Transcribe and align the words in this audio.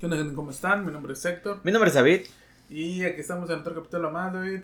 ¿Qué 0.00 0.06
onda, 0.06 0.16
gente? 0.16 0.34
¿Cómo 0.34 0.50
están? 0.50 0.86
Mi 0.86 0.90
nombre 0.92 1.12
es 1.12 1.22
Héctor. 1.22 1.60
Mi 1.62 1.72
nombre 1.72 1.88
es 1.88 1.94
David. 1.94 2.22
Y 2.70 3.04
aquí 3.04 3.20
estamos 3.20 3.50
en 3.50 3.58
otro 3.58 3.74
capítulo 3.74 4.10
más, 4.10 4.32
David. 4.32 4.62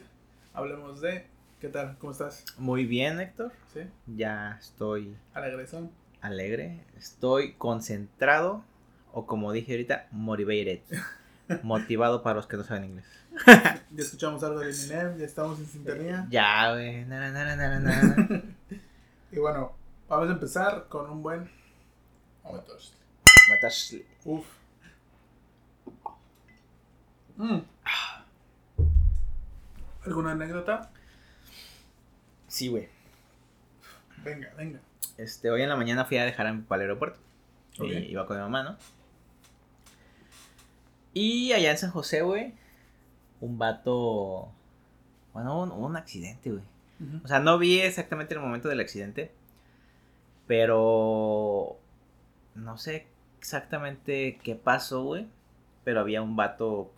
Hablemos 0.54 1.02
de. 1.02 1.26
¿Qué 1.60 1.68
tal? 1.68 1.98
¿Cómo 1.98 2.12
estás? 2.12 2.42
Muy 2.56 2.86
bien, 2.86 3.20
Héctor. 3.20 3.52
¿Sí? 3.70 3.80
Ya 4.06 4.56
estoy 4.58 5.14
Alegresón. 5.34 5.90
alegre. 6.22 6.86
Estoy 6.96 7.52
concentrado. 7.52 8.64
O 9.12 9.26
como 9.26 9.52
dije 9.52 9.72
ahorita, 9.72 10.08
motivated. 10.10 10.80
Motivado 11.62 12.22
para 12.22 12.36
los 12.36 12.46
que 12.46 12.56
no 12.56 12.64
saben 12.64 12.84
inglés. 12.84 13.04
Ya 13.90 14.02
escuchamos 14.02 14.42
algo 14.42 14.60
de 14.60 14.70
Eminem, 14.70 15.18
ya 15.18 15.26
estamos 15.26 15.58
en 15.58 15.66
sintonía. 15.66 16.26
Ya, 16.30 16.72
güey. 16.72 17.04
Na, 17.04 17.30
na, 17.30 17.78
na. 17.78 18.42
Y 19.32 19.38
bueno, 19.38 19.76
vamos 20.08 20.30
a 20.30 20.32
empezar 20.32 20.86
con 20.88 21.10
un 21.10 21.22
buen. 21.22 21.50
Uf. 24.24 24.55
Mm. 27.36 27.58
¿Alguna 30.04 30.32
anécdota? 30.32 30.90
Sí, 32.48 32.68
güey. 32.68 32.88
Venga, 34.24 34.52
venga. 34.56 34.80
Este, 35.18 35.50
hoy 35.50 35.62
en 35.62 35.68
la 35.68 35.76
mañana 35.76 36.04
fui 36.04 36.18
a 36.18 36.24
dejar 36.24 36.46
a 36.46 36.52
mi 36.52 36.62
papá 36.62 36.76
al 36.76 36.82
aeropuerto. 36.82 37.18
Y 37.78 37.92
iba 37.92 38.26
con 38.26 38.36
mi 38.36 38.42
mamá, 38.42 38.62
¿no? 38.62 38.76
Y 41.12 41.52
allá 41.52 41.70
en 41.70 41.78
San 41.78 41.90
José, 41.90 42.22
güey, 42.22 42.54
un 43.40 43.58
vato. 43.58 44.48
Bueno, 45.32 45.62
un, 45.62 45.72
un 45.72 45.96
accidente, 45.96 46.50
güey. 46.50 46.64
O 47.24 47.28
sea, 47.28 47.40
no 47.40 47.58
vi 47.58 47.80
exactamente 47.80 48.34
el 48.34 48.40
momento 48.40 48.68
del 48.68 48.80
accidente. 48.80 49.32
Pero. 50.46 51.78
No 52.54 52.78
sé 52.78 53.06
exactamente 53.38 54.38
qué 54.42 54.54
pasó, 54.54 55.04
güey. 55.04 55.26
Pero 55.84 56.00
había 56.00 56.22
un 56.22 56.36
vato. 56.36 56.92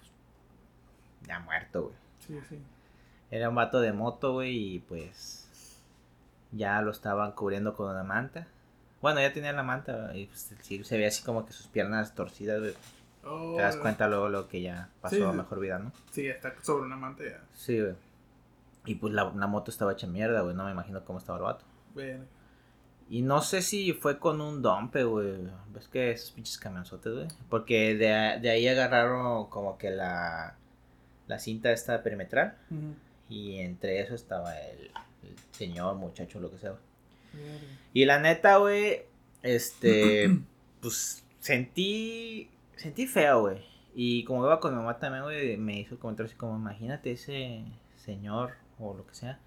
Ya 1.28 1.38
muerto, 1.40 1.82
güey. 1.84 1.94
Sí, 2.18 2.40
sí. 2.48 2.58
Era 3.30 3.48
un 3.48 3.54
vato 3.54 3.80
de 3.80 3.92
moto, 3.92 4.32
güey, 4.32 4.74
y 4.74 4.78
pues. 4.80 5.44
Ya 6.50 6.80
lo 6.80 6.90
estaban 6.90 7.32
cubriendo 7.32 7.74
con 7.74 7.90
una 7.90 8.02
manta. 8.02 8.48
Bueno, 9.02 9.20
ya 9.20 9.32
tenía 9.32 9.52
la 9.52 9.62
manta, 9.62 10.10
y 10.14 10.26
pues 10.26 10.52
sí, 10.62 10.82
se 10.82 10.96
veía 10.96 11.08
así 11.08 11.22
como 11.22 11.44
que 11.46 11.52
sus 11.52 11.66
piernas 11.68 12.14
torcidas, 12.14 12.58
güey. 12.58 12.74
Oh, 13.24 13.54
Te 13.56 13.62
das 13.62 13.76
cuenta 13.76 14.08
luego 14.08 14.28
lo 14.28 14.48
que 14.48 14.62
ya 14.62 14.88
pasó 15.00 15.16
Sí, 15.16 15.22
a 15.22 15.32
mejor 15.32 15.60
vida, 15.60 15.78
¿no? 15.78 15.92
Sí, 16.10 16.26
está 16.26 16.54
sobre 16.62 16.86
una 16.86 16.96
manta 16.96 17.24
ya. 17.24 17.40
Sí, 17.52 17.80
güey. 17.80 17.94
Y 18.86 18.94
pues 18.94 19.12
la, 19.12 19.30
la 19.36 19.46
moto 19.46 19.70
estaba 19.70 19.92
hecha 19.92 20.06
mierda, 20.06 20.40
güey. 20.40 20.54
No 20.56 20.64
me 20.64 20.70
imagino 20.70 21.04
cómo 21.04 21.18
estaba 21.18 21.38
el 21.38 21.44
vato. 21.44 21.64
Ven. 21.94 22.26
Y 23.10 23.22
no 23.22 23.40
sé 23.42 23.62
si 23.62 23.92
fue 23.92 24.18
con 24.18 24.40
un 24.40 24.62
dompe, 24.62 25.04
güey. 25.04 25.36
¿Ves 25.72 25.88
que 25.88 26.10
esos 26.10 26.30
pinches 26.30 26.58
camionzotes, 26.58 27.12
güey? 27.12 27.28
Porque 27.48 27.94
de, 27.94 28.40
de 28.40 28.50
ahí 28.50 28.66
agarraron 28.68 29.46
como 29.48 29.78
que 29.78 29.90
la, 29.90 30.56
la 31.28 31.38
cinta 31.38 31.70
esta 31.70 32.02
perimetral. 32.02 32.56
Y 33.28 33.58
entre 33.58 34.00
eso 34.00 34.14
estaba 34.14 34.58
el, 34.58 34.90
el 35.22 35.36
señor, 35.52 35.96
muchacho, 35.96 36.40
lo 36.40 36.50
que 36.50 36.58
sea. 36.58 36.74
Y 37.92 38.04
la 38.04 38.18
neta, 38.18 38.56
güey, 38.56 39.02
este, 39.42 40.28
pues 40.80 41.24
sentí, 41.38 42.50
sentí 42.76 43.06
feo, 43.06 43.42
güey. 43.42 43.62
Y 43.94 44.24
como 44.24 44.44
iba 44.44 44.60
con 44.60 44.72
mi 44.72 44.78
mamá 44.78 44.98
también, 44.98 45.24
güey, 45.24 45.56
me 45.56 45.80
hizo 45.80 45.94
el 45.94 46.00
comentario 46.00 46.28
así 46.28 46.36
como, 46.36 46.56
imagínate 46.56 47.12
ese 47.12 47.64
señor 47.96 48.52
o 48.78 48.94
lo 48.94 49.06
que 49.06 49.14
sea, 49.14 49.38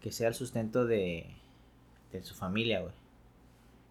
que 0.00 0.12
sea 0.12 0.28
el 0.28 0.34
sustento 0.34 0.86
de, 0.86 1.26
de 2.12 2.22
su 2.22 2.34
familia, 2.34 2.80
güey. 2.80 2.92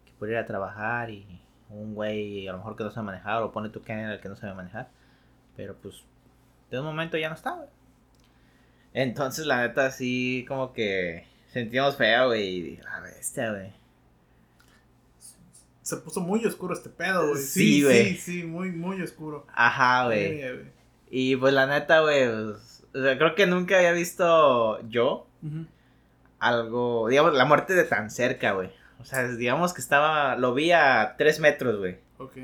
Que 0.04 0.12
puede 0.18 0.32
ir 0.32 0.38
a 0.38 0.46
trabajar 0.46 1.10
y 1.10 1.26
un 1.68 1.94
güey 1.94 2.46
a 2.46 2.52
lo 2.52 2.58
mejor 2.58 2.76
que 2.76 2.84
no 2.84 2.90
sabe 2.90 3.06
manejar 3.06 3.42
o 3.42 3.52
pone 3.52 3.70
tu 3.70 3.82
que 3.82 3.92
era 3.92 4.14
el 4.14 4.20
que 4.20 4.28
no 4.28 4.36
sabe 4.36 4.54
manejar. 4.54 4.88
Pero 5.56 5.74
pues, 5.76 6.04
de 6.70 6.78
un 6.78 6.84
momento 6.84 7.16
ya 7.16 7.28
no 7.28 7.34
está, 7.34 7.52
güey. 7.52 7.68
Entonces, 8.92 9.46
la 9.46 9.60
neta, 9.66 9.90
sí, 9.90 10.44
como 10.48 10.72
que 10.72 11.26
sentimos 11.52 11.96
feo, 11.96 12.26
güey. 12.28 12.48
Y 12.48 12.62
dije, 12.62 12.82
a 12.90 13.00
bestia, 13.00 13.50
güey. 13.50 13.72
Se 15.82 15.96
puso 15.98 16.20
muy 16.20 16.44
oscuro 16.44 16.74
este 16.74 16.88
pedo, 16.88 17.28
güey. 17.28 17.42
Sí, 17.42 17.60
Sí, 17.78 17.82
güey. 17.84 18.14
sí, 18.14 18.16
sí, 18.16 18.44
muy, 18.44 18.72
muy 18.72 19.00
oscuro. 19.02 19.46
Ajá, 19.54 20.06
güey. 20.06 20.42
Y 21.10 21.36
pues 21.36 21.54
la 21.54 21.66
neta, 21.66 22.00
güey, 22.00 22.26
pues, 22.28 22.84
o 22.92 23.02
sea, 23.02 23.16
creo 23.18 23.34
que 23.36 23.46
nunca 23.46 23.76
había 23.76 23.92
visto 23.92 24.80
yo 24.88 25.28
algo, 26.40 27.08
digamos, 27.08 27.34
la 27.34 27.44
muerte 27.44 27.74
de 27.74 27.84
tan 27.84 28.10
cerca, 28.10 28.52
güey. 28.52 28.70
O 28.98 29.04
sea, 29.04 29.28
digamos 29.28 29.72
que 29.72 29.80
estaba, 29.80 30.36
lo 30.36 30.54
vi 30.54 30.72
a 30.72 31.14
tres 31.16 31.38
metros, 31.38 31.78
güey. 31.78 31.98
Ok. 32.18 32.36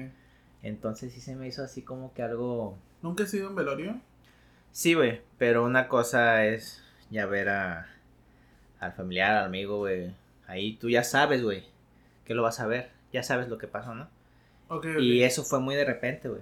Entonces 0.63 1.13
sí 1.13 1.21
se 1.21 1.35
me 1.35 1.49
hizo 1.49 1.65
así 1.65 1.83
como 1.83 2.13
que 2.15 2.23
algo... 2.23 2.79
¿Nunca 3.03 3.25
has 3.25 3.35
ido 3.35 3.49
un 3.49 3.57
velorio? 3.57 4.01
Sí, 4.73 4.95
güey, 4.95 5.21
pero 5.39 5.65
una 5.65 5.89
cosa 5.89 6.47
es 6.47 6.83
ya 7.11 7.27
ver 7.27 7.49
a, 7.51 7.89
al 8.81 8.93
familiar, 8.93 9.37
al 9.37 9.45
amigo, 9.45 9.79
güey. 9.79 10.15
Ahí 10.47 10.77
tú 10.77 10.89
ya 10.89 11.05
sabes, 11.05 11.43
güey, 11.43 11.65
que 12.25 12.35
lo 12.35 12.43
vas 12.43 12.61
a 12.61 12.67
ver. 12.67 12.91
Ya 13.13 13.23
sabes 13.23 13.49
lo 13.49 13.59
que 13.59 13.69
pasó, 13.69 13.95
¿no? 13.95 14.09
Ok, 14.69 14.87
ok. 14.87 14.99
Y 15.01 15.23
eso 15.23 15.45
fue 15.45 15.61
muy 15.61 15.75
de 15.75 15.85
repente, 15.85 16.29
güey. 16.29 16.41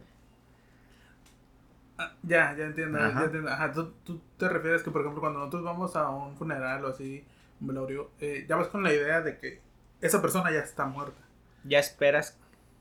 Ah, 1.98 2.12
ya, 2.22 2.54
ya 2.56 2.64
entiendo, 2.64 2.98
Ajá. 2.98 3.20
ya 3.20 3.24
entiendo. 3.26 3.50
Ajá, 3.50 3.72
¿tú, 3.72 3.92
tú 4.04 4.20
te 4.38 4.48
refieres 4.48 4.82
que, 4.82 4.90
por 4.90 5.02
ejemplo, 5.02 5.20
cuando 5.20 5.40
nosotros 5.40 5.64
vamos 5.64 5.96
a 5.96 6.08
un 6.08 6.36
funeral 6.36 6.84
o 6.84 6.88
así, 6.88 7.24
un 7.60 7.66
velorio, 7.66 8.10
eh, 8.20 8.46
ya 8.48 8.56
vas 8.56 8.68
con 8.68 8.82
la 8.82 8.92
idea 8.92 9.20
de 9.20 9.38
que 9.38 9.60
esa 10.00 10.22
persona 10.22 10.50
ya 10.50 10.60
está 10.60 10.86
muerta. 10.86 11.20
Ya 11.64 11.78
esperas 11.78 12.38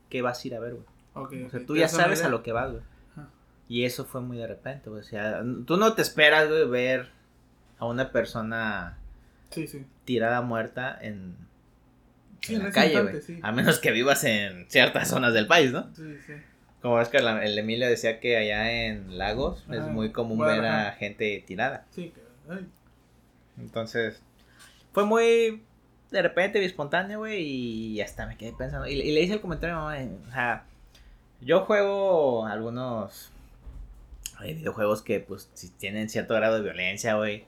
que 0.08 0.22
vas 0.22 0.42
a 0.42 0.46
ir 0.48 0.54
a 0.54 0.60
ver, 0.60 0.74
güey. 0.74 0.86
Ok, 1.14 1.34
O 1.46 1.50
sea, 1.50 1.66
tú 1.66 1.74
¿te 1.74 1.80
ya 1.80 1.88
sabes 1.88 2.22
a 2.22 2.28
lo 2.28 2.42
que 2.42 2.52
vas, 2.52 2.70
güey. 2.70 2.82
Y 3.70 3.84
eso 3.84 4.04
fue 4.04 4.20
muy 4.20 4.36
de 4.36 4.46
repente, 4.48 4.90
güey. 4.90 5.00
O 5.00 5.04
sea, 5.04 5.42
tú 5.66 5.76
no 5.78 5.94
te 5.94 6.02
esperas, 6.02 6.48
güey, 6.48 6.68
ver 6.68 7.08
a 7.78 7.86
una 7.86 8.10
persona 8.12 8.98
Sí, 9.50 9.66
sí. 9.66 9.86
tirada 10.04 10.42
muerta 10.42 10.98
en, 11.00 11.36
Sí, 12.42 12.54
en 12.56 12.60
en 12.62 12.66
la 12.66 12.72
calle, 12.72 13.00
güey. 13.02 13.22
sí. 13.22 13.38
A 13.42 13.52
menos 13.52 13.78
que 13.78 13.92
vivas 13.92 14.24
en 14.24 14.66
ciertas 14.68 15.08
zonas 15.08 15.32
del 15.34 15.46
país, 15.46 15.70
¿no? 15.72 15.88
Sí, 15.94 16.16
sí. 16.26 16.32
Como 16.82 17.00
es 17.00 17.08
que 17.10 17.20
la- 17.20 17.44
el 17.44 17.56
Emilio 17.58 17.86
decía 17.88 18.18
que 18.20 18.36
allá 18.36 18.86
en 18.86 19.16
Lagos 19.18 19.64
es 19.70 19.82
muy 19.82 20.10
común 20.12 20.38
ver 20.40 20.64
a 20.66 20.92
gente 20.92 21.42
tirada. 21.46 21.84
Sí, 21.94 22.12
ay, 22.50 22.66
Entonces, 23.58 24.20
fue 24.92 25.04
muy 25.04 25.62
de 26.10 26.22
repente, 26.22 26.64
espontáneo, 26.64 27.20
güey, 27.20 27.40
y 27.42 28.00
hasta 28.00 28.26
me 28.26 28.36
quedé 28.36 28.52
pensando. 28.52 28.88
Y, 28.88 28.94
y 28.94 29.12
le 29.12 29.20
hice 29.20 29.34
el 29.34 29.40
comentario 29.40 29.76
a 29.76 29.78
mi 29.78 29.84
mamá, 29.84 30.02
eh, 30.02 30.18
o 30.28 30.32
sea, 30.32 30.64
yo 31.40 31.60
juego 31.66 32.46
algunos 32.46 33.30
eh, 34.42 34.54
videojuegos 34.54 35.02
que, 35.02 35.20
pues, 35.20 35.50
sí 35.54 35.70
tienen 35.70 36.08
cierto 36.08 36.34
grado 36.34 36.56
de 36.56 36.62
violencia, 36.62 37.14
güey. 37.14 37.46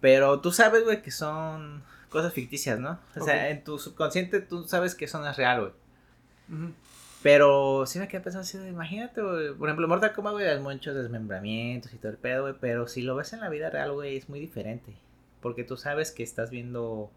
Pero 0.00 0.40
tú 0.40 0.52
sabes, 0.52 0.84
güey, 0.84 1.02
que 1.02 1.10
son 1.10 1.82
cosas 2.08 2.32
ficticias, 2.32 2.78
¿no? 2.78 2.98
O 3.16 3.24
sea, 3.24 3.50
en 3.50 3.62
tu 3.64 3.78
subconsciente 3.78 4.40
tú 4.40 4.66
sabes 4.66 4.94
que 4.94 5.04
eso 5.04 5.20
no 5.20 5.28
es 5.30 5.36
real, 5.36 5.60
güey. 5.60 6.72
Pero 7.22 7.84
sí 7.86 7.98
me 7.98 8.08
quedé 8.08 8.20
pensando 8.22 8.42
así, 8.42 8.56
imagínate, 8.58 9.20
güey. 9.22 9.54
Por 9.54 9.68
ejemplo, 9.68 9.86
Mortal 9.86 10.12
Kombat, 10.12 10.32
güey, 10.32 10.46
hay 10.46 10.58
muchos 10.58 10.94
desmembramientos 10.94 11.92
y 11.92 11.98
todo 11.98 12.12
el 12.12 12.18
pedo, 12.18 12.42
güey. 12.42 12.54
Pero 12.60 12.88
si 12.88 13.02
lo 13.02 13.14
ves 13.14 13.32
en 13.32 13.40
la 13.40 13.50
vida 13.50 13.70
real, 13.70 13.92
güey, 13.92 14.16
es 14.16 14.28
muy 14.28 14.40
diferente. 14.40 14.96
Porque 15.42 15.64
tú 15.64 15.76
sabes 15.76 16.12
que 16.12 16.22
estás 16.22 16.50
viendo 16.50 17.10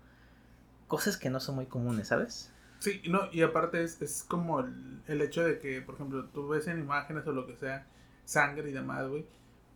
cosas 0.87 1.17
que 1.17 1.29
no 1.29 1.39
son 1.39 1.55
muy 1.55 1.65
comunes, 1.65 2.09
¿sabes? 2.09 2.51
Sí, 2.79 3.01
no, 3.07 3.31
y 3.31 3.41
aparte 3.43 3.81
es, 3.81 4.01
es 4.01 4.23
como 4.27 4.59
el, 4.59 5.01
el 5.07 5.21
hecho 5.21 5.43
de 5.43 5.57
que, 5.57 5.81
por 5.81 5.95
ejemplo, 5.95 6.25
tú 6.25 6.49
ves 6.49 6.67
en 6.67 6.79
imágenes 6.79 7.25
o 7.25 7.31
lo 7.31 7.47
que 7.47 7.55
sea, 7.55 7.87
sangre 8.25 8.69
y 8.69 8.73
demás, 8.73 9.07
güey. 9.07 9.25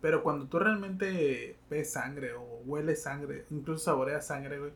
Pero 0.01 0.21
cuando 0.23 0.45
tú 0.45 0.59
realmente 0.59 1.55
ves 1.69 1.91
sangre 1.91 2.33
o 2.33 2.61
hueles 2.65 3.01
sangre, 3.01 3.45
incluso 3.49 3.85
saboreas 3.85 4.27
sangre, 4.27 4.59
güey, 4.59 4.71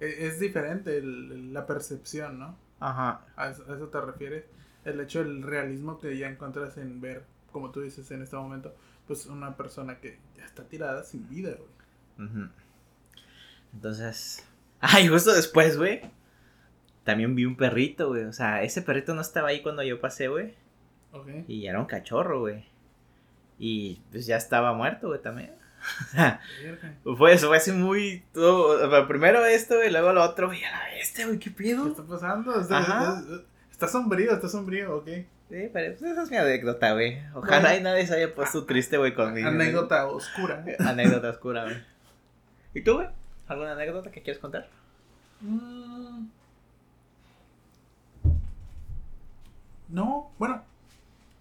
e- 0.00 0.26
es, 0.26 0.40
diferente 0.40 0.98
el- 0.98 1.52
la 1.52 1.66
percepción, 1.66 2.38
¿no? 2.38 2.56
Ajá. 2.80 3.24
¿A 3.36 3.50
eso, 3.50 3.64
a 3.70 3.76
eso 3.76 3.88
te 3.88 4.00
refieres? 4.00 4.44
El 4.84 5.00
hecho 5.00 5.20
del 5.20 5.42
realismo 5.42 5.98
que 6.00 6.16
ya 6.18 6.28
encuentras 6.28 6.76
en 6.76 7.00
ver, 7.00 7.24
como 7.52 7.70
tú 7.70 7.80
dices 7.82 8.10
en 8.10 8.22
este 8.22 8.36
momento, 8.36 8.74
pues 9.06 9.26
una 9.26 9.56
persona 9.56 10.00
que 10.00 10.18
ya 10.36 10.44
está 10.44 10.64
tirada 10.64 11.04
sin 11.04 11.28
vida, 11.28 11.50
güey. 11.56 12.28
Entonces. 13.72 14.46
Ay, 14.80 15.08
justo 15.08 15.32
después, 15.32 15.76
güey. 15.78 16.00
También 17.04 17.34
vi 17.34 17.44
un 17.44 17.56
perrito, 17.56 18.08
güey. 18.08 18.24
O 18.24 18.32
sea, 18.32 18.62
ese 18.62 18.82
perrito 18.82 19.14
no 19.14 19.20
estaba 19.20 19.48
ahí 19.48 19.62
cuando 19.62 19.82
yo 19.82 20.00
pasé, 20.00 20.28
güey. 20.28 20.54
Ok. 21.12 21.28
Y 21.48 21.66
era 21.66 21.80
un 21.80 21.86
cachorro, 21.86 22.40
güey. 22.40 22.64
Y 23.66 24.02
pues 24.10 24.26
ya 24.26 24.36
estaba 24.36 24.74
muerto, 24.74 25.08
güey, 25.08 25.22
también. 25.22 25.52
Fue 27.16 27.32
eso, 27.32 27.48
fue 27.48 27.56
así 27.56 27.72
muy. 27.72 28.22
todo- 28.34 29.08
primero 29.08 29.42
esto 29.46 29.82
y 29.82 29.90
luego 29.90 30.12
lo 30.12 30.22
otro, 30.22 30.48
güey. 30.48 30.62
A 30.64 30.70
la 30.70 30.84
bestia, 30.94 31.24
güey, 31.26 31.38
¿qué 31.38 31.48
¿Qué 31.54 31.64
pedo? 31.64 31.88
está 31.88 32.02
pasando? 32.02 32.60
Está, 32.60 32.76
Ajá. 32.78 33.20
está- 33.20 33.42
está 33.70 33.88
sombrío, 33.88 34.32
está 34.32 34.50
sombrío, 34.50 34.96
ok. 34.98 35.06
Sí, 35.06 35.70
pero 35.72 35.96
pues, 35.96 36.02
esa 36.02 36.22
es 36.24 36.30
mi 36.30 36.36
anécdota, 36.36 36.92
güey. 36.92 37.22
Ojalá 37.32 37.60
Bueno. 37.70 37.76
y 37.78 37.82
nadie 37.84 38.06
se 38.06 38.14
haya 38.16 38.34
puesto 38.34 38.66
triste, 38.66 38.98
güey, 38.98 39.14
conmigo. 39.14 39.48
Anécdota 39.48 40.08
oscura. 40.08 40.62
Anécdota 40.80 41.30
oscura, 41.30 41.64
güey. 41.64 41.76
¿Y 42.74 42.82
tú, 42.82 42.96
güey? 42.96 43.08
¿Alguna 43.48 43.72
anécdota 43.72 44.10
que 44.10 44.20
quieres 44.20 44.40
contar? 44.42 44.68
Mm. 45.40 46.26
No, 49.88 50.30
bueno, 50.38 50.62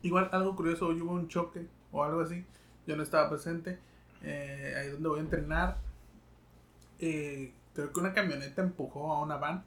Igual 0.04 0.28
algo 0.34 0.54
curioso, 0.56 0.88
hoy 0.88 1.00
hubo 1.02 1.14
un 1.14 1.30
choque 1.30 1.66
o 1.94 2.04
algo 2.04 2.22
así. 2.22 2.46
Yo 2.86 2.98
no 2.98 3.04
estaba 3.04 3.30
presente. 3.30 3.80
Eh, 4.24 4.76
ahí 4.78 4.90
donde 4.90 5.08
voy 5.08 5.20
a 5.20 5.22
entrenar. 5.22 5.78
Eh, 7.00 7.54
creo 7.74 7.94
que 7.94 8.00
una 8.00 8.14
camioneta 8.14 8.62
empujó 8.62 9.14
a 9.14 9.22
una 9.22 9.38
van. 9.38 9.64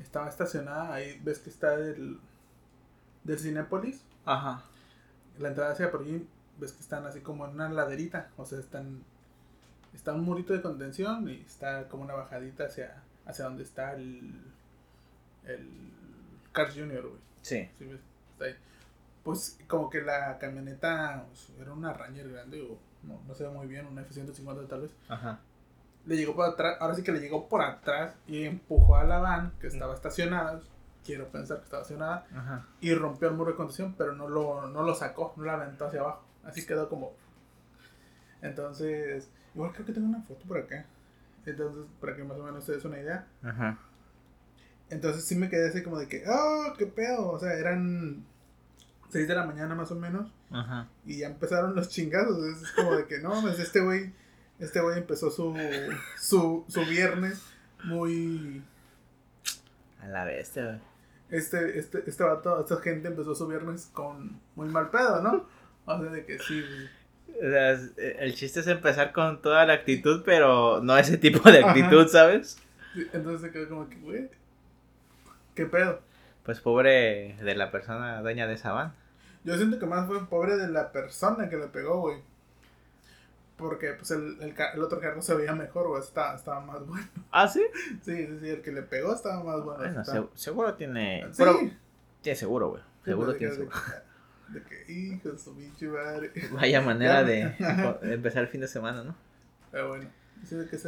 Estaba 0.00 0.28
estacionada. 0.28 0.94
Ahí 0.94 1.20
ves 1.22 1.38
que 1.38 1.50
está 1.50 1.76
del, 1.76 2.18
del 3.22 3.38
Cinépolis. 3.38 4.02
Ajá. 4.24 4.64
La 5.38 5.48
entrada 5.48 5.72
hacia 5.72 5.92
por 5.92 6.00
allí. 6.02 6.26
Ves 6.58 6.72
que 6.72 6.80
están 6.80 7.06
así 7.06 7.20
como 7.20 7.46
en 7.46 7.52
una 7.52 7.68
laderita. 7.68 8.30
O 8.36 8.44
sea, 8.44 8.58
están. 8.58 9.04
Está 9.94 10.12
un 10.12 10.22
murito 10.22 10.52
de 10.52 10.62
contención 10.62 11.28
y 11.28 11.40
está 11.46 11.88
como 11.88 12.04
una 12.04 12.14
bajadita 12.14 12.64
hacia, 12.64 13.02
hacia 13.26 13.44
donde 13.44 13.62
está 13.62 13.94
el. 13.94 14.32
El. 15.44 15.68
Cars 16.52 16.74
Junior, 16.74 17.02
güey. 17.02 17.20
Sí. 17.42 17.68
Sí, 17.78 17.88
está 18.32 18.44
ahí. 18.46 18.56
Pues 19.28 19.58
como 19.68 19.90
que 19.90 20.00
la 20.00 20.38
camioneta 20.38 21.26
pues, 21.28 21.52
era 21.60 21.74
una 21.74 21.92
Ranger 21.92 22.30
grande 22.30 22.62
o 22.62 22.78
no, 23.06 23.20
no 23.28 23.34
se 23.34 23.44
ve 23.44 23.50
muy 23.50 23.66
bien, 23.66 23.84
una 23.84 24.00
F-150 24.00 24.66
tal 24.66 24.80
vez. 24.80 24.90
Ajá. 25.06 25.40
Le 26.06 26.16
llegó 26.16 26.34
por 26.34 26.46
atrás, 26.46 26.78
ahora 26.80 26.94
sí 26.94 27.02
que 27.02 27.12
le 27.12 27.20
llegó 27.20 27.46
por 27.46 27.60
atrás 27.60 28.14
y 28.26 28.44
empujó 28.44 28.96
a 28.96 29.04
la 29.04 29.18
van 29.18 29.52
que 29.60 29.66
estaba 29.66 29.92
estacionada. 29.92 30.62
Quiero 31.04 31.28
pensar 31.28 31.58
que 31.58 31.64
estaba 31.64 31.82
estacionada. 31.82 32.26
Ajá. 32.34 32.66
Y 32.80 32.94
rompió 32.94 33.28
el 33.28 33.34
muro 33.34 33.50
de 33.50 33.58
contención, 33.58 33.94
pero 33.98 34.14
no 34.14 34.30
lo, 34.30 34.66
no 34.66 34.82
lo 34.82 34.94
sacó, 34.94 35.34
no 35.36 35.44
lo 35.44 35.50
aventó 35.50 35.88
hacia 35.88 36.00
abajo. 36.00 36.24
Así 36.42 36.64
quedó 36.64 36.88
como. 36.88 37.12
Entonces, 38.40 39.28
igual 39.54 39.72
creo 39.74 39.84
que 39.84 39.92
tengo 39.92 40.08
una 40.08 40.22
foto 40.22 40.46
por 40.46 40.56
acá. 40.56 40.86
Entonces, 41.44 41.84
para 42.00 42.16
que 42.16 42.24
más 42.24 42.38
o 42.38 42.44
menos 42.44 42.64
se 42.64 42.72
des 42.72 42.84
una 42.86 42.98
idea. 42.98 43.26
Ajá. 43.42 43.78
Entonces 44.88 45.22
sí 45.26 45.34
me 45.34 45.50
quedé 45.50 45.68
así 45.68 45.82
como 45.82 45.98
de 45.98 46.08
que, 46.08 46.24
oh, 46.26 46.72
qué 46.78 46.86
pedo. 46.86 47.30
O 47.30 47.38
sea, 47.38 47.52
eran 47.52 48.24
6 49.10 49.28
de 49.28 49.34
la 49.34 49.44
mañana 49.44 49.74
más 49.74 49.90
o 49.90 49.94
menos. 49.94 50.30
Ajá. 50.50 50.88
Y 51.06 51.18
ya 51.18 51.26
empezaron 51.26 51.74
los 51.74 51.88
chingazos. 51.88 52.38
Es 52.44 52.70
como 52.72 52.96
de 52.96 53.06
que 53.06 53.18
no 53.18 53.30
mames, 53.30 53.58
este 53.58 53.80
güey. 53.80 54.12
Este 54.58 54.80
güey 54.80 54.98
empezó 54.98 55.30
su, 55.30 55.56
su, 56.18 56.64
su 56.68 56.84
viernes 56.86 57.42
muy. 57.84 58.62
A 60.00 60.08
la 60.08 60.24
bestia, 60.24 60.64
güey. 60.64 60.78
Este, 61.30 61.78
este, 61.78 62.02
este 62.06 62.24
vato, 62.24 62.60
esta 62.60 62.80
gente 62.80 63.08
empezó 63.08 63.34
su 63.34 63.46
viernes 63.46 63.90
con 63.92 64.40
muy 64.56 64.68
mal 64.68 64.90
pedo, 64.90 65.22
¿no? 65.22 65.46
O 65.84 66.00
sea, 66.00 66.10
de 66.10 66.24
que 66.24 66.38
sí, 66.38 66.62
güey. 66.62 66.88
O 67.38 67.50
sea, 67.50 67.72
eh, 67.98 68.16
el 68.20 68.34
chiste 68.34 68.60
es 68.60 68.66
empezar 68.66 69.12
con 69.12 69.40
toda 69.42 69.64
la 69.66 69.74
actitud, 69.74 70.22
pero 70.24 70.80
no 70.82 70.96
ese 70.96 71.18
tipo 71.18 71.50
de 71.50 71.62
actitud, 71.64 72.08
¿sabes? 72.08 72.58
Sí, 72.94 73.06
Entonces 73.12 73.42
se 73.42 73.52
quedó 73.52 73.68
como 73.68 73.88
que, 73.88 73.96
güey. 73.96 74.30
¿Qué 75.54 75.66
pedo? 75.66 76.00
Pues 76.48 76.60
pobre 76.60 77.36
de 77.42 77.54
la 77.54 77.70
persona 77.70 78.22
dueña 78.22 78.46
de 78.46 78.54
esa 78.54 78.72
van. 78.72 78.94
Yo 79.44 79.54
siento 79.58 79.78
que 79.78 79.84
más 79.84 80.06
fue 80.06 80.26
pobre 80.30 80.56
de 80.56 80.68
la 80.68 80.92
persona 80.92 81.50
que 81.50 81.58
le 81.58 81.66
pegó, 81.66 82.00
güey. 82.00 82.22
Porque 83.58 83.92
pues 83.92 84.10
el, 84.12 84.38
el, 84.40 84.54
el 84.74 84.82
otro 84.82 84.98
carro 84.98 85.20
se 85.20 85.34
veía 85.34 85.52
mejor, 85.54 85.88
güey. 85.88 86.00
Estaba, 86.00 86.34
estaba 86.36 86.60
más 86.62 86.86
bueno. 86.86 87.06
¿Ah, 87.30 87.46
sí? 87.48 87.62
Sí, 88.02 88.16
sí, 88.26 88.38
sí, 88.40 88.48
el 88.48 88.62
que 88.62 88.72
le 88.72 88.80
pegó 88.80 89.12
estaba 89.14 89.44
más 89.44 89.62
bueno. 89.62 89.76
Bueno, 89.80 90.02
se- 90.06 90.26
seguro 90.36 90.72
tiene... 90.72 91.26
Sí. 91.32 91.34
Pero, 91.36 91.58
tiene 92.22 92.36
seguro, 92.36 92.70
güey. 92.70 92.82
Seguro 93.04 93.34
tiene 93.34 93.52
de 93.52 93.58
que- 93.58 93.64
seguro. 93.64 93.76
De 94.48 94.62
que, 94.62 94.90
hijo 94.90 95.36
su 95.36 95.54
pinche 95.54 95.86
madre. 95.86 96.32
Vaya 96.52 96.80
manera 96.80 97.24
de 97.24 97.44
de 98.00 98.14
empezar 98.14 98.44
el 98.44 98.48
fin 98.48 98.62
de 98.62 98.68
semana, 98.68 99.04
¿no? 99.04 99.14
Pero 99.70 99.88
bueno, 99.88 100.08
que 100.70 100.78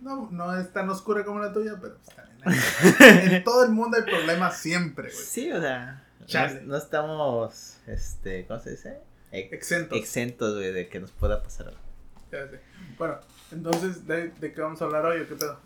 no, 0.00 0.28
no 0.30 0.58
es 0.58 0.72
tan 0.72 0.88
oscura 0.90 1.24
como 1.24 1.40
la 1.40 1.52
tuya, 1.52 1.74
pero 1.80 1.96
pues 1.96 2.16
también 2.16 2.38
hay- 2.44 3.34
En 3.36 3.44
todo 3.44 3.64
el 3.64 3.70
mundo 3.70 3.96
hay 3.96 4.04
problemas 4.04 4.58
siempre, 4.58 5.10
güey. 5.10 5.24
Sí, 5.24 5.50
o 5.52 5.60
sea, 5.60 6.04
no, 6.20 6.60
no 6.62 6.76
estamos, 6.76 7.76
este, 7.86 8.46
¿cómo 8.46 8.60
se 8.60 8.70
dice? 8.70 8.98
Ex- 9.32 9.52
Exentos. 9.52 9.98
exentos, 9.98 10.54
güey, 10.56 10.72
de 10.72 10.88
que 10.88 11.00
nos 11.00 11.10
pueda 11.10 11.42
pasar 11.42 11.68
algo. 11.68 11.80
Ya 12.32 12.48
sé. 12.48 12.60
Bueno, 12.98 13.18
entonces, 13.52 14.06
¿de, 14.06 14.28
¿de 14.30 14.52
qué 14.52 14.60
vamos 14.60 14.80
a 14.82 14.84
hablar 14.86 15.04
hoy 15.06 15.20
o 15.22 15.28
qué 15.28 15.34
pedo? 15.34 15.58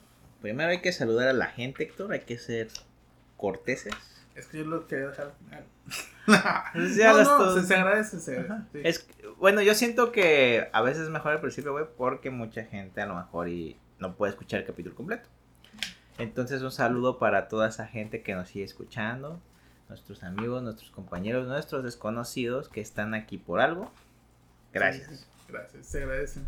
Primero 0.43 0.70
hay 0.70 0.81
que 0.81 0.93
saludar 0.93 1.29
a 1.29 1.32
la 1.32 1.47
gente, 1.47 1.82
Héctor, 1.85 2.12
hay 2.12 2.20
que 2.20 2.38
ser 2.38 2.69
corteses. 3.37 3.94
Es 4.35 4.47
que 4.47 4.58
yo 4.58 4.64
lo 4.64 4.87
quería 4.87 5.08
dejar 5.08 5.26
al 5.26 5.32
final. 5.32 5.64
Pues 6.73 6.97
ya 6.97 7.12
no, 7.12 7.19
no, 7.23 7.25
todos- 7.25 7.61
se, 7.62 7.67
se 7.69 7.75
agradece, 7.75 8.21
se 8.21 8.32
Ajá. 8.38 8.43
agradece. 8.71 8.71
sí. 8.73 8.81
Es, 8.85 9.09
bueno, 9.38 9.61
yo 9.62 9.75
siento 9.75 10.11
que 10.12 10.69
a 10.73 10.81
veces 10.82 11.05
es 11.05 11.11
mejor 11.11 11.32
al 11.32 11.41
principio, 11.41 11.73
güey, 11.73 11.85
porque 11.97 12.31
mucha 12.31 12.65
gente 12.65 13.00
a 13.00 13.06
lo 13.06 13.15
mejor 13.17 13.49
y 13.49 13.79
no 13.99 14.15
puede 14.17 14.31
escuchar 14.31 14.61
el 14.61 14.67
capítulo 14.67 14.94
completo. 14.94 15.29
Entonces 16.19 16.62
un 16.62 16.71
saludo 16.71 17.19
para 17.19 17.49
toda 17.49 17.69
esa 17.69 17.87
gente 17.87 18.23
que 18.23 18.35
nos 18.35 18.49
sigue 18.49 18.65
escuchando, 18.65 19.41
nuestros 19.88 20.23
amigos, 20.23 20.62
nuestros 20.62 20.91
compañeros, 20.91 21.47
nuestros 21.49 21.82
desconocidos 21.82 22.69
que 22.69 22.81
están 22.81 23.15
aquí 23.15 23.37
por 23.38 23.61
algo. 23.61 23.91
Gracias. 24.73 25.09
Sí, 25.09 25.17
sí, 25.17 25.25
gracias, 25.49 25.87
se 25.87 26.03
agradecen. 26.03 26.47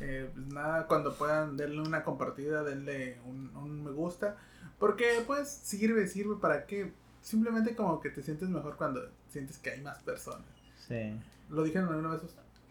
Eh, 0.00 0.30
pues 0.32 0.46
nada, 0.46 0.86
cuando 0.86 1.14
puedan 1.14 1.56
denle 1.56 1.80
una 1.80 2.04
compartida, 2.04 2.62
denle 2.62 3.18
un, 3.26 3.54
un 3.56 3.84
me 3.84 3.90
gusta. 3.90 4.36
Porque 4.78 5.22
pues 5.26 5.48
sirve, 5.48 6.06
sirve 6.06 6.36
para 6.40 6.66
que 6.66 6.92
simplemente 7.20 7.74
como 7.74 8.00
que 8.00 8.10
te 8.10 8.22
sientes 8.22 8.48
mejor 8.48 8.76
cuando 8.76 9.10
sientes 9.28 9.58
que 9.58 9.70
hay 9.70 9.80
más 9.80 9.98
personas. 10.02 10.46
Sí. 10.86 11.14
Lo 11.50 11.62
dije 11.62 11.78
alguna 11.78 12.08
vez, 12.10 12.20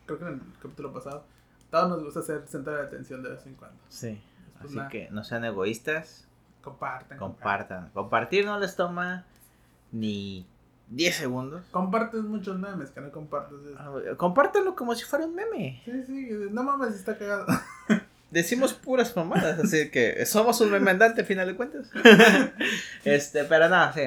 creo 0.06 0.20
que 0.20 0.26
en 0.26 0.32
el 0.34 0.42
capítulo 0.62 0.94
pasado. 0.94 1.26
Todos 1.70 1.90
nos 1.90 2.04
gusta 2.04 2.22
hacer 2.22 2.44
centro 2.48 2.74
de 2.74 2.82
atención 2.84 3.22
de 3.24 3.30
vez 3.32 3.46
en 3.46 3.56
cuando. 3.56 3.78
Sí. 3.90 4.22
Así 4.64 4.78
que 4.90 5.10
no 5.12 5.24
sean 5.24 5.44
egoístas, 5.46 6.28
compartan. 6.62 7.18
compartan. 7.18 7.90
Compartir 7.94 8.46
no 8.46 8.58
les 8.60 8.76
toma 8.76 9.26
ni 9.92 10.48
10 10.90 11.16
segundos. 11.16 11.64
Compartes 11.72 12.22
muchos 12.24 12.58
memes 12.58 12.90
que 12.92 13.02
no 13.02 13.12
compartes. 13.12 13.60
es- 13.66 13.76
Ah, 13.78 13.90
güey, 13.90 14.16
Compártanlo 14.16 14.76
como 14.76 14.96
si 14.96 15.04
fuera 15.04 15.26
un 15.26 15.36
meme. 15.36 15.82
Sí, 15.86 16.04
sí, 16.06 16.30
no 16.52 16.64
mames, 16.64 16.96
está 16.96 17.18
cagado. 17.18 17.46
Decimos 18.32 18.74
puras 18.74 19.16
mamadas, 19.16 19.60
así 19.60 19.90
que 19.90 20.26
somos 20.26 20.60
un 20.62 20.72
meme 20.72 20.92
andante, 20.92 21.22
a 21.22 21.26
final 21.26 21.48
de 21.48 21.56
cuentas. 21.56 21.90
este, 23.06 23.44
pero 23.46 23.70
nada, 23.70 23.94
sí. 23.94 24.02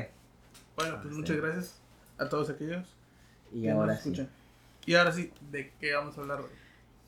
Bueno, 0.76 0.96
pues 1.02 1.12
Ah, 1.12 1.16
muchas 1.16 1.36
sí. 1.36 1.42
gracias 1.42 1.79
a 2.20 2.28
todos 2.28 2.50
aquellos 2.50 2.86
Y 3.52 3.62
que 3.62 3.70
ahora 3.70 3.94
nos 3.94 4.02
sí. 4.02 4.28
Y 4.86 4.94
ahora 4.94 5.12
sí, 5.12 5.32
¿de 5.50 5.72
qué 5.80 5.94
vamos 5.94 6.16
a 6.16 6.20
hablar 6.20 6.40
hoy? 6.40 6.50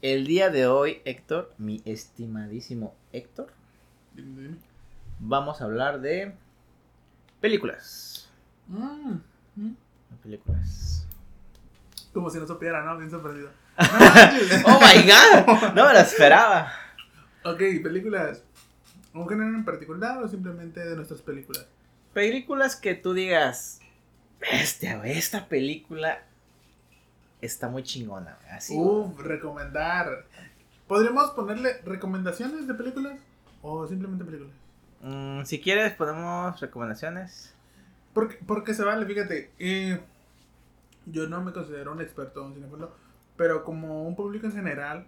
El 0.03 0.27
día 0.27 0.51
de 0.51 0.67
hoy, 0.67 1.01
Héctor, 1.05 1.53
mi 1.59 1.81
estimadísimo 1.85 2.95
Héctor, 3.13 3.53
Dime, 4.15 4.43
dime. 4.43 4.57
vamos 5.21 5.61
a 5.61 5.65
hablar 5.65 6.01
de 6.01 6.35
películas. 7.41 8.29
Mm, 8.69 9.15
mm. 9.57 9.77
Películas. 10.23 11.07
Como 12.13 12.29
si 12.31 12.39
no 12.39 12.47
supiera, 12.47 12.85
¿no? 12.85 12.99
Bien 12.99 13.11
sorprendido. 13.11 13.51
¡Oh 14.67 14.81
my 14.81 15.03
god! 15.03 15.73
No 15.75 15.87
me 15.87 15.93
lo 15.95 15.99
esperaba. 15.99 16.73
ok, 17.45 17.59
películas. 17.83 18.43
¿Un 19.15 19.29
género 19.29 19.49
en 19.57 19.65
particular 19.65 20.23
o 20.23 20.29
simplemente 20.29 20.81
de 20.85 20.97
nuestras 20.97 21.21
películas? 21.23 21.67
Películas 22.13 22.77
que 22.77 22.95
tú 22.95 23.15
digas, 23.15 23.81
bestia, 24.51 24.99
güey, 24.99 25.13
esta 25.13 25.47
película 25.47 26.23
está 27.41 27.69
muy 27.69 27.83
chingona, 27.83 28.37
güey, 28.41 28.53
Así. 28.53 28.75
Uf, 28.77 29.19
recomendar. 29.21 30.27
¿Podríamos 30.87 31.31
ponerle 31.31 31.81
recomendaciones 31.85 32.67
de 32.67 32.75
películas? 32.75 33.19
¿O 33.63 33.87
simplemente 33.87 34.25
películas? 34.25 34.53
Mm, 35.01 35.45
si 35.45 35.61
quieres, 35.61 35.93
ponemos 35.95 36.61
recomendaciones. 36.61 37.55
Porque, 38.13 38.39
porque 38.47 38.75
se 38.75 38.85
vale, 38.85 39.07
fíjate. 39.07 39.51
eh, 39.59 40.01
yo 41.07 41.29
no 41.29 41.43
me 41.43 41.53
considero 41.53 41.93
un 41.93 42.01
experto 42.01 42.47
en 42.47 42.55
cinéfilo, 42.55 42.93
pero 43.37 43.65
como 43.65 44.05
un 44.07 44.15
público 44.15 44.47
en 44.47 44.53
general, 44.53 45.07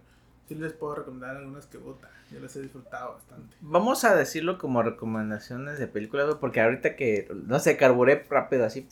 sí 0.48 0.54
les 0.54 0.72
puedo 0.72 0.96
recomendar 0.96 1.36
algunas 1.36 1.66
que 1.66 1.78
puta, 1.78 2.10
yo 2.32 2.40
las 2.40 2.56
he 2.56 2.62
disfrutado 2.62 3.14
bastante. 3.14 3.56
Vamos 3.60 4.04
a 4.04 4.14
decirlo 4.14 4.58
como 4.58 4.82
recomendaciones 4.82 5.78
de 5.78 5.86
películas, 5.86 6.34
porque 6.40 6.60
ahorita 6.60 6.96
que, 6.96 7.28
no 7.46 7.58
sé, 7.60 7.76
carburé 7.76 8.24
rápido 8.28 8.64
así 8.64 8.88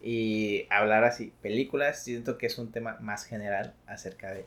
Y 0.00 0.66
hablar 0.70 1.04
así, 1.04 1.32
películas, 1.40 2.02
siento 2.02 2.36
que 2.36 2.46
es 2.46 2.58
un 2.58 2.70
tema 2.70 2.98
más 3.00 3.24
general 3.24 3.74
acerca 3.86 4.30
de 4.32 4.44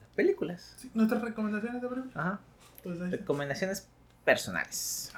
las 0.00 0.10
películas. 0.10 0.74
sí, 0.76 0.90
nuestras 0.92 1.22
recomendaciones 1.22 1.80
de 1.80 1.88
películas. 1.88 2.16
Ajá. 2.16 2.40
Pues. 2.82 2.98
Recomendaciones 2.98 3.88
personales. 4.24 5.12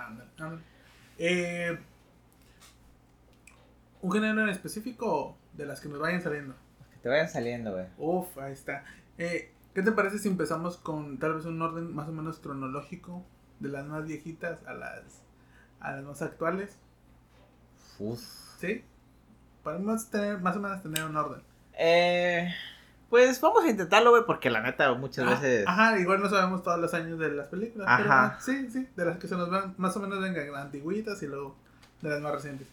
Eh, 1.18 1.78
un 4.02 4.12
género 4.12 4.42
en 4.42 4.48
específico 4.48 5.36
de 5.54 5.66
las 5.66 5.80
que 5.80 5.88
nos 5.88 5.98
vayan 5.98 6.22
saliendo. 6.22 6.54
Que 6.92 6.98
te 6.98 7.08
vayan 7.08 7.28
saliendo, 7.28 7.72
güey. 7.72 7.86
Uf, 7.98 8.38
ahí 8.38 8.52
está. 8.52 8.84
Eh, 9.18 9.50
¿Qué 9.74 9.82
te 9.82 9.92
parece 9.92 10.18
si 10.18 10.28
empezamos 10.28 10.76
con 10.76 11.18
tal 11.18 11.34
vez 11.34 11.46
un 11.46 11.60
orden 11.60 11.94
más 11.94 12.08
o 12.08 12.12
menos 12.12 12.38
cronológico 12.38 13.24
de 13.60 13.70
las 13.70 13.84
más 13.86 14.04
viejitas 14.04 14.64
a 14.66 14.74
las, 14.74 15.22
a 15.80 15.92
las 15.92 16.04
más 16.04 16.22
actuales? 16.22 16.78
Uf. 17.98 18.20
¿Sí? 18.58 18.84
Podemos 19.64 20.08
tener, 20.10 20.38
más 20.40 20.56
o 20.56 20.60
menos 20.60 20.82
tener 20.82 21.04
un 21.04 21.16
orden. 21.16 21.42
Eh, 21.76 22.54
pues 23.10 23.40
vamos 23.40 23.64
a 23.64 23.68
intentarlo, 23.70 24.10
güey, 24.10 24.22
porque 24.26 24.50
la 24.50 24.60
neta 24.60 24.92
muchas 24.94 25.26
Ah, 25.26 25.30
veces... 25.30 25.64
Ajá, 25.66 25.98
igual 25.98 26.20
no 26.20 26.28
sabemos 26.28 26.62
todos 26.62 26.78
los 26.78 26.92
años 26.94 27.18
de 27.18 27.30
las 27.32 27.48
películas. 27.48 27.88
Ajá. 27.88 28.38
sí, 28.40 28.70
sí, 28.70 28.88
de 28.94 29.04
las 29.04 29.18
que 29.18 29.26
se 29.26 29.36
nos 29.36 29.50
van, 29.50 29.74
más 29.78 29.96
o 29.96 30.00
menos 30.00 30.20
vengan 30.20 30.54
antiguitas 30.54 31.20
y 31.22 31.26
luego 31.26 31.56
de 32.02 32.10
las 32.10 32.20
más 32.20 32.32
recientes. 32.32 32.68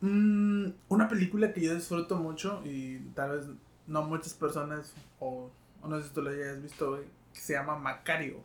Mm, 0.00 0.66
una 0.88 1.08
película 1.08 1.52
que 1.52 1.62
yo 1.62 1.74
disfruto 1.74 2.16
mucho 2.16 2.60
y 2.64 2.98
tal 3.14 3.30
vez 3.38 3.46
no 3.86 4.02
muchas 4.02 4.34
personas, 4.34 4.92
o, 5.20 5.50
no 5.86 5.98
sé 6.00 6.08
si 6.08 6.14
tú 6.14 6.22
la 6.22 6.30
hayas 6.30 6.60
visto, 6.62 6.90
güey, 6.90 7.04
que 7.32 7.40
se 7.40 7.52
llama 7.54 7.76
Macario. 7.78 8.42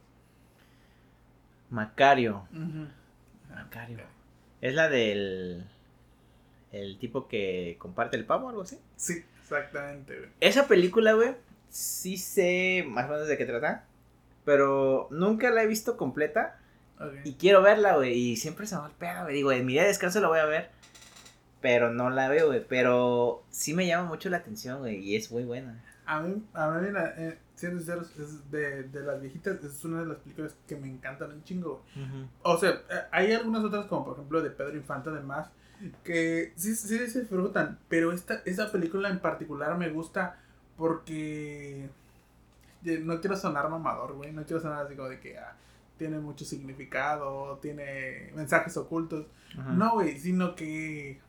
Macario. 1.70 2.48
Macario. 3.50 4.00
Es 4.62 4.74
la 4.74 4.90
del. 4.90 5.66
El 6.72 7.00
tipo 7.00 7.28
que 7.28 7.78
comparte 7.80 8.18
el 8.18 8.26
pavo 8.26 8.48
o 8.48 8.50
algo 8.50 8.62
así. 8.62 8.80
Sí, 8.96 9.24
exactamente, 9.42 10.18
güey. 10.18 10.30
Esa 10.40 10.68
película, 10.68 11.14
güey, 11.14 11.36
sí 11.70 12.18
sé 12.18 12.86
más 12.88 13.06
o 13.06 13.14
menos 13.14 13.28
de 13.28 13.38
qué 13.38 13.46
trata. 13.46 13.86
Pero 14.46 15.08
nunca 15.12 15.52
la 15.52 15.64
he 15.64 15.68
visto 15.68 15.98
completa. 15.98 16.60
Y 17.24 17.34
quiero 17.36 17.62
verla, 17.62 17.96
güey. 17.96 18.14
Y 18.14 18.36
siempre 18.36 18.68
se 18.68 18.76
me 18.76 18.82
va 18.82 18.88
el 18.88 18.94
pedo, 18.94 19.24
güey. 19.24 19.36
Digo, 19.36 19.52
en 19.52 19.66
mi 19.66 19.74
día 19.74 19.84
de 19.84 19.90
descanso 19.90 20.20
la 20.20 20.28
voy 20.28 20.40
a 20.40 20.46
ver. 20.46 20.70
Pero 21.62 21.92
no 21.94 22.10
la 22.10 22.30
veo, 22.30 22.48
güey. 22.48 22.66
Pero 22.68 23.44
sí 23.50 23.74
me 23.74 23.88
llama 23.88 24.08
mucho 24.08 24.30
la 24.30 24.38
atención, 24.38 24.80
güey. 24.80 24.98
Y 24.98 25.16
es 25.16 25.32
muy 25.32 25.44
buena. 25.44 25.84
A 26.06 26.22
mí, 26.22 26.44
a 26.54 26.72
mí 26.72 26.88
eh, 27.18 27.38
siendo 27.56 27.78
sincero, 27.80 28.02
es 28.02 28.50
de, 28.50 28.84
de 28.84 29.04
las 29.04 29.22
viejitas, 29.22 29.64
es 29.64 29.86
una 29.86 30.00
de 30.00 30.08
las 30.08 30.18
películas 30.18 30.56
que 30.66 30.76
me 30.76 30.88
encantan 30.88 31.32
un 31.32 31.44
chingo. 31.44 31.84
O 32.42 32.58
sea, 32.58 32.70
eh, 32.70 33.04
hay 33.12 33.34
algunas 33.34 33.64
otras, 33.64 33.86
como 33.86 34.06
por 34.06 34.14
ejemplo 34.16 34.42
de 34.42 34.50
Pedro 34.50 34.76
Infante, 34.76 35.10
además, 35.10 35.50
que 36.04 36.54
sí, 36.56 36.76
sí 36.76 36.98
se 37.08 37.22
disfrutan. 37.22 37.80
Pero 37.88 38.12
esta, 38.12 38.42
esta 38.46 38.72
película 38.72 39.10
en 39.10 39.20
particular 39.20 39.78
me 39.78 39.90
gusta 39.90 40.40
porque. 40.78 41.90
No 42.82 43.20
quiero 43.20 43.36
sonar 43.36 43.70
mamador, 43.70 44.14
güey. 44.14 44.32
No 44.32 44.46
quiero 44.46 44.62
sonar 44.62 44.86
así 44.86 44.96
como 44.96 45.10
de 45.10 45.20
que. 45.20 45.38
Ah, 45.38 45.56
tiene 46.00 46.18
mucho 46.18 46.46
significado, 46.46 47.60
tiene 47.62 48.32
mensajes 48.34 48.76
ocultos. 48.78 49.28
No, 49.76 49.94
güey, 49.94 50.18
sino 50.18 50.56
que 50.56 51.20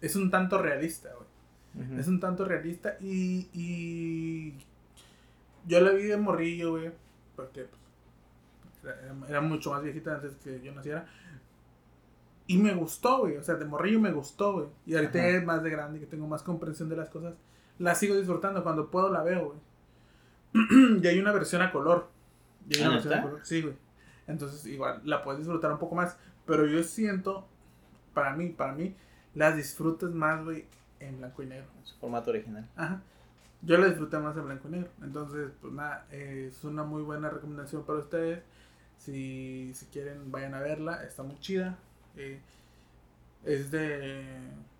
es 0.00 0.14
un 0.14 0.30
tanto 0.30 0.60
realista, 0.60 1.08
güey. 1.14 1.98
Es 1.98 2.06
un 2.06 2.20
tanto 2.20 2.44
realista 2.44 2.96
y, 3.00 3.48
y 3.52 4.54
yo 5.66 5.80
la 5.80 5.90
vi 5.90 6.04
de 6.04 6.16
morrillo, 6.16 6.70
güey, 6.72 6.90
porque 7.34 7.66
pues, 8.80 8.94
era, 9.28 9.40
mucho 9.42 9.72
más 9.72 9.82
viejita 9.82 10.14
antes 10.14 10.36
que 10.36 10.60
yo 10.62 10.72
naciera. 10.72 11.06
Y 12.46 12.58
me 12.58 12.74
gustó, 12.74 13.20
güey, 13.20 13.36
o 13.36 13.42
sea, 13.42 13.56
de 13.56 13.64
morrillo 13.64 14.00
me 14.00 14.12
gustó, 14.12 14.52
güey. 14.52 14.66
Y 14.86 14.94
ahorita 14.94 15.26
es 15.26 15.44
más 15.44 15.62
de 15.62 15.70
grande, 15.70 15.98
que 15.98 16.06
tengo 16.06 16.28
más 16.28 16.42
comprensión 16.42 16.88
de 16.88 16.96
las 16.96 17.08
cosas, 17.08 17.34
la 17.78 17.94
sigo 17.94 18.16
disfrutando, 18.16 18.62
cuando 18.62 18.90
puedo 18.90 19.10
la 19.10 19.22
veo, 19.22 19.46
güey. 19.46 20.98
y 21.02 21.06
hay 21.06 21.18
una 21.18 21.32
versión 21.32 21.62
a 21.62 21.72
color. 21.72 22.08
Y 22.68 22.76
hay 22.76 22.80
una 22.82 22.90
¿Ah, 22.90 22.94
versión 22.94 23.14
a 23.14 23.22
color, 23.22 23.40
sí, 23.42 23.62
güey. 23.62 23.74
Entonces, 24.26 24.64
igual, 24.66 25.00
la 25.04 25.22
puedes 25.22 25.40
disfrutar 25.40 25.72
un 25.72 25.78
poco 25.78 25.94
más. 25.94 26.16
Pero 26.46 26.66
yo 26.66 26.82
siento, 26.82 27.46
para 28.14 28.34
mí, 28.34 28.48
para 28.50 28.72
mí, 28.72 28.94
las 29.34 29.56
disfrutas 29.56 30.10
más, 30.12 30.44
güey, 30.44 30.66
en 31.00 31.18
blanco 31.18 31.42
y 31.42 31.46
negro. 31.46 31.66
En 31.78 31.86
su 31.86 31.96
formato 31.96 32.30
original. 32.30 32.68
Ajá. 32.76 33.02
Yo 33.62 33.78
la 33.78 33.88
disfruté 33.88 34.18
más 34.18 34.36
en 34.36 34.46
blanco 34.46 34.68
y 34.68 34.72
negro. 34.72 34.90
Entonces, 35.02 35.50
pues 35.60 35.72
nada, 35.72 36.06
es 36.10 36.62
una 36.64 36.84
muy 36.84 37.02
buena 37.02 37.28
recomendación 37.28 37.84
para 37.84 37.98
ustedes. 37.98 38.42
Si, 38.98 39.72
si 39.74 39.86
quieren, 39.86 40.30
vayan 40.30 40.54
a 40.54 40.60
verla. 40.60 41.04
Está 41.04 41.22
muy 41.22 41.38
chida. 41.40 41.76
Eh, 42.16 42.40
es 43.44 43.70
de. 43.70 44.24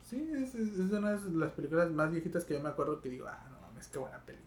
Sí, 0.02 0.30
es, 0.34 0.54
es, 0.54 0.90
de 0.90 0.98
una 0.98 1.12
de 1.12 1.30
las 1.32 1.52
películas 1.52 1.90
más 1.90 2.10
viejitas 2.10 2.44
que 2.44 2.54
yo 2.54 2.60
me 2.60 2.68
acuerdo 2.68 3.00
que 3.00 3.08
digo, 3.08 3.26
ah, 3.28 3.46
no 3.50 3.60
mames, 3.60 3.88
qué 3.88 3.98
buena 3.98 4.18
película. 4.18 4.46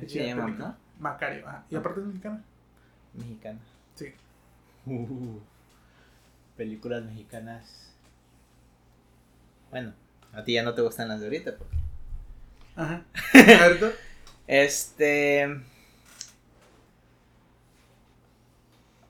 Qué 0.00 0.08
se 0.08 0.26
llama, 0.26 0.48
¿no? 0.48 0.76
Macario, 0.98 1.46
ajá. 1.46 1.64
Y 1.70 1.76
aparte 1.76 2.00
es 2.00 2.06
mexicana. 2.06 2.42
Mexicana. 3.14 3.58
Sí. 3.94 4.14
Uh, 4.86 5.40
películas 6.56 7.04
mexicanas. 7.04 7.92
Bueno, 9.70 9.92
a 10.32 10.44
ti 10.44 10.52
ya 10.52 10.62
no 10.62 10.74
te 10.74 10.82
gustan 10.82 11.08
las 11.08 11.20
de 11.20 11.26
ahorita, 11.26 11.56
porque. 11.56 11.76
Ajá. 12.76 13.04
¿Cierto? 13.32 13.92
este. 14.46 15.42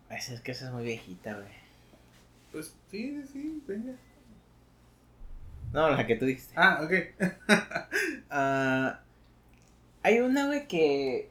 Es 0.08 0.40
que 0.40 0.52
esa 0.52 0.66
es 0.66 0.72
muy 0.72 0.84
viejita, 0.84 1.34
güey. 1.34 1.65
Pues 2.56 2.74
sí, 2.90 3.22
sí, 3.30 3.62
venga. 3.66 3.92
No, 5.74 5.90
la 5.90 6.06
que 6.06 6.16
tú 6.16 6.24
dijiste. 6.24 6.54
Ah, 6.56 6.80
ok. 6.82 6.92
Ah, 8.30 9.00
hay 10.02 10.20
una, 10.20 10.46
güey, 10.46 10.66
que 10.66 11.28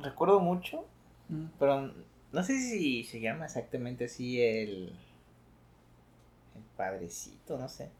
recuerdo 0.00 0.40
mucho, 0.40 0.84
mm. 1.28 1.44
pero 1.60 1.94
no 2.32 2.42
sé 2.42 2.58
si 2.58 3.04
se 3.04 3.20
llama 3.20 3.44
exactamente 3.44 4.06
así 4.06 4.42
el. 4.42 4.92
El 6.56 6.62
padrecito, 6.76 7.56
no 7.56 7.68
sé. 7.68 7.90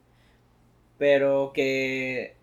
Pero 0.99 1.53
que 1.55 2.35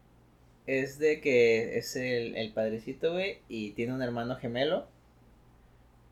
es 0.66 0.98
de 0.98 1.20
que 1.20 1.78
es 1.78 1.94
el, 1.98 2.38
el 2.38 2.54
padrecito, 2.54 3.12
güey, 3.12 3.40
y 3.50 3.72
tiene 3.72 3.94
un 3.94 4.02
hermano 4.02 4.38
gemelo. 4.38 4.88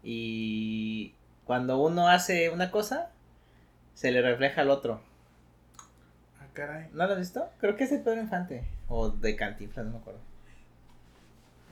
Y 0.04 1.16
cuando 1.46 1.82
uno 1.82 2.10
hace 2.10 2.50
una 2.50 2.70
cosa, 2.70 3.13
se 3.94 4.12
le 4.12 4.22
refleja 4.22 4.62
al 4.62 4.70
otro. 4.70 5.02
Ah, 6.40 6.48
caray. 6.54 6.90
¿No 6.94 7.06
lo 7.06 7.14
has 7.14 7.20
visto? 7.20 7.50
Creo 7.60 7.76
que 7.76 7.86
es 7.86 7.92
de 7.92 8.00
Pedro 8.00 8.22
Infante. 8.22 8.64
O 8.88 9.10
de 9.10 9.36
Cantinflas, 9.36 9.86
no 9.86 9.94
me 9.94 9.98
acuerdo. 9.98 10.20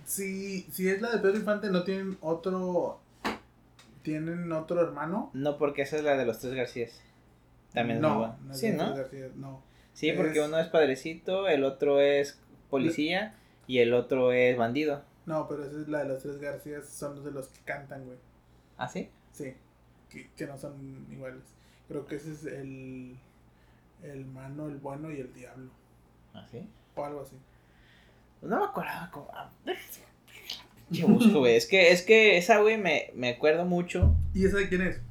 Si, 0.05 0.63
si 0.63 0.89
es 0.89 1.01
la 1.01 1.11
de 1.11 1.19
Pedro 1.19 1.37
Infante, 1.37 1.69
¿no 1.69 1.83
tienen 1.83 2.17
otro. 2.21 2.99
¿Tienen 4.03 4.51
otro 4.51 4.81
hermano? 4.81 5.29
No, 5.33 5.57
porque 5.57 5.83
esa 5.83 5.97
es 5.97 6.03
la 6.03 6.17
de 6.17 6.25
los 6.25 6.39
tres 6.39 6.53
Garcías. 6.53 7.01
También 7.73 8.01
no, 8.01 8.37
no 8.43 8.53
sí, 8.53 8.71
¿no? 8.71 8.95
no. 9.35 9.63
Sí, 9.93 10.11
porque 10.13 10.41
uno 10.41 10.59
es 10.59 10.67
padrecito, 10.67 11.47
el 11.47 11.63
otro 11.63 12.01
es 12.01 12.39
policía 12.69 13.35
y 13.67 13.79
el 13.79 13.93
otro 13.93 14.31
es 14.31 14.57
bandido. 14.57 15.03
No, 15.25 15.47
pero 15.47 15.63
esa 15.63 15.79
es 15.79 15.87
la 15.87 15.99
de 15.99 16.09
los 16.09 16.21
tres 16.21 16.39
García, 16.39 16.81
son 16.81 17.15
los 17.15 17.25
de 17.25 17.31
los 17.31 17.47
que 17.47 17.59
cantan, 17.61 18.05
güey. 18.05 18.17
¿Ah, 18.77 18.87
sí? 18.87 19.09
Sí, 19.31 19.55
que, 20.35 20.47
no 20.47 20.57
son 20.57 21.07
iguales. 21.11 21.43
Creo 21.91 22.05
que 22.05 22.15
ese 22.15 22.31
es 22.31 22.45
el, 22.45 23.17
el 24.01 24.25
mano, 24.27 24.67
el 24.67 24.77
bueno 24.77 25.11
y 25.11 25.19
el 25.19 25.33
diablo. 25.33 25.69
¿Ah, 26.33 26.47
sí? 26.49 26.65
O 26.95 27.03
algo 27.03 27.19
así. 27.19 27.35
No 28.41 28.59
me 28.59 28.65
acuerdo 28.65 28.91
cómo... 29.11 29.29
Yo 30.89 31.09
busco, 31.09 31.39
güey. 31.39 31.57
Es 31.57 31.65
que, 31.65 31.91
es 31.91 32.01
que 32.03 32.37
esa, 32.37 32.59
güey, 32.59 32.77
me, 32.77 33.11
me 33.13 33.31
acuerdo 33.31 33.65
mucho. 33.65 34.15
¿Y 34.33 34.45
esa 34.45 34.55
de 34.55 34.69
quién 34.69 34.83
es? 34.83 35.01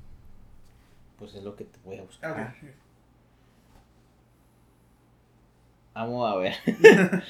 Pues 1.18 1.34
es 1.34 1.44
lo 1.44 1.54
que 1.54 1.64
te 1.64 1.78
voy 1.84 1.98
a 1.98 2.02
buscar. 2.02 2.34
Ah, 2.34 2.54
Vamos 5.92 6.32
a 6.32 6.36
ver. 6.36 6.54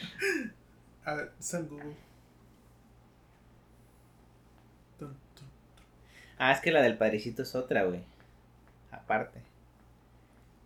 a 1.04 1.14
ver, 1.14 1.32
San 1.40 1.66
Google. 1.66 1.96
Ah, 6.38 6.52
es 6.52 6.60
que 6.60 6.70
la 6.70 6.82
del 6.82 6.96
padrecito 6.96 7.42
es 7.42 7.56
otra, 7.56 7.82
güey. 7.82 8.04
Aparte. 8.90 9.40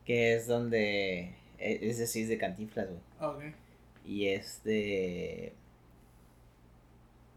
Que 0.05 0.35
es 0.35 0.47
donde. 0.47 1.35
E, 1.59 1.79
es 1.83 1.99
decir, 1.99 2.25
es 2.25 2.29
de 2.29 2.39
Cantinflas, 2.39 2.89
güey. 2.89 3.01
Ok. 3.21 3.55
Y 4.05 4.29
es 4.29 4.63
de. 4.65 5.53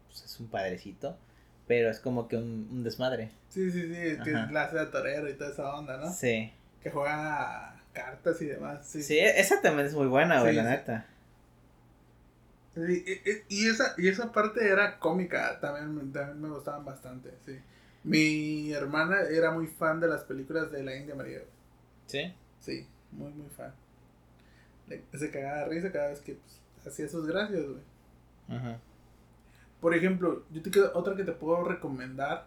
Pues 0.08 0.24
es 0.24 0.40
un 0.40 0.48
padrecito. 0.48 1.16
Pero 1.66 1.90
es 1.90 2.00
como 2.00 2.28
que 2.28 2.36
un, 2.36 2.82
desmadre. 2.82 3.30
Sí, 3.50 3.70
sí, 3.70 3.82
sí. 3.82 4.22
Que 4.24 4.32
la 4.32 4.64
hace 4.64 4.78
de 4.78 4.86
torero 4.86 5.28
y 5.28 5.34
toda 5.34 5.50
esa 5.50 5.74
onda, 5.74 5.98
¿no? 5.98 6.10
Sí. 6.10 6.50
Que 6.82 6.90
juega 6.90 7.78
cartas 7.92 8.40
y 8.40 8.46
demás. 8.46 8.86
Sí, 8.86 9.02
sí 9.02 9.18
esa 9.18 9.60
también 9.60 9.86
es 9.86 9.94
muy 9.94 10.06
buena, 10.06 10.40
güey, 10.40 10.54
la 10.54 10.64
neta. 10.64 11.06
y, 12.76 13.68
esa, 13.68 13.94
y 13.98 14.08
esa 14.08 14.32
parte 14.32 14.66
era 14.66 14.98
cómica, 14.98 15.58
también, 15.60 16.12
también 16.12 16.40
me 16.40 16.48
gustaban 16.48 16.84
bastante, 16.84 17.34
sí. 17.44 17.58
Mi 18.04 18.72
hermana 18.72 19.22
era 19.22 19.50
muy 19.50 19.66
fan 19.66 20.00
de 20.00 20.08
las 20.08 20.24
películas 20.24 20.70
de 20.70 20.82
la 20.82 20.96
India 20.96 21.14
María. 21.14 21.40
¿Sí? 22.06 22.32
Sí, 22.60 22.86
muy, 23.12 23.32
muy 23.32 23.48
fan. 23.48 23.72
se 25.12 25.30
cagaba 25.30 25.60
de 25.60 25.64
risa 25.66 25.92
cada 25.92 26.08
vez 26.08 26.20
que 26.20 26.34
pues, 26.34 26.60
hacía 26.86 27.08
sus 27.08 27.26
gracias, 27.26 27.64
güey. 27.64 27.82
Ajá. 28.48 28.78
Por 29.80 29.94
ejemplo, 29.94 30.44
yo 30.50 30.62
te 30.62 30.70
quedo, 30.70 30.90
otra 30.94 31.14
que 31.14 31.24
te 31.24 31.32
puedo 31.32 31.64
recomendar. 31.64 32.46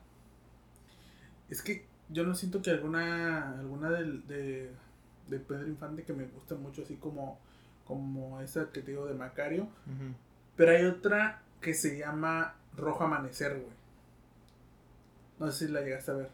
Es 1.50 1.62
que 1.62 1.86
yo 2.10 2.26
no 2.26 2.36
siento 2.36 2.62
que 2.62 2.72
alguna, 2.72 3.60
alguna 3.60 3.90
de 3.90 4.72
de 5.32 5.40
Pedro 5.40 5.68
Infante 5.68 6.04
que 6.04 6.14
me 6.14 6.26
gusta 6.26 6.56
mucho, 6.56 6.84
así 6.84 6.96
como, 6.96 7.40
como 7.86 8.40
esa 8.42 8.70
que 8.72 8.82
te 8.82 8.92
digo 8.92 9.08
de 9.08 9.16
Macario. 9.16 9.68
Pero 10.56 10.72
hay 10.72 10.86
otra 10.86 11.42
que 11.62 11.74
se 11.74 11.98
llama 11.98 12.56
Rojo 12.78 13.06
Amanecer, 13.06 13.54
güey. 13.54 13.81
No 15.42 15.52
sé 15.52 15.68
si 15.68 15.72
la 15.74 15.82
llegaste 15.82 16.12
a 16.12 16.16
ver. 16.16 16.30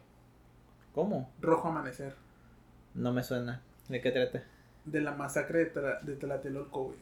¿Cómo? 0.94 1.32
Rojo 1.42 1.68
Amanecer. 1.70 2.14
No 2.94 3.14
me 3.14 3.24
suena. 3.24 3.62
¿De 3.88 4.02
qué 4.02 4.12
trata? 4.12 4.44
De 4.86 5.02
la 5.02 5.14
masacre 5.14 5.66
de, 5.66 5.82
de 6.04 6.16
Tlatelolco, 6.16 6.86
güey. 6.86 6.98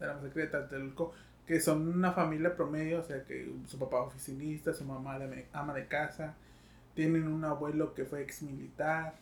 De 0.00 0.06
la 0.06 0.14
masacre 0.14 0.42
de 0.42 0.48
Tlatelolco. 0.48 1.12
Que 1.46 1.60
son 1.60 1.88
una 1.88 2.12
familia 2.12 2.54
promedio, 2.54 3.00
o 3.00 3.04
sea 3.04 3.24
que 3.24 3.52
su 3.66 3.78
papá 3.78 4.00
oficinista, 4.02 4.72
su 4.72 4.84
mamá 4.84 5.18
de, 5.18 5.46
ama 5.52 5.74
de 5.74 5.86
casa. 5.86 6.34
Tienen 6.94 7.26
un 7.26 7.44
abuelo 7.44 7.94
que 7.94 8.04
fue 8.04 8.22
ex 8.22 8.42
militar 8.42 9.14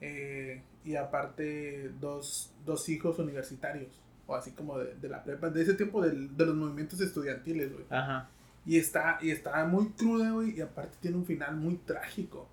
Eh, 0.00 0.62
y 0.84 0.94
aparte, 0.96 1.90
dos, 2.00 2.52
dos 2.66 2.88
hijos 2.90 3.18
universitarios. 3.18 3.88
O 4.26 4.34
así 4.34 4.52
como 4.52 4.78
de, 4.78 4.94
de 4.94 5.08
la 5.08 5.24
prepa. 5.24 5.48
De 5.50 5.62
ese 5.62 5.74
tiempo 5.74 6.02
del- 6.02 6.36
de 6.36 6.46
los 6.46 6.54
movimientos 6.54 7.00
estudiantiles, 7.00 7.72
güey. 7.72 7.84
Ajá. 7.90 8.28
Y 8.66 8.78
está, 8.78 9.18
y 9.22 9.30
está 9.30 9.64
muy 9.64 9.90
cruda, 9.90 10.32
güey. 10.32 10.58
Y 10.58 10.60
aparte 10.60 10.96
tiene 11.00 11.16
un 11.16 11.24
final 11.24 11.56
muy 11.56 11.76
trágico. 11.76 12.48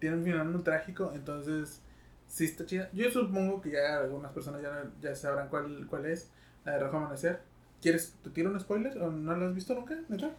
Tiene 0.00 0.16
un 0.16 0.24
final 0.24 0.48
muy 0.48 0.62
trágico. 0.62 1.12
Entonces, 1.14 1.80
sí 2.26 2.44
está 2.44 2.66
chida. 2.66 2.90
Yo 2.92 3.10
supongo 3.10 3.60
que 3.60 3.70
ya 3.70 3.98
algunas 3.98 4.32
personas 4.32 4.60
ya, 4.60 4.90
ya 5.00 5.14
sabrán 5.14 5.48
cuál, 5.48 5.86
cuál 5.88 6.06
es. 6.06 6.30
La 6.64 6.72
de 6.72 6.80
Rojo 6.80 6.96
Amanecer. 6.98 7.40
¿Quieres 7.80 8.14
te 8.24 8.30
tiro 8.30 8.50
un 8.50 8.58
spoiler? 8.58 8.98
¿O 8.98 9.10
no 9.10 9.36
la 9.36 9.46
has 9.46 9.54
visto 9.54 9.74
nunca? 9.74 9.96
¿Neta? 10.08 10.32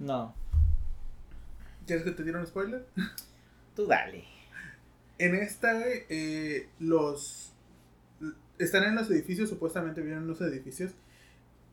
No, 0.00 0.34
¿Quieres 1.86 2.04
que 2.04 2.12
te 2.12 2.22
tire 2.22 2.38
un 2.38 2.46
spoiler? 2.46 2.86
tú 3.74 3.86
dale. 3.86 4.24
En 5.18 5.34
esta, 5.34 5.74
güey, 5.74 6.04
eh, 6.08 6.68
los. 6.78 7.52
Están 8.58 8.84
en 8.84 8.94
los 8.94 9.10
edificios, 9.10 9.48
supuestamente 9.48 10.00
vienen 10.00 10.22
en 10.22 10.28
los 10.28 10.40
edificios. 10.40 10.92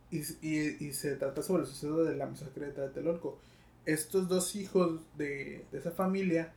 Y, 0.10 0.22
y, 0.42 0.78
y 0.80 0.94
se 0.94 1.16
trata 1.16 1.42
sobre 1.44 1.64
el 1.64 1.68
suceso 1.68 2.04
de 2.04 2.16
la 2.16 2.28
masacre 2.28 2.68
de 2.68 2.72
Tlatelolco. 2.72 3.38
Estos 3.86 4.28
dos 4.28 4.56
hijos 4.56 5.02
de, 5.18 5.66
de 5.72 5.78
esa 5.80 5.92
familia 5.92 6.54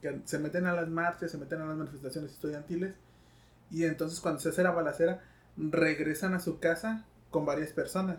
que 0.00 0.20
se 0.24 0.38
meten 0.38 0.66
a 0.66 0.74
las 0.74 0.88
marchas, 0.88 1.30
se 1.30 1.38
meten 1.38 1.60
a 1.60 1.66
las 1.66 1.76
manifestaciones 1.76 2.32
estudiantiles. 2.32 2.94
Y 3.70 3.84
entonces, 3.84 4.20
cuando 4.20 4.40
se 4.40 4.50
hace 4.50 4.62
la 4.62 4.70
balacera, 4.70 5.22
regresan 5.56 6.34
a 6.34 6.40
su 6.40 6.58
casa 6.58 7.04
con 7.30 7.46
varias 7.46 7.72
personas 7.72 8.18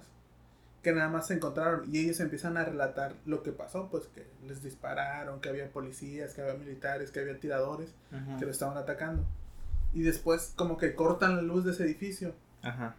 que 0.83 0.91
nada 0.91 1.07
más 1.07 1.27
se 1.27 1.35
encontraron 1.35 1.83
y 1.93 1.99
ellos 1.99 2.19
empiezan 2.19 2.57
a 2.57 2.65
relatar 2.65 3.13
lo 3.25 3.41
que 3.41 3.53
pasó, 3.53 3.87
pues 3.89 4.07
que 4.07 4.27
les 4.45 4.61
dispararon, 4.61 5.39
que 5.39 5.49
había 5.49 5.71
policías, 5.71 6.33
que 6.33 6.41
había 6.41 6.55
militares, 6.55 7.09
que 7.09 7.21
había 7.21 7.39
tiradores 7.39 7.89
que 8.37 8.45
lo 8.45 8.51
estaban 8.51 8.77
atacando. 8.77 9.23
Y 9.93 10.01
después 10.01 10.51
como 10.57 10.77
que 10.77 10.93
cortan 10.93 11.37
la 11.37 11.41
luz 11.41 11.63
de 11.63 11.71
ese 11.71 11.83
edificio 11.83 12.33
Ajá. 12.63 12.95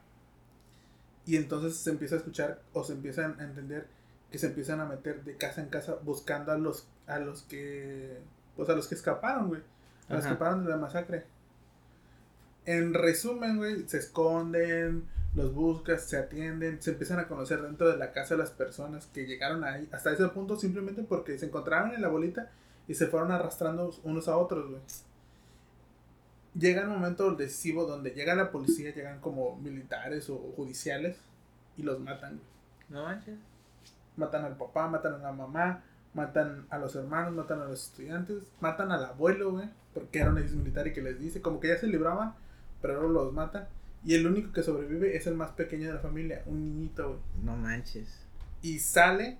Y 1.26 1.36
entonces 1.36 1.76
se 1.76 1.90
empieza 1.90 2.16
a 2.16 2.18
escuchar 2.18 2.62
o 2.72 2.84
se 2.84 2.92
empiezan 2.92 3.40
a 3.40 3.44
entender 3.44 3.86
que 4.30 4.38
se 4.38 4.48
empiezan 4.48 4.80
a 4.80 4.84
meter 4.84 5.24
de 5.24 5.36
casa 5.36 5.60
en 5.60 5.68
casa 5.68 5.96
buscando 6.02 6.52
a 6.52 6.58
los 6.58 6.88
a 7.06 7.18
los 7.18 7.42
que 7.42 8.18
pues 8.56 8.68
a 8.68 8.74
los 8.74 8.88
que 8.88 8.94
escaparon, 8.94 9.48
güey. 9.48 9.62
A 10.08 10.14
los 10.14 10.22
que 10.22 10.28
escaparon 10.30 10.64
de 10.64 10.70
la 10.70 10.76
masacre. 10.76 11.24
En 12.66 12.94
resumen, 12.94 13.58
güey, 13.58 13.86
se 13.88 13.98
esconden, 13.98 15.04
los 15.34 15.52
buscas, 15.52 16.02
se 16.04 16.16
atienden, 16.16 16.80
se 16.80 16.92
empiezan 16.92 17.18
a 17.18 17.28
conocer 17.28 17.60
dentro 17.62 17.88
de 17.88 17.96
la 17.96 18.12
casa 18.12 18.36
las 18.36 18.50
personas 18.50 19.06
que 19.06 19.26
llegaron 19.26 19.64
ahí 19.64 19.88
hasta 19.92 20.12
ese 20.12 20.26
punto 20.28 20.56
simplemente 20.56 21.02
porque 21.02 21.38
se 21.38 21.46
encontraron 21.46 21.92
en 21.92 22.02
la 22.02 22.08
bolita 22.08 22.50
y 22.86 22.94
se 22.94 23.06
fueron 23.06 23.32
arrastrando 23.32 23.94
unos 24.04 24.28
a 24.28 24.36
otros, 24.36 24.70
güey. 24.70 24.82
Llega 26.58 26.82
el 26.82 26.88
momento 26.88 27.34
decisivo 27.34 27.84
donde 27.84 28.10
llega 28.10 28.34
la 28.34 28.52
policía, 28.52 28.94
llegan 28.94 29.20
como 29.20 29.56
militares 29.56 30.30
o 30.30 30.36
judiciales 30.56 31.16
y 31.76 31.82
los 31.82 32.00
matan. 32.00 32.40
No 32.88 33.04
manches. 33.04 33.38
Matan 34.16 34.44
al 34.44 34.56
papá, 34.56 34.86
matan 34.86 35.14
a 35.14 35.18
la 35.18 35.32
mamá, 35.32 35.82
matan 36.14 36.66
a 36.70 36.78
los 36.78 36.94
hermanos, 36.94 37.34
matan 37.34 37.60
a 37.60 37.64
los 37.64 37.88
estudiantes, 37.88 38.44
matan 38.60 38.92
al 38.92 39.04
abuelo, 39.04 39.52
güey, 39.52 39.68
porque 39.92 40.20
era 40.20 40.30
un 40.30 40.38
ex 40.38 40.52
militar 40.52 40.86
y 40.86 40.92
que 40.92 41.02
les 41.02 41.18
dice, 41.18 41.42
como 41.42 41.58
que 41.58 41.68
ya 41.68 41.76
se 41.76 41.88
libraban, 41.88 42.34
pero 42.80 42.94
luego 42.94 43.24
los 43.24 43.32
matan. 43.32 43.66
Y 44.04 44.14
el 44.14 44.26
único 44.26 44.52
que 44.52 44.62
sobrevive 44.62 45.16
es 45.16 45.26
el 45.26 45.34
más 45.34 45.50
pequeño 45.52 45.88
de 45.88 45.94
la 45.94 46.00
familia, 46.00 46.42
un 46.46 46.62
niñito, 46.62 47.08
güey. 47.08 47.20
No 47.42 47.56
manches. 47.56 48.26
Y 48.62 48.78
sale, 48.78 49.38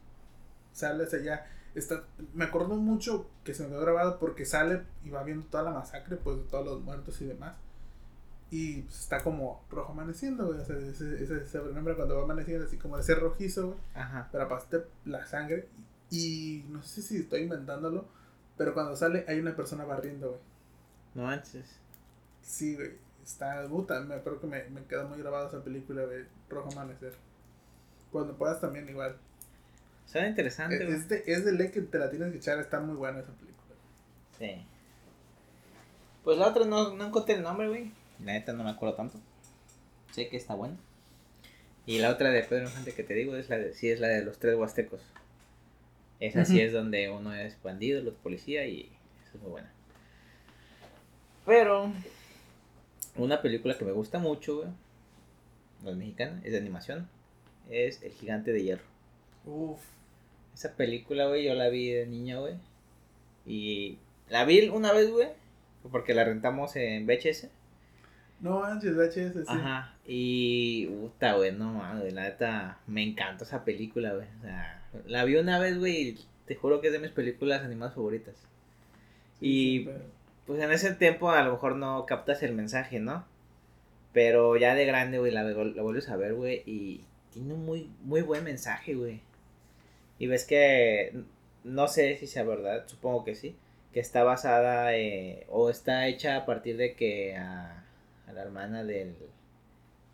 sale 0.73 1.05
hacia 1.05 1.19
allá. 1.19 1.47
Está, 1.75 2.05
me 2.35 2.45
acuerdo 2.45 2.77
mucho 2.77 3.27
que 3.43 3.53
se 3.53 3.65
me 3.65 3.71
quedó 3.71 3.81
grabado 3.81 4.19
porque 4.19 4.45
sale 4.45 4.83
y 5.05 5.11
va 5.11 5.25
viendo 5.25 5.47
toda 5.47 5.65
la 5.65 5.71
masacre, 5.73 6.17
pues 6.17 6.37
de 6.37 6.45
todos 6.45 6.65
los 6.65 6.81
muertos 6.83 7.21
y 7.21 7.27
demás. 7.27 7.57
Y 8.51 8.83
pues, 8.83 9.01
está 9.01 9.23
como 9.23 9.65
rojo 9.71 9.93
amaneciendo, 9.93 10.47
güey. 10.47 10.61
O 10.61 10.65
sea, 10.65 10.77
ese, 10.77 11.23
ese 11.23 11.47
sobrenombre 11.47 11.97
cuando 11.97 12.17
va 12.17 12.23
amaneciendo, 12.23 12.67
así 12.67 12.77
como 12.77 12.97
de 12.97 13.03
ser 13.03 13.19
rojizo, 13.19 13.67
güey 13.69 13.79
Ajá. 13.95 14.29
para 14.31 14.49
pasarte 14.49 14.85
la 15.05 15.27
sangre. 15.27 15.69
Y 16.11 16.65
no 16.69 16.83
sé 16.83 17.03
si 17.03 17.17
estoy 17.17 17.43
inventándolo, 17.43 18.05
pero 18.57 18.75
cuando 18.75 18.95
sale 18.95 19.25
hay 19.27 19.41
una 19.41 19.57
persona 19.57 19.85
barriendo, 19.85 20.29
güey. 20.29 20.41
No 21.15 21.23
manches. 21.25 21.81
Sí, 22.43 22.77
güey. 22.77 22.93
Está 23.25 23.67
puta, 23.69 24.01
me 24.01 24.15
acuerdo 24.15 24.41
que 24.41 24.47
me, 24.47 24.65
me 24.69 24.85
quedó 24.85 25.09
muy 25.09 25.19
grabada 25.19 25.49
esa 25.49 25.65
película, 25.65 26.05
güey. 26.05 26.25
Rojo 26.49 26.69
Amanecer. 26.73 27.15
Cuando 28.13 28.37
puedas 28.37 28.61
también 28.61 28.89
igual. 28.89 29.17
Suena 30.07 30.29
interesante, 30.29 30.77
Es, 30.77 30.85
güey. 30.85 30.97
es 30.99 31.09
de, 31.09 31.25
es 31.27 31.45
de 31.45 31.53
ley 31.53 31.71
que 31.71 31.81
te 31.81 31.99
la 31.99 32.11
tienes 32.11 32.31
que 32.31 32.39
echar, 32.39 32.59
está 32.59 32.81
muy 32.81 32.95
buena 32.97 33.21
esa 33.21 33.33
película. 33.33 33.75
Sí. 34.39 34.65
Pues 36.23 36.39
la 36.39 36.49
otra 36.49 36.65
no, 36.65 36.95
no 36.95 37.07
encontré 37.07 37.35
el 37.35 37.43
nombre, 37.43 37.69
güey. 37.69 37.93
La 38.21 38.33
neta 38.33 38.53
no 38.53 38.65
me 38.65 38.71
acuerdo 38.71 38.95
tanto. 38.95 39.19
Sé 40.13 40.29
que 40.29 40.37
está 40.37 40.55
buena. 40.55 40.77
Y 41.87 41.99
la 41.99 42.11
otra 42.11 42.31
de 42.31 42.43
Pedro 42.43 42.65
Infante 42.65 42.93
que 42.95 43.03
te 43.03 43.15
digo 43.15 43.37
es 43.37 43.49
la 43.51 43.59
de, 43.59 43.75
sí 43.75 43.91
es 43.91 44.01
la 44.01 44.09
de 44.09 44.25
los 44.25 44.39
tres 44.39 44.57
huastecos. 44.57 45.01
Esa 46.21 46.45
sí 46.45 46.61
es 46.61 46.73
donde 46.73 47.11
uno 47.11 47.35
es 47.35 47.61
bandido, 47.63 47.99
el 47.99 48.09
otro 48.09 48.21
policía 48.23 48.67
y 48.67 48.91
esa 49.27 49.35
es 49.37 49.43
muy 49.43 49.51
buena. 49.51 49.71
Pero 51.45 51.93
una 53.17 53.43
película 53.43 53.77
que 53.77 53.85
me 53.85 53.93
gusta 53.93 54.19
mucho, 54.19 54.59
güey, 54.59 54.69
no 55.83 55.91
es 55.91 55.97
mexicana, 55.97 56.41
es 56.45 56.53
de 56.53 56.59
animación, 56.59 57.09
es 57.69 58.03
El 58.03 58.13
Gigante 58.13 58.53
de 58.53 58.63
Hierro. 58.63 58.85
Uf. 59.47 59.81
Esa 60.55 60.75
película, 60.77 61.27
güey, 61.27 61.45
yo 61.45 61.55
la 61.55 61.69
vi 61.69 61.91
de 61.91 62.07
niño, 62.07 62.41
güey. 62.43 62.55
Y 63.47 63.99
la 64.29 64.45
vi 64.45 64.69
una 64.69 64.93
vez, 64.93 65.11
güey, 65.11 65.29
porque 65.91 66.15
la 66.15 66.25
rentamos 66.25 66.77
en 66.77 67.07
VHS. 67.07 67.49
No 68.41 68.61
manches, 68.61 68.95
VHS, 68.97 69.33
sí. 69.33 69.45
Ajá. 69.49 69.95
Y, 70.07 70.87
puta, 70.87 71.35
güey, 71.35 71.53
no 71.53 71.73
mames, 71.73 72.13
la 72.13 72.23
neta, 72.23 72.79
me 72.87 73.03
encantó 73.03 73.45
esa 73.45 73.65
película, 73.65 74.13
güey. 74.15 74.27
O 74.39 74.43
sea, 74.43 74.83
la 75.07 75.25
vi 75.25 75.37
una 75.37 75.59
vez, 75.59 75.79
güey, 75.79 76.09
y 76.09 76.19
te 76.47 76.55
juro 76.55 76.81
que 76.81 76.89
es 76.89 76.93
de 76.93 76.99
mis 76.99 77.11
películas 77.11 77.63
animadas 77.63 77.95
favoritas. 77.95 78.35
Sí, 79.41 79.47
y, 79.47 79.79
sí, 79.79 79.85
pero- 79.87 80.05
pues 80.47 80.63
en 80.63 80.71
ese 80.73 80.95
tiempo 80.95 81.31
a 81.31 81.43
lo 81.43 81.53
mejor 81.53 81.77
no 81.77 82.05
captas 82.07 82.43
el 82.43 82.53
mensaje, 82.55 83.01
¿no? 83.01 83.25
Pero 84.13 84.57
ya 84.57 84.75
de 84.75 84.85
grande, 84.85 85.19
güey, 85.19 85.33
la, 85.33 85.43
la 85.43 85.83
vuelves 85.83 86.09
a 86.09 86.17
ver, 86.17 86.35
güey, 86.35 86.63
y 86.67 87.01
tiene 87.33 87.55
un 87.55 87.65
muy, 87.65 87.91
muy 88.03 88.21
buen 88.23 88.45
mensaje, 88.45 88.95
güey. 88.95 89.21
Y 90.19 90.27
ves 90.27 90.45
que, 90.47 91.15
no 91.65 91.89
sé 91.89 92.17
si 92.17 92.27
sea 92.27 92.45
verdad, 92.45 92.85
supongo 92.87 93.25
que 93.25 93.35
sí, 93.35 93.57
que 93.93 94.01
está 94.01 94.25
basada 94.25 94.97
eh, 94.97 95.47
o 95.51 95.71
está 95.71 96.07
hecha 96.09 96.37
a 96.37 96.47
partir 96.47 96.77
de 96.77 96.95
que 96.95 97.37
a, 97.37 97.85
a 98.27 98.33
la 98.33 98.43
hermana 98.43 98.85
del, 98.85 99.17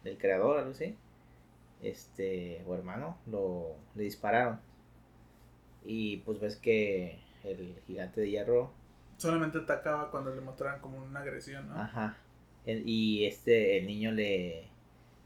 del 0.04 0.18
creador, 0.18 0.58
algo 0.58 0.70
así, 0.72 0.96
este, 1.82 2.62
o 2.66 2.74
hermano, 2.74 3.18
lo, 3.26 3.76
le 3.94 4.04
dispararon. 4.04 4.60
Y 5.84 6.18
pues 6.18 6.40
ves 6.40 6.56
que 6.56 7.18
el 7.44 7.74
gigante 7.86 8.20
de 8.20 8.30
hierro 8.30 8.72
Solamente 9.16 9.58
atacaba 9.58 10.10
cuando 10.10 10.34
le 10.34 10.40
mostraban 10.40 10.80
como 10.80 10.98
una 10.98 11.20
agresión, 11.20 11.68
¿no? 11.68 11.78
Ajá. 11.80 12.16
El- 12.66 12.88
y 12.88 13.26
este, 13.26 13.78
el 13.78 13.86
niño 13.86 14.12
le, 14.12 14.64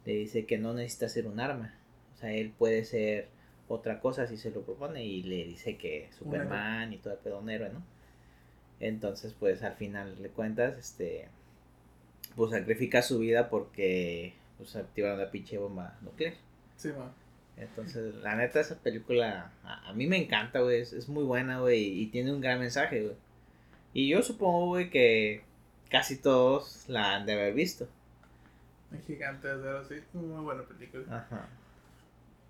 le 0.04 0.12
dice 0.14 0.46
que 0.46 0.58
no 0.58 0.74
necesita 0.74 1.08
ser 1.08 1.26
un 1.26 1.38
arma. 1.40 1.74
O 2.14 2.16
sea, 2.18 2.32
él 2.32 2.52
puede 2.56 2.84
ser 2.84 3.28
otra 3.68 4.00
cosa 4.00 4.26
si 4.26 4.36
se 4.36 4.50
lo 4.50 4.62
propone 4.62 5.04
y 5.04 5.22
le 5.22 5.44
dice 5.44 5.76
que 5.76 6.10
Superman 6.18 6.92
y 6.92 6.98
todo 6.98 7.14
el 7.14 7.18
pedo 7.20 7.38
un 7.38 7.50
héroe, 7.50 7.70
¿no? 7.70 7.82
Entonces, 8.80 9.34
pues 9.38 9.62
al 9.62 9.74
final 9.74 10.20
le 10.20 10.28
cuentas, 10.28 10.76
este, 10.76 11.28
pues 12.36 12.50
sacrifica 12.50 13.02
su 13.02 13.18
vida 13.20 13.48
porque 13.48 14.34
pues 14.58 14.76
activaron 14.76 15.18
la 15.18 15.30
pinche 15.30 15.58
bomba 15.58 15.96
nuclear. 16.02 16.34
Sí, 16.76 16.88
man. 16.88 17.12
Entonces, 17.56 18.16
la 18.16 18.34
neta, 18.34 18.60
esa 18.60 18.76
película 18.76 19.52
a, 19.62 19.88
a 19.88 19.92
mí 19.92 20.06
me 20.06 20.16
encanta, 20.16 20.60
güey. 20.60 20.80
Es, 20.80 20.92
es 20.92 21.08
muy 21.08 21.22
buena, 21.22 21.60
güey. 21.60 22.00
Y 22.00 22.06
tiene 22.08 22.32
un 22.32 22.40
gran 22.40 22.58
mensaje, 22.58 23.02
güey. 23.02 23.16
Y 23.92 24.08
yo 24.08 24.22
supongo, 24.22 24.66
güey, 24.66 24.90
que 24.90 25.42
casi 25.88 26.20
todos 26.20 26.88
la 26.88 27.14
han 27.14 27.26
de 27.26 27.34
haber 27.34 27.54
visto. 27.54 27.86
El 28.92 29.00
gigante 29.02 29.46
de 29.46 29.54
acero, 29.54 29.84
sí. 29.84 29.94
Muy 30.12 30.42
buena 30.42 30.62
película. 30.64 31.04
Ajá. 31.16 31.48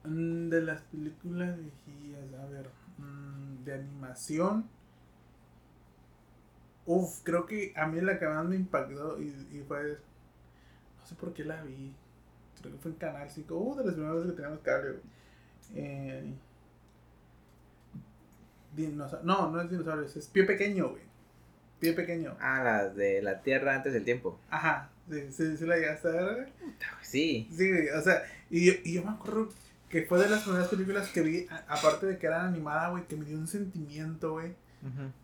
Mm, 0.05 0.49
De 0.51 0.61
las 0.63 0.83
películas 0.83 1.57
viejas, 1.87 2.41
a 2.41 2.47
ver, 2.47 2.71
mm, 2.99 3.65
de 3.65 3.75
animación. 3.75 4.69
Uf, 6.87 7.21
creo 7.23 7.47
que 7.47 7.73
a 7.77 7.87
mí 7.87 8.01
la 8.01 8.19
que 8.19 8.27
más 8.27 8.45
me 8.45 8.57
impactó 8.57 9.21
y, 9.21 9.29
y 9.53 9.65
fue. 9.67 9.99
No 11.01 11.07
sé 11.07 11.15
por 11.15 11.33
qué 11.33 11.45
la 11.45 11.63
vi. 11.63 11.95
Creo 12.61 12.73
que 12.75 12.79
fue 12.79 12.91
en 12.93 12.99
Canal 12.99 13.31
5. 13.31 13.55
Uh, 13.55 13.77
de 13.77 13.85
las 13.85 13.95
primeras 13.95 14.17
veces 14.17 14.31
que 14.31 14.37
teníamos 14.37 14.61
cable. 14.61 15.01
Eh, 15.75 16.35
no, 19.23 19.51
no 19.51 19.61
es 19.61 19.71
dinosaurios, 19.71 20.17
es 20.17 20.27
pie 20.29 20.45
pequeño, 20.45 20.91
güey. 20.91 21.03
Pie 21.81 21.93
pequeño. 21.93 22.37
Ah, 22.41 22.63
las 22.63 22.97
de 22.97 23.23
la 23.23 23.43
Tierra 23.43 23.75
antes 23.75 23.93
del 23.93 24.05
tiempo. 24.05 24.39
Ajá, 24.51 24.91
sí, 25.11 25.31
sí, 25.31 25.57
sí 25.57 25.67
la 25.67 25.77
llegaste 25.77 26.09
a 26.09 26.13
ver, 26.13 26.35
güey. 26.35 26.75
Sí. 27.03 27.49
Sí, 27.51 27.71
güey, 27.71 27.89
o 27.91 28.01
sea, 28.01 28.23
y 28.51 28.67
yo, 28.67 28.73
y 28.85 28.95
yo 28.95 29.05
me 29.05 29.11
acuerdo 29.11 29.49
que 29.95 30.03
fue 30.03 30.19
de 30.19 30.29
las 30.29 30.43
primeras 30.43 30.67
películas 30.67 31.09
que 31.11 31.21
vi, 31.21 31.47
aparte 31.69 32.07
de 32.07 32.19
que 32.19 32.27
era 32.27 32.45
animada, 32.45 32.89
güey, 32.89 33.07
que 33.07 33.15
me 33.15 33.25
dio 33.25 33.39
un 33.39 33.47
sentimiento, 33.47 34.33
güey. 34.33 34.57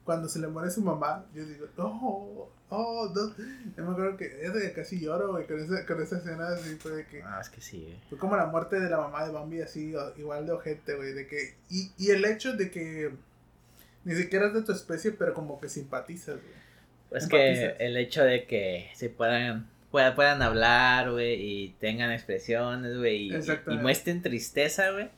Cuando 0.05 0.29
se 0.29 0.39
le 0.39 0.47
muere 0.47 0.71
su 0.71 0.81
mamá, 0.81 1.27
yo 1.35 1.45
digo, 1.45 1.67
no, 1.77 2.49
oh, 2.69 3.13
no. 3.13 3.37
Yo 3.77 3.85
me 3.85 3.91
acuerdo 3.91 4.17
que 4.17 4.73
casi 4.73 5.01
lloro, 5.01 5.33
güey, 5.33 5.49
con 5.49 5.59
esa, 5.59 5.85
con 5.85 6.01
esa 6.01 6.19
escena 6.19 6.51
así, 6.51 6.77
fue 6.77 6.93
de 6.93 7.07
que. 7.07 7.21
Ah, 7.21 7.41
es 7.41 7.49
que 7.49 7.61
sí, 7.61 7.83
güey. 7.83 8.01
Fue 8.11 8.17
como 8.17 8.37
la 8.37 8.47
muerte 8.47 8.79
de 8.79 8.89
la 8.89 8.99
mamá 8.99 9.27
de 9.27 9.33
Bambi, 9.33 9.61
así, 9.61 9.93
igual 10.17 10.47
de 10.47 10.53
ojete, 10.53 10.95
güey, 10.95 11.15
de 11.15 11.27
que. 11.27 11.57
Y, 11.69 11.91
y 11.99 12.11
el 12.11 12.25
hecho 12.25 12.53
de 12.53 12.71
que. 12.71 13.11
Ni 14.05 14.15
siquiera 14.15 14.47
es 14.47 14.55
de 14.55 14.63
tu 14.63 14.71
especie, 14.71 15.11
pero 15.11 15.35
como 15.35 15.61
que 15.61 15.69
simpatizas, 15.69 16.37
güey. 16.37 17.21
Es 17.21 17.27
que 17.27 17.75
el 17.81 17.97
hecho 17.97 18.23
de 18.23 18.47
que 18.47 18.89
se 18.95 19.11
puedan 19.11 19.69
puedan, 19.91 20.15
puedan 20.15 20.43
hablar, 20.43 21.11
güey, 21.11 21.35
y 21.35 21.69
tengan 21.81 22.11
expresiones, 22.13 22.97
güey, 22.97 23.29
y, 23.29 23.35
y, 23.69 23.77
muestren 23.79 24.23
tristeza, 24.23 24.91
güey. 24.91 25.09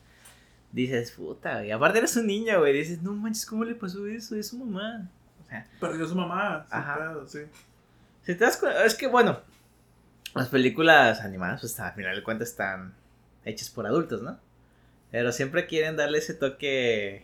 Dices, 0.73 1.11
puta, 1.13 1.59
güey. 1.59 1.71
Aparte 1.71 1.99
eres 1.99 2.17
un 2.17 2.27
niño, 2.27 2.59
güey. 2.61 2.73
Dices, 2.73 3.03
no 3.03 3.13
manches, 3.13 3.45
¿cómo 3.45 3.65
le 3.65 3.75
pasó 3.75 4.07
eso? 4.07 4.35
Es 4.37 4.49
su 4.49 4.59
mamá. 4.59 5.09
O 5.45 5.49
sea, 5.49 5.67
Perdió 5.79 6.09
su 6.09 6.15
mamá. 6.15 6.67
Ajá. 6.71 7.15
sí. 7.27 7.41
Si 8.25 8.35
te 8.35 8.45
das 8.45 8.57
cuenta, 8.57 8.85
es 8.85 8.95
que 8.95 9.07
bueno, 9.09 9.41
las 10.35 10.49
películas 10.49 11.21
animadas, 11.21 11.61
pues 11.61 11.79
al 11.79 11.93
final 11.93 12.17
de 12.17 12.23
cuentas 12.23 12.51
están 12.51 12.95
hechas 13.45 13.69
por 13.69 13.87
adultos, 13.87 14.23
¿no? 14.23 14.39
Pero 15.11 15.31
siempre 15.33 15.67
quieren 15.67 15.97
darle 15.97 16.19
ese 16.19 16.33
toque 16.33 17.23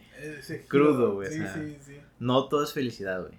crudo, 0.68 1.14
güey. 1.14 1.32
Sí, 1.32 1.42
sí, 1.54 1.78
sí. 1.86 2.00
No 2.18 2.48
todo 2.48 2.64
es 2.64 2.72
felicidad, 2.74 3.20
güey. 3.22 3.32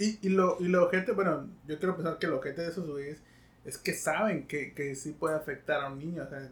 Y, 0.00 0.18
y, 0.22 0.30
lo, 0.30 0.56
y 0.60 0.68
lo 0.68 0.86
ojete, 0.86 1.12
bueno, 1.12 1.46
yo 1.66 1.78
quiero 1.78 1.94
pensar 1.94 2.18
que 2.18 2.26
lo 2.26 2.38
ojete 2.38 2.62
de 2.62 2.68
esos 2.68 2.88
güeyes 2.88 3.22
es 3.66 3.76
que 3.76 3.92
saben 3.92 4.46
que, 4.46 4.72
que 4.72 4.94
sí 4.94 5.12
puede 5.12 5.36
afectar 5.36 5.82
a 5.82 5.88
un 5.90 5.98
niño, 5.98 6.22
o 6.22 6.26
sea, 6.26 6.48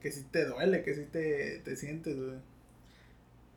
que 0.00 0.12
sí 0.12 0.24
te 0.30 0.44
duele, 0.44 0.84
que 0.84 0.94
sí 0.94 1.04
te, 1.10 1.58
te 1.64 1.74
sientes, 1.74 2.16
güey. 2.16 2.38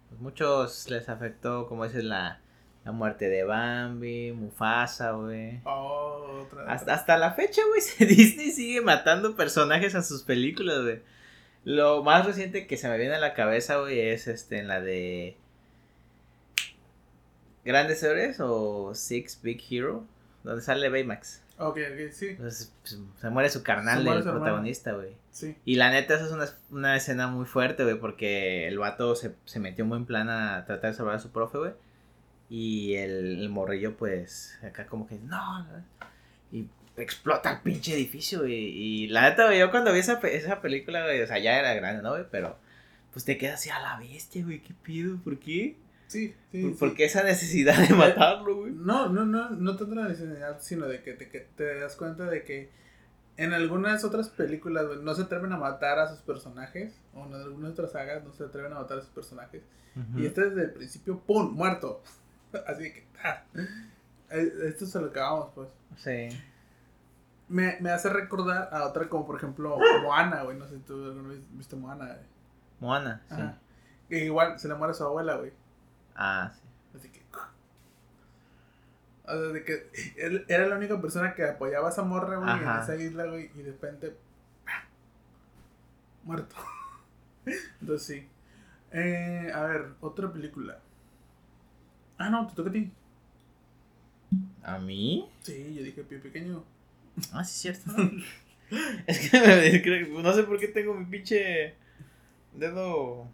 Pues 0.10 0.22
muchos 0.22 0.90
les 0.90 1.08
afectó, 1.08 1.68
como 1.68 1.86
dices, 1.86 2.04
la, 2.04 2.42
la 2.84 2.92
muerte 2.92 3.30
de 3.30 3.44
Bambi, 3.44 4.32
Mufasa, 4.32 5.12
güey. 5.12 5.62
Oh, 5.66 6.46
otra, 6.46 6.66
hasta, 6.66 6.94
hasta 6.96 7.18
la 7.18 7.34
fecha, 7.34 7.62
güey, 7.68 7.82
Disney 8.10 8.50
sigue 8.50 8.82
matando 8.82 9.36
personajes 9.36 9.94
a 9.94 10.02
sus 10.02 10.24
películas, 10.24 10.82
güey. 10.82 11.02
Lo 11.64 12.02
más 12.02 12.26
reciente 12.26 12.66
que 12.66 12.76
se 12.76 12.90
me 12.90 12.98
viene 12.98 13.14
a 13.14 13.20
la 13.20 13.36
cabeza, 13.36 13.78
güey, 13.78 14.00
es 14.00 14.28
este 14.28 14.58
en 14.58 14.68
la 14.68 14.82
de 14.82 15.38
Grandes 17.64 18.02
Héroes 18.04 18.40
o 18.40 18.94
Six 18.96 19.42
Big 19.42 19.62
Hero, 19.70 20.06
donde 20.44 20.62
sale 20.62 20.90
Baymax. 20.90 21.42
Ok, 21.58 21.78
ok, 21.78 22.12
sí. 22.12 22.36
Pues, 22.40 22.74
se 23.20 23.30
muere 23.30 23.50
su 23.50 23.62
carnal 23.62 24.04
del 24.04 24.24
protagonista, 24.24 24.94
güey. 24.94 25.16
Sí. 25.30 25.56
Y 25.64 25.76
la 25.76 25.92
neta, 25.92 26.16
esa 26.16 26.26
es 26.26 26.32
una, 26.32 26.46
una 26.72 26.96
escena 26.96 27.28
muy 27.28 27.46
fuerte, 27.46 27.84
güey, 27.84 28.00
porque 28.00 28.68
el 28.68 28.80
vato 28.80 29.16
se, 29.16 29.36
se 29.46 29.60
metió 29.60 29.86
muy 29.86 29.98
en 29.98 30.06
plan 30.06 30.30
a 30.30 30.66
tratar 30.66 30.92
de 30.92 30.98
salvar 30.98 31.16
a 31.16 31.20
su 31.20 31.32
profe, 31.32 31.58
güey. 31.60 31.72
Y 32.50 32.96
el, 32.96 33.40
el, 33.42 33.50
morrillo, 33.50 33.96
pues, 33.96 34.58
acá 34.64 34.88
como 34.88 35.08
que, 35.08 35.20
no, 35.20 35.68
y 36.52 36.68
explota 36.98 37.52
el 37.52 37.60
pinche 37.60 37.94
edificio, 37.94 38.40
güey. 38.40 38.54
Y 38.54 39.08
la 39.08 39.30
neta, 39.30 39.46
güey, 39.46 39.60
yo 39.60 39.70
cuando 39.70 39.94
vi 39.94 40.00
esa, 40.00 40.20
esa 40.20 40.62
película, 40.62 41.04
güey, 41.04 41.22
o 41.22 41.28
sea, 41.28 41.38
ya 41.38 41.60
era 41.60 41.76
grande, 41.76 42.02
¿no, 42.02 42.10
güey? 42.10 42.26
Pero, 42.32 42.58
pues 43.14 43.24
te 43.24 43.38
quedas 43.38 43.62
así 43.62 43.70
a 43.70 43.80
la 43.80 44.00
bestia, 44.00 44.44
güey, 44.44 44.62
¿qué 44.62 44.74
pido? 44.74 45.18
¿Por 45.24 45.38
qué? 45.40 45.78
Sí, 46.12 46.36
sí. 46.52 46.76
¿Por, 46.78 46.94
qué 46.94 47.06
esa 47.06 47.24
necesidad 47.24 47.88
de 47.88 47.96
matarlo, 47.96 48.58
güey? 48.58 48.74
No, 48.74 49.08
no, 49.08 49.24
no, 49.24 49.50
no 49.52 49.78
tanto 49.78 49.96
la 49.96 50.10
necesidad, 50.10 50.60
sino 50.60 50.86
de 50.88 51.02
que 51.02 51.14
te, 51.14 51.30
que 51.30 51.40
te 51.40 51.80
das 51.80 51.96
cuenta 51.96 52.26
de 52.26 52.44
que 52.44 52.70
en 53.38 53.54
algunas 53.54 54.04
otras 54.04 54.28
películas 54.28 54.86
no 55.02 55.16
se 55.16 55.22
atreven 55.22 55.54
a 55.54 55.58
matar 55.58 56.00
a 56.00 56.10
sus 56.10 56.20
personajes, 56.20 57.00
o 57.14 57.26
en 57.26 57.34
algunas 57.34 57.72
otras 57.72 57.94
sagas 57.94 58.26
no 58.26 58.34
se 58.34 58.44
atreven 58.44 58.74
a 58.74 58.80
matar 58.82 58.98
a 58.98 59.02
sus 59.02 59.12
personajes. 59.12 59.64
Y 60.18 60.26
este 60.26 60.50
desde 60.50 60.64
el 60.64 60.72
principio, 60.72 61.20
¡pum! 61.20 61.54
muerto. 61.54 62.04
Así 62.68 62.92
que, 62.92 63.08
ah, 63.24 63.44
eh, 64.32 64.52
esto 64.66 64.86
se 64.86 65.00
lo 65.00 65.08
acabamos, 65.08 65.52
pues. 65.56 65.70
Sí. 65.96 66.28
Me, 67.48 67.78
me 67.80 67.90
hace 67.90 68.10
recordar 68.10 68.68
a 68.74 68.86
otra 68.86 69.08
como 69.08 69.26
por 69.26 69.38
ejemplo 69.38 69.78
Moana, 70.04 70.44
güey. 70.44 70.58
No 70.58 70.68
sé 70.68 70.76
si 70.76 70.82
tú 70.82 71.06
alguna 71.06 71.30
vez 71.30 71.40
viste 71.52 71.78
Moana, 71.78 72.08
güey. 72.08 72.28
Moana, 72.82 73.22
sí. 74.10 74.16
igual 74.18 74.60
se 74.60 74.68
le 74.68 74.76
muere 74.76 74.92
a 74.92 74.94
su 74.94 75.06
abuela, 75.06 75.38
güey. 75.38 75.54
Ah, 76.24 76.52
sí. 76.54 76.62
Así 76.96 77.10
que. 77.10 77.22
O 79.26 79.32
sea, 79.32 79.36
de 79.36 79.64
que 79.64 79.90
él 80.18 80.46
era 80.48 80.68
la 80.68 80.76
única 80.76 81.02
persona 81.02 81.34
que 81.34 81.44
apoyaba 81.44 81.88
a 81.88 81.92
esa 81.92 82.04
morra, 82.04 82.38
güey, 82.38 82.52
en 82.52 82.70
esa 82.82 82.96
isla, 82.96 83.26
güey, 83.26 83.50
y 83.56 83.64
de 83.64 83.72
repente. 83.72 84.16
Muerto. 86.24 86.56
Entonces 87.82 88.08
sí. 88.08 88.28
Eh, 88.92 89.52
a 89.52 89.64
ver, 89.64 89.94
otra 90.00 90.32
película. 90.32 90.80
Ah, 92.20 92.30
no, 92.30 92.46
te 92.46 92.54
toca 92.54 92.70
a 92.70 92.74
ti. 92.74 92.92
¿A 94.62 94.78
mí? 94.78 95.28
Sí, 95.42 95.74
yo 95.74 95.82
dije 95.84 96.04
pie 96.04 96.20
pequeño. 96.20 96.64
Ah, 97.34 97.44
sí, 97.44 97.68
es 97.70 97.80
cierto. 97.84 98.00
es 99.08 99.82
que 99.82 100.08
no 100.22 100.34
sé 100.34 100.44
por 100.44 100.60
qué 100.60 100.68
tengo 100.68 100.94
mi 100.94 101.06
pinche 101.06 101.74
dedo 102.54 103.28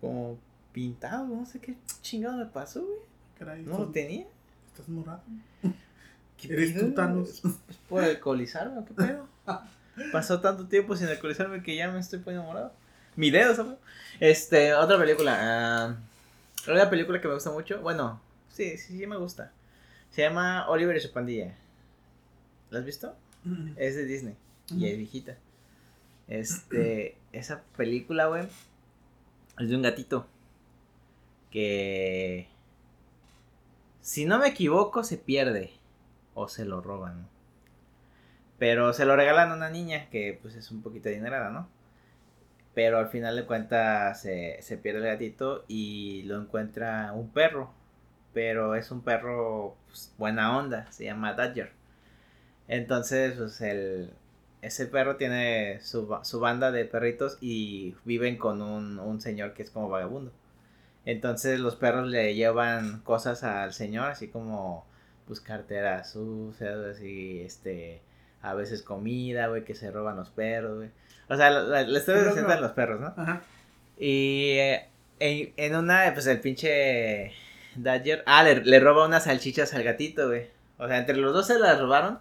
como 0.00 0.38
pintado, 0.78 1.26
no 1.26 1.44
sé 1.44 1.58
qué 1.58 1.74
chingado 2.02 2.36
me 2.36 2.46
pasó, 2.46 2.80
güey. 2.80 3.00
Caray, 3.36 3.62
no 3.64 3.78
lo 3.78 3.86
tenía. 3.88 4.28
Estás 4.68 4.88
morado. 4.88 5.22
¿Qué 6.36 6.52
¿Eres 6.52 6.78
tú, 6.78 6.94
Thanos? 6.94 7.42
¿Por 7.88 8.04
alcoholizarme 8.04 8.84
qué 8.84 8.94
pedo? 8.94 9.26
Pasó 10.12 10.40
tanto 10.40 10.68
tiempo 10.68 10.94
sin 10.94 11.08
alcoholizarme 11.08 11.64
que 11.64 11.74
ya 11.74 11.90
me 11.90 11.98
estoy 11.98 12.20
poniendo 12.20 12.46
morado. 12.46 12.72
Mi 13.16 13.32
dedo, 13.32 13.56
¿sabes? 13.56 13.74
Este, 14.20 14.72
otra 14.72 14.96
película. 14.98 15.96
Uh, 16.64 16.70
otra 16.70 16.88
película 16.88 17.20
que 17.20 17.26
me 17.26 17.34
gusta 17.34 17.50
mucho. 17.50 17.80
Bueno, 17.80 18.20
sí, 18.48 18.78
sí, 18.78 18.96
sí 18.96 19.06
me 19.08 19.16
gusta. 19.16 19.50
Se 20.12 20.22
llama 20.22 20.68
Oliver 20.68 20.96
y 20.96 21.00
su 21.00 21.10
pandilla. 21.10 21.56
¿La 22.70 22.78
has 22.78 22.84
visto? 22.84 23.16
Mm. 23.42 23.72
Es 23.74 23.96
de 23.96 24.04
Disney. 24.04 24.36
Y 24.70 24.86
es 24.86 24.96
viejita. 24.96 25.36
Este, 26.28 27.16
esa 27.32 27.62
película, 27.76 28.26
güey, 28.26 28.46
es 29.58 29.68
de 29.68 29.74
un 29.74 29.82
gatito 29.82 30.28
que 31.50 32.48
si 34.00 34.24
no 34.24 34.38
me 34.38 34.48
equivoco 34.48 35.04
se 35.04 35.18
pierde 35.18 35.72
o 36.34 36.48
se 36.48 36.64
lo 36.64 36.80
roban. 36.80 37.28
Pero 38.58 38.92
se 38.92 39.04
lo 39.04 39.16
regalan 39.16 39.52
a 39.52 39.54
una 39.54 39.70
niña 39.70 40.08
que 40.10 40.38
pues 40.40 40.54
es 40.56 40.70
un 40.70 40.82
poquito 40.82 41.08
adinerada, 41.08 41.50
¿no? 41.50 41.68
Pero 42.74 42.98
al 42.98 43.08
final 43.08 43.36
de 43.36 43.46
cuentas 43.46 44.20
se, 44.22 44.58
se 44.62 44.78
pierde 44.78 45.00
el 45.00 45.06
gatito 45.06 45.64
y 45.68 46.22
lo 46.24 46.40
encuentra 46.40 47.12
un 47.12 47.30
perro. 47.30 47.70
Pero 48.34 48.74
es 48.74 48.90
un 48.90 49.02
perro 49.02 49.76
pues, 49.86 50.14
buena 50.18 50.56
onda, 50.56 50.90
se 50.92 51.04
llama 51.04 51.34
Dodger. 51.34 51.72
Entonces, 52.68 53.34
pues 53.36 53.60
el, 53.60 54.12
ese 54.62 54.86
perro 54.86 55.16
tiene 55.16 55.80
su, 55.80 56.16
su, 56.22 56.40
banda 56.40 56.70
de 56.70 56.84
perritos 56.84 57.38
y 57.40 57.94
viven 58.04 58.36
con 58.36 58.62
un, 58.62 58.98
un 58.98 59.20
señor 59.20 59.54
que 59.54 59.62
es 59.62 59.70
como 59.70 59.88
vagabundo. 59.88 60.32
Entonces 61.08 61.58
los 61.58 61.74
perros 61.74 62.06
le 62.06 62.34
llevan 62.34 63.00
cosas 63.00 63.42
al 63.42 63.72
señor, 63.72 64.10
así 64.10 64.28
como 64.28 64.86
pues 65.26 65.40
carteras 65.40 66.12
sucias, 66.12 66.76
así, 66.76 67.40
este, 67.40 68.02
a 68.42 68.52
veces 68.52 68.82
comida, 68.82 69.46
güey, 69.46 69.64
que 69.64 69.74
se 69.74 69.90
roban 69.90 70.16
los 70.16 70.28
perros, 70.28 70.76
güey. 70.76 70.90
O 71.30 71.36
sea, 71.38 71.48
la, 71.48 71.82
la 71.84 71.98
historia 71.98 72.30
se 72.32 72.42
los 72.42 72.72
perros, 72.72 73.00
¿no? 73.00 73.14
Ajá. 73.16 73.40
Y 73.96 74.56
eh, 74.58 74.88
en, 75.18 75.76
una, 75.76 76.12
pues 76.12 76.26
el 76.26 76.40
pinche 76.40 77.32
Dodger, 77.74 78.22
ah, 78.26 78.42
le, 78.42 78.56
le, 78.56 78.78
roba 78.78 79.06
unas 79.06 79.24
salchichas 79.24 79.72
al 79.72 79.84
gatito, 79.84 80.26
güey. 80.28 80.50
O 80.76 80.88
sea, 80.88 80.98
entre 80.98 81.16
los 81.16 81.32
dos 81.32 81.46
se 81.46 81.58
las 81.58 81.80
robaron, 81.80 82.18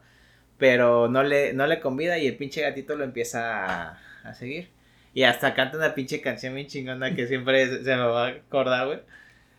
pero 0.58 1.10
no 1.10 1.24
le, 1.24 1.52
no 1.52 1.68
le 1.68 1.82
convida 1.82 2.20
y 2.20 2.28
el 2.28 2.38
pinche 2.38 2.62
gatito 2.62 2.96
lo 2.96 3.04
empieza 3.04 3.66
a, 3.66 4.00
a 4.24 4.34
seguir. 4.34 4.70
Y 5.18 5.24
hasta 5.24 5.56
canta 5.56 5.78
una 5.78 5.96
pinche 5.96 6.22
canción 6.22 6.54
bien 6.54 6.68
chingona 6.68 7.16
que 7.16 7.26
siempre 7.26 7.84
se 7.84 7.96
me 7.96 8.04
va 8.04 8.28
a 8.28 8.30
acordar, 8.30 8.86
güey. 8.86 9.00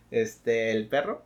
Este, 0.09 0.71
el 0.71 0.87
perro. 0.87 1.21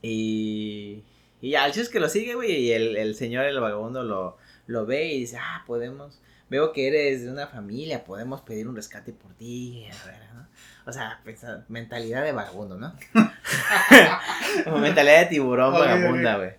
Y. 0.00 1.02
Y 1.40 1.50
ya, 1.50 1.66
el 1.66 1.72
es 1.72 1.88
que 1.88 1.98
lo 1.98 2.08
sigue, 2.08 2.36
güey. 2.36 2.52
Y 2.52 2.72
el, 2.72 2.96
el 2.96 3.16
señor, 3.16 3.46
el 3.46 3.58
vagabundo, 3.58 4.04
lo, 4.04 4.36
lo 4.68 4.86
ve 4.86 5.06
y 5.06 5.18
dice: 5.18 5.38
Ah, 5.40 5.64
podemos. 5.66 6.20
Veo 6.50 6.72
que 6.72 6.86
eres 6.86 7.24
de 7.24 7.32
una 7.32 7.48
familia, 7.48 8.04
podemos 8.04 8.42
pedir 8.42 8.68
un 8.68 8.76
rescate 8.76 9.12
por 9.12 9.34
ti. 9.34 9.88
¿no? 10.34 10.46
O 10.86 10.92
sea, 10.92 11.20
mentalidad 11.66 12.22
de 12.22 12.30
vagabundo, 12.30 12.78
¿no? 12.78 12.94
como 14.64 14.78
mentalidad 14.78 15.18
de 15.18 15.26
tiburón 15.26 15.72
vagabunda, 15.72 16.36
güey. 16.36 16.50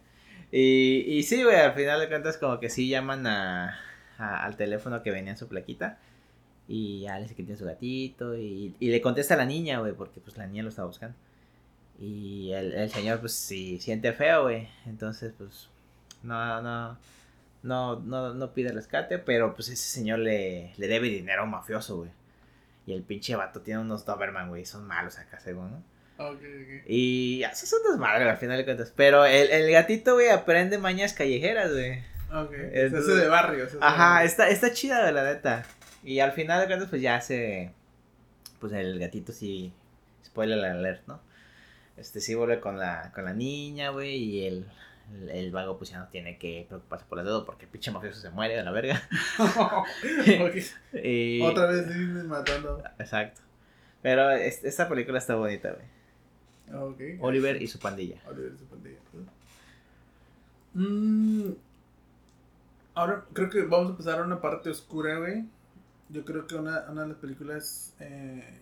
Y, 0.52 1.06
y 1.08 1.24
sí, 1.24 1.44
güey, 1.44 1.56
al 1.56 1.76
final 1.76 2.02
de 2.02 2.10
cuentas, 2.10 2.38
como 2.38 2.60
que 2.60 2.70
sí 2.70 2.90
llaman 2.90 3.26
a, 3.26 3.80
al 4.18 4.58
teléfono 4.58 5.02
que 5.02 5.12
venía 5.12 5.32
en 5.32 5.38
su 5.38 5.48
plaquita. 5.48 5.98
Y 6.68 7.02
ya 7.02 7.16
le 7.16 7.24
dice 7.24 7.36
que 7.36 7.44
tiene 7.44 7.58
su 7.60 7.66
gatito. 7.66 8.38
Y, 8.38 8.76
y 8.80 8.90
le 8.90 9.02
contesta 9.02 9.34
a 9.34 9.38
la 9.38 9.46
niña, 9.46 9.80
güey, 9.80 9.94
porque 9.94 10.20
pues 10.20 10.38
la 10.38 10.48
niña 10.48 10.64
lo 10.64 10.70
estaba 10.70 10.88
buscando. 10.88 11.16
Y 12.00 12.52
el, 12.54 12.74
el 12.74 12.90
señor, 12.90 13.20
pues 13.20 13.34
sí, 13.34 13.80
siente 13.80 14.14
feo, 14.14 14.44
güey. 14.44 14.68
Entonces, 14.86 15.34
pues, 15.38 15.68
no, 16.24 16.62
no, 16.62 16.98
no, 17.64 18.00
no, 18.00 18.34
no 18.34 18.54
pide 18.54 18.72
rescate. 18.72 19.20
Pero 19.20 19.54
pues 19.56 19.70
ese 19.70 19.88
señor 19.88 20.20
le, 20.20 20.74
le 20.78 20.88
debe 20.88 21.08
dinero 21.10 21.42
a 21.42 21.46
un 21.46 21.52
mafioso, 21.52 21.98
güey. 21.98 22.10
Y 22.86 22.94
el 22.94 23.04
pinche 23.04 23.36
vato 23.36 23.62
tiene 23.62 23.80
unos 23.82 24.06
Doberman, 24.06 24.50
güey. 24.50 24.66
Son 24.66 24.86
malos 24.86 25.18
acá, 25.18 25.40
según, 25.40 25.72
¿no? 25.72 25.78
Ok, 26.18 26.36
ok. 26.42 26.86
Y 26.88 27.44
es 27.44 27.74
un 27.74 27.92
desmadre 27.92 28.30
al 28.30 28.38
final 28.38 28.58
de 28.58 28.66
cuentas. 28.66 28.92
Pero 28.96 29.26
el, 29.26 29.50
el 29.50 29.72
gatito, 29.72 30.14
güey, 30.16 30.30
aprende 30.30 30.78
mañas 30.78 31.14
callejeras, 31.14 31.72
güey. 31.72 32.00
Ok. 32.34 32.52
Entonces- 32.74 33.18
de 33.18 33.28
barrio. 33.28 33.68
Ajá, 33.82 34.24
está, 34.24 34.50
está 34.50 34.72
chida, 34.74 35.12
la 35.12 35.24
neta. 35.24 35.66
Y 36.04 36.20
al 36.20 36.32
final 36.34 36.62
de 36.62 36.68
cuentas, 36.68 36.90
pues 36.90 37.02
ya 37.02 37.20
se. 37.22 37.72
Pues 38.60 38.74
el 38.74 39.00
gatito 39.00 39.32
sí. 39.32 39.72
Spoiler 40.26 40.64
alert, 40.64 41.08
¿no? 41.08 41.20
Este 41.98 42.20
sí 42.20 42.34
vuelve 42.36 42.60
con 42.60 42.78
la, 42.80 43.12
con 43.14 43.26
la 43.26 43.34
niña, 43.34 43.90
güey. 43.90 44.16
Y 44.16 44.46
el, 44.48 44.66
el, 45.14 45.30
el 45.30 45.52
vago, 45.52 45.78
pues 45.78 45.92
ya 45.92 46.00
no 46.00 46.08
tiene 46.08 46.38
que 46.38 46.66
preocuparse 46.68 47.06
por 47.08 47.20
el 47.20 47.26
dedo 47.26 47.46
porque 47.46 47.66
el 47.66 47.72
pinche 47.72 47.92
mafioso 47.92 48.20
se 48.20 48.30
muere 48.32 48.56
de 48.56 48.64
la 48.64 48.72
verga. 48.72 49.02
Y- 51.04 51.42
Otra 51.42 51.68
vez 51.68 51.88
Disney 51.88 52.24
matando. 52.24 52.84
Exacto. 53.00 53.42
Pero 54.02 54.32
es- 54.32 54.64
esta 54.64 54.90
película 54.90 55.18
está 55.20 55.36
bonita, 55.36 55.72
güey. 55.72 56.84
Ok. 56.92 57.02
Oliver 57.22 57.62
y 57.62 57.68
su 57.68 57.78
pandilla. 57.80 58.18
Oliver 58.28 58.54
y 58.54 58.58
su 58.58 58.66
pandilla. 58.66 58.98
Mm, 60.74 61.52
ahora 62.96 63.26
creo 63.34 63.50
que 63.50 63.62
vamos 63.64 63.88
a 63.88 63.92
empezar 63.92 64.20
a 64.20 64.24
una 64.24 64.42
parte 64.42 64.70
oscura, 64.70 65.18
güey. 65.20 65.44
Yo 66.10 66.26
creo 66.26 66.46
que 66.48 66.56
una, 66.56 66.86
una 66.90 67.04
de 67.04 67.08
las 67.10 67.18
películas 67.18 67.94
eh, 68.00 68.60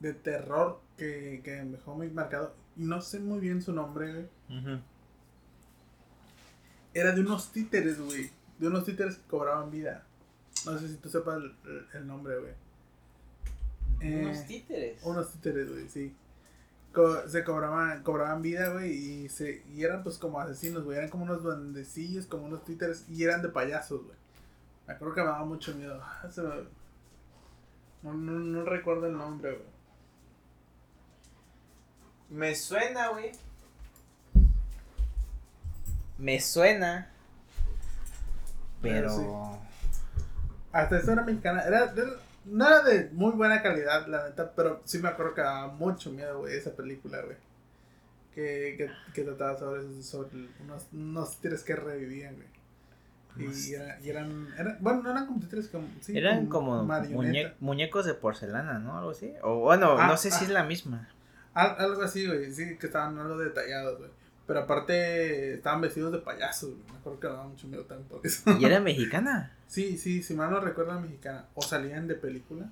de 0.00 0.12
terror 0.14 0.80
que, 0.96 1.40
que 1.44 1.62
me 1.62 1.72
dejó 1.72 1.94
muy 1.94 2.10
marcado, 2.10 2.54
y 2.76 2.82
no 2.84 3.00
sé 3.00 3.20
muy 3.20 3.40
bien 3.40 3.62
su 3.62 3.72
nombre, 3.72 4.12
güey. 4.12 4.26
Era 6.94 7.12
de 7.12 7.20
unos 7.22 7.52
títeres, 7.52 8.00
güey. 8.00 8.30
De 8.58 8.66
unos 8.68 8.84
títeres 8.84 9.16
que 9.16 9.26
cobraban 9.28 9.70
vida. 9.70 10.04
No 10.66 10.78
sé 10.78 10.88
si 10.88 10.96
tú 10.96 11.08
sepas 11.08 11.38
el, 11.38 11.54
el 11.94 12.06
nombre, 12.06 12.38
güey. 12.38 12.52
Eh, 14.00 14.24
Unos 14.26 14.46
títeres. 14.46 15.02
Unos 15.04 15.32
títeres, 15.32 15.70
güey, 15.70 15.88
sí. 15.88 16.14
Co- 16.92 17.26
se 17.28 17.42
cobraban, 17.44 18.02
cobraban 18.02 18.42
vida, 18.42 18.68
güey, 18.70 18.92
y, 18.92 19.28
se, 19.30 19.62
y 19.74 19.82
eran 19.82 20.02
pues 20.02 20.18
como 20.18 20.38
asesinos, 20.40 20.84
güey. 20.84 20.98
Eran 20.98 21.08
como 21.08 21.24
unos 21.24 21.42
duendecillos, 21.42 22.26
como 22.26 22.44
unos 22.44 22.64
títeres, 22.64 23.06
y 23.08 23.24
eran 23.24 23.40
de 23.42 23.48
payasos, 23.48 24.04
güey. 24.04 24.16
Me 24.86 24.94
acuerdo 24.94 25.14
que 25.14 25.20
me 25.22 25.26
daba 25.28 25.44
mucho 25.44 25.74
miedo. 25.74 26.00
Se 26.30 26.42
me- 26.42 26.68
No, 28.02 28.14
no, 28.14 28.32
no 28.32 28.64
recuerdo 28.64 29.06
el 29.06 29.16
nombre, 29.16 29.52
güey. 29.52 29.72
Me 32.30 32.54
suena, 32.54 33.08
güey. 33.08 33.32
Me 36.18 36.40
suena. 36.40 37.10
Pero. 38.80 39.08
Pero 39.16 39.58
Hasta 40.72 40.98
eso 40.98 41.12
era 41.12 41.22
mexicana. 41.22 41.62
Era, 41.62 41.92
era- 41.92 42.16
no 42.44 42.66
era 42.66 42.82
de 42.82 43.08
muy 43.10 43.32
buena 43.32 43.62
calidad, 43.62 44.06
la 44.08 44.28
neta, 44.28 44.52
pero 44.52 44.80
sí 44.84 44.98
me 44.98 45.08
acuerdo 45.08 45.34
que 45.34 45.42
daba 45.42 45.68
mucho 45.68 46.10
miedo, 46.10 46.40
güey, 46.40 46.56
esa 46.56 46.74
película, 46.74 47.20
güey. 47.22 47.36
Que, 48.34 48.74
que, 48.78 48.90
que 49.12 49.22
trataba 49.24 49.56
sobre, 49.58 50.02
sobre 50.02 50.48
unos, 50.60 50.86
unos 50.92 51.36
títeres 51.36 51.62
que 51.62 51.76
revivían, 51.76 52.34
güey. 52.34 52.48
Y, 53.36 53.72
era- 53.74 53.98
y 54.00 54.10
eran, 54.10 54.48
eran, 54.58 54.76
bueno, 54.80 55.02
no 55.02 55.10
eran 55.10 55.26
como 55.26 55.40
títeres, 55.40 55.68
como, 55.68 55.88
sí, 56.00 56.16
Eran 56.16 56.46
como 56.46 56.84
muñe- 56.84 57.54
muñecos 57.60 58.04
de 58.06 58.14
porcelana, 58.14 58.78
¿no? 58.78 58.98
Algo 58.98 59.10
así. 59.10 59.32
O 59.42 59.60
bueno, 59.60 59.96
Ah, 59.98 60.06
no 60.06 60.16
sé 60.16 60.30
si 60.30 60.44
ah. 60.44 60.46
es 60.46 60.50
la 60.50 60.64
misma. 60.64 61.08
Al- 61.54 61.76
algo 61.78 62.02
así, 62.02 62.26
güey, 62.26 62.52
sí, 62.52 62.76
que 62.78 62.86
estaban 62.86 63.18
algo 63.18 63.38
detallados, 63.38 63.98
güey. 63.98 64.10
Pero 64.46 64.60
aparte 64.60 65.54
estaban 65.54 65.80
vestidos 65.80 66.12
de 66.12 66.18
payasos, 66.18 66.70
güey. 66.70 66.82
Me 66.92 66.98
acuerdo 66.98 67.20
que 67.20 67.26
daba 67.28 67.44
mucho 67.46 67.66
miedo 67.68 67.84
también 67.84 68.08
por 68.08 68.20
eso. 68.26 68.42
Y 68.58 68.64
era 68.64 68.80
mexicana. 68.80 69.56
Sí, 69.66 69.96
sí, 69.96 70.22
si 70.22 70.34
mal 70.34 70.50
no 70.50 70.60
recuerdo, 70.60 71.00
mexicana. 71.00 71.46
O 71.54 71.62
salían 71.62 72.06
de 72.08 72.16
película. 72.16 72.66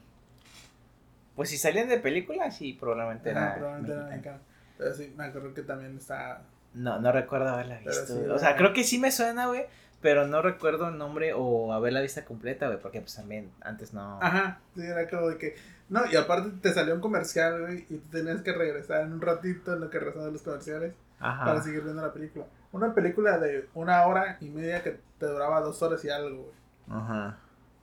Pues 1.37 1.49
si 1.49 1.57
salían 1.59 1.89
de 1.89 1.99
película, 1.99 2.51
sí, 2.51 2.75
probablemente 2.79 3.31
Ajá, 3.31 3.41
era. 3.41 3.55
probablemente 3.57 3.93
era 3.93 4.03
mexicana. 4.09 4.37
mexicana. 4.39 4.75
Pero 4.77 4.95
sí, 4.95 5.15
me 5.17 5.25
acuerdo 5.25 5.55
que 5.55 5.63
también 5.63 5.97
está. 5.97 6.43
No, 6.75 7.01
no 7.01 7.13
recuerdo 7.13 7.49
haberla 7.49 7.79
visto. 7.79 8.07
sí 8.07 8.13
O 8.31 8.39
sea, 8.39 8.57
creo 8.57 8.73
que 8.73 8.85
sí 8.85 8.99
me 8.99 9.11
suena, 9.11 9.47
güey. 9.47 9.65
Pero 10.01 10.27
no 10.27 10.41
recuerdo 10.41 10.89
el 10.89 10.97
nombre 10.97 11.33
o 11.35 11.73
haberla 11.73 12.01
vista 12.01 12.25
completa, 12.25 12.67
güey. 12.67 12.81
Porque 12.81 13.01
pues 13.01 13.15
también 13.15 13.51
antes 13.61 13.93
no. 13.93 14.19
Ajá, 14.23 14.61
sí, 14.75 14.83
era 14.83 15.09
como 15.09 15.29
de 15.29 15.39
que. 15.39 15.57
No, 15.89 16.01
y 16.11 16.17
aparte 16.17 16.51
te 16.63 16.73
salió 16.73 16.95
un 16.95 17.01
comercial, 17.01 17.61
güey, 17.61 17.87
y 17.91 17.99
tú 17.99 18.09
tenías 18.11 18.43
que 18.43 18.53
regresar 18.53 19.03
en 19.03 19.13
un 19.13 19.21
ratito 19.21 19.75
en 19.75 19.81
lo 19.81 19.91
que 19.91 19.99
regresaban 19.99 20.33
los 20.33 20.43
comerciales 20.43 20.95
Ajá. 21.19 21.45
para 21.45 21.63
seguir 21.63 21.83
viendo 21.83 22.01
la 22.01 22.13
película. 22.13 22.47
Una 22.73 22.95
película 22.95 23.39
de 23.39 23.69
una 23.75 24.07
hora 24.07 24.39
y 24.41 24.49
media 24.49 24.83
que 24.83 25.01
te 25.19 25.27
duraba 25.27 25.61
dos 25.61 25.83
horas 25.83 26.05
y 26.05 26.11
algo, 26.11 26.45
güey. 26.45 27.01
Ajá. 27.01 27.39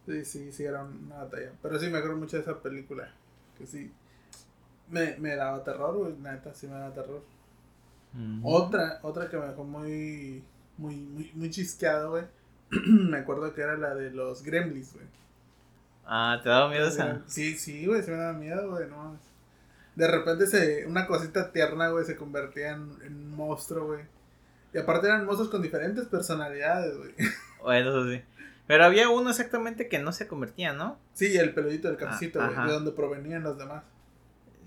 Sí, 0.05 0.23
sí, 0.23 0.51
sí, 0.53 0.63
era 0.63 0.83
una 0.83 1.17
batalla. 1.17 1.51
Pero 1.61 1.77
sí, 1.77 1.89
me 1.89 1.97
acuerdo 1.97 2.17
mucho 2.17 2.37
de 2.37 2.43
esa 2.43 2.57
película. 2.59 3.11
Que 3.57 3.67
sí. 3.67 3.91
Me, 4.89 5.17
me 5.17 5.35
daba 5.35 5.63
terror, 5.63 5.95
güey, 5.97 6.13
neta, 6.13 6.53
sí 6.53 6.65
me 6.67 6.73
daba 6.73 6.93
terror. 6.93 7.21
Otra, 8.41 8.99
otra 9.03 9.29
que 9.29 9.37
me 9.37 9.45
dejó 9.45 9.63
muy, 9.63 10.43
muy, 10.77 10.95
muy, 10.95 11.31
muy 11.33 11.49
chisqueado, 11.49 12.11
güey. 12.11 12.23
me 12.69 13.17
acuerdo 13.17 13.53
que 13.53 13.61
era 13.61 13.77
la 13.77 13.95
de 13.95 14.11
los 14.11 14.43
Gremlins, 14.43 14.93
güey. 14.93 15.05
Ah, 16.05 16.39
¿te 16.41 16.49
daba 16.49 16.69
miedo 16.69 16.87
esa? 16.87 17.21
Sí, 17.27 17.57
sí, 17.57 17.85
güey, 17.85 18.01
se 18.01 18.11
me 18.11 18.17
daba 18.17 18.33
miedo, 18.33 18.69
güey, 18.69 18.87
no 18.87 18.97
mames. 18.97 19.21
De 19.95 20.07
repente 20.07 20.47
se, 20.47 20.85
una 20.85 21.07
cosita 21.07 21.51
tierna, 21.51 21.89
güey, 21.89 22.05
se 22.05 22.15
convertía 22.15 22.71
en, 22.71 22.91
en 23.03 23.15
un 23.15 23.35
monstruo, 23.35 23.87
güey. 23.87 24.03
Y 24.73 24.77
aparte 24.77 25.07
eran 25.07 25.25
monstruos 25.25 25.49
con 25.49 25.61
diferentes 25.61 26.05
personalidades, 26.07 26.97
güey. 26.97 27.13
Bueno, 27.61 27.89
eso 27.89 28.09
sí. 28.09 28.21
Pero 28.67 28.85
había 28.85 29.09
uno 29.09 29.31
exactamente 29.31 29.89
que 29.89 29.97
no 29.97 30.11
se 30.11 30.27
convertía, 30.27 30.71
¿no? 30.71 30.99
Sí, 31.13 31.35
el 31.35 31.53
peludito 31.53 31.87
del 31.87 31.97
cafecito, 31.97 32.39
güey, 32.39 32.51
ajá. 32.51 32.67
de 32.67 32.73
donde 32.73 32.91
provenían 32.91 33.43
los 33.43 33.57
demás. 33.57 33.83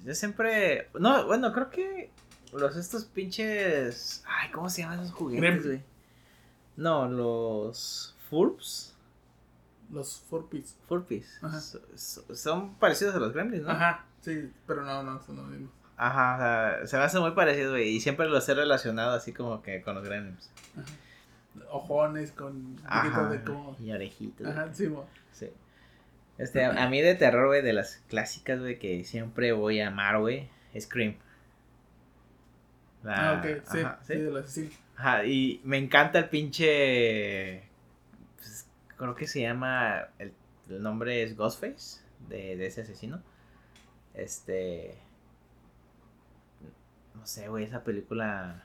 Yo 0.05 0.15
siempre. 0.15 0.89
No, 0.99 1.27
bueno, 1.27 1.53
creo 1.53 1.71
que 1.71 2.11
los 2.53 2.77
estos 2.77 3.05
pinches. 3.05 4.25
Ay, 4.27 4.51
¿cómo 4.51 4.69
se 4.69 4.83
llaman 4.83 5.01
esos 5.01 5.13
juguetes, 5.13 5.67
güey? 5.67 5.83
No, 6.81 7.07
los. 7.09 8.17
Furps. 8.31 8.95
Los 9.93 10.21
Furpies. 10.31 10.77
Furpies. 10.89 11.39
Ajá. 11.43 11.61
So- 11.61 11.81
so- 11.97 12.35
son 12.35 12.75
parecidos 12.77 13.15
a 13.15 13.19
los 13.19 13.33
Gremlins, 13.33 13.65
¿no? 13.65 13.71
Ajá, 13.71 14.05
sí, 14.21 14.51
pero 14.67 14.83
no, 14.85 15.03
no, 15.03 15.21
son 15.23 15.37
los 15.37 15.47
mismos. 15.47 15.71
Ajá, 15.97 16.37
o 16.37 16.39
sea, 16.39 16.87
se 16.87 16.97
me 16.97 17.03
hace 17.03 17.19
muy 17.21 17.33
parecido, 17.33 17.73
güey. 17.73 17.89
Y 17.97 18.01
siempre 18.01 18.29
los 18.29 18.49
he 18.49 18.55
relacionado 18.55 19.13
así 19.13 19.33
como 19.33 19.63
que 19.63 19.83
con 19.83 19.97
los 19.97 20.05
Gremlins. 20.05 20.49
Ojones 21.71 22.33
con 22.33 22.77
Ajá. 22.87 23.29
de 23.29 23.43
como. 23.43 23.77
Y 23.81 23.93
orejitas. 23.93 24.47
Ajá, 24.47 24.73
sí, 24.73 24.87
mo. 24.89 25.05
Sí. 25.33 25.51
Este, 26.39 26.65
a, 26.65 26.85
a 26.85 26.89
mí 26.89 27.01
de 27.03 27.15
terror, 27.17 27.49
güey, 27.49 27.61
de 27.63 27.73
las 27.73 27.97
clásicas, 28.09 28.61
güey, 28.61 28.79
que 28.79 29.05
siempre 29.05 29.53
voy 29.53 29.81
a 29.81 29.89
amar, 29.89 30.19
güey, 30.21 30.49
Scream. 30.79 31.17
La- 33.03 33.31
Ah, 33.31 33.39
ok, 33.39 33.63
sí, 33.71 33.79
ajá, 33.81 33.99
sí, 34.07 34.15
de 34.15 34.31
los 34.31 34.45
asesinos. 34.45 34.75
Ajá, 34.97 35.25
y 35.25 35.61
me 35.65 35.79
encanta 35.79 36.19
el 36.19 36.29
pinche. 36.29 37.63
pues, 38.37 38.69
creo 38.97 39.15
que 39.15 39.27
se 39.27 39.41
llama. 39.41 40.09
El, 40.19 40.33
el 40.69 40.83
nombre 40.83 41.23
es 41.23 41.37
Ghostface, 41.37 42.01
de, 42.29 42.57
de 42.57 42.67
ese 42.67 42.83
asesino. 42.83 43.23
Este. 44.15 44.99
No 47.15 47.27
sé, 47.27 47.49
güey, 47.49 47.65
esa 47.65 47.83
película. 47.85 48.63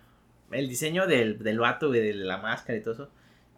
El 0.51 0.69
diseño 0.69 1.07
del, 1.07 1.39
del 1.43 1.59
vato, 1.59 1.87
güey, 1.87 2.01
de 2.01 2.13
la 2.13 2.37
máscara 2.37 2.77
y 2.77 2.81
todo 2.81 2.93
eso. 2.93 3.11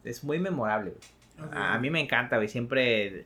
Es 0.03 0.23
muy 0.23 0.39
memorable, 0.39 0.91
güey. 0.91 1.49
A 1.51 1.77
mí 1.79 1.89
me 1.89 1.99
encanta, 1.99 2.37
güey. 2.37 2.47
Siempre. 2.47 3.25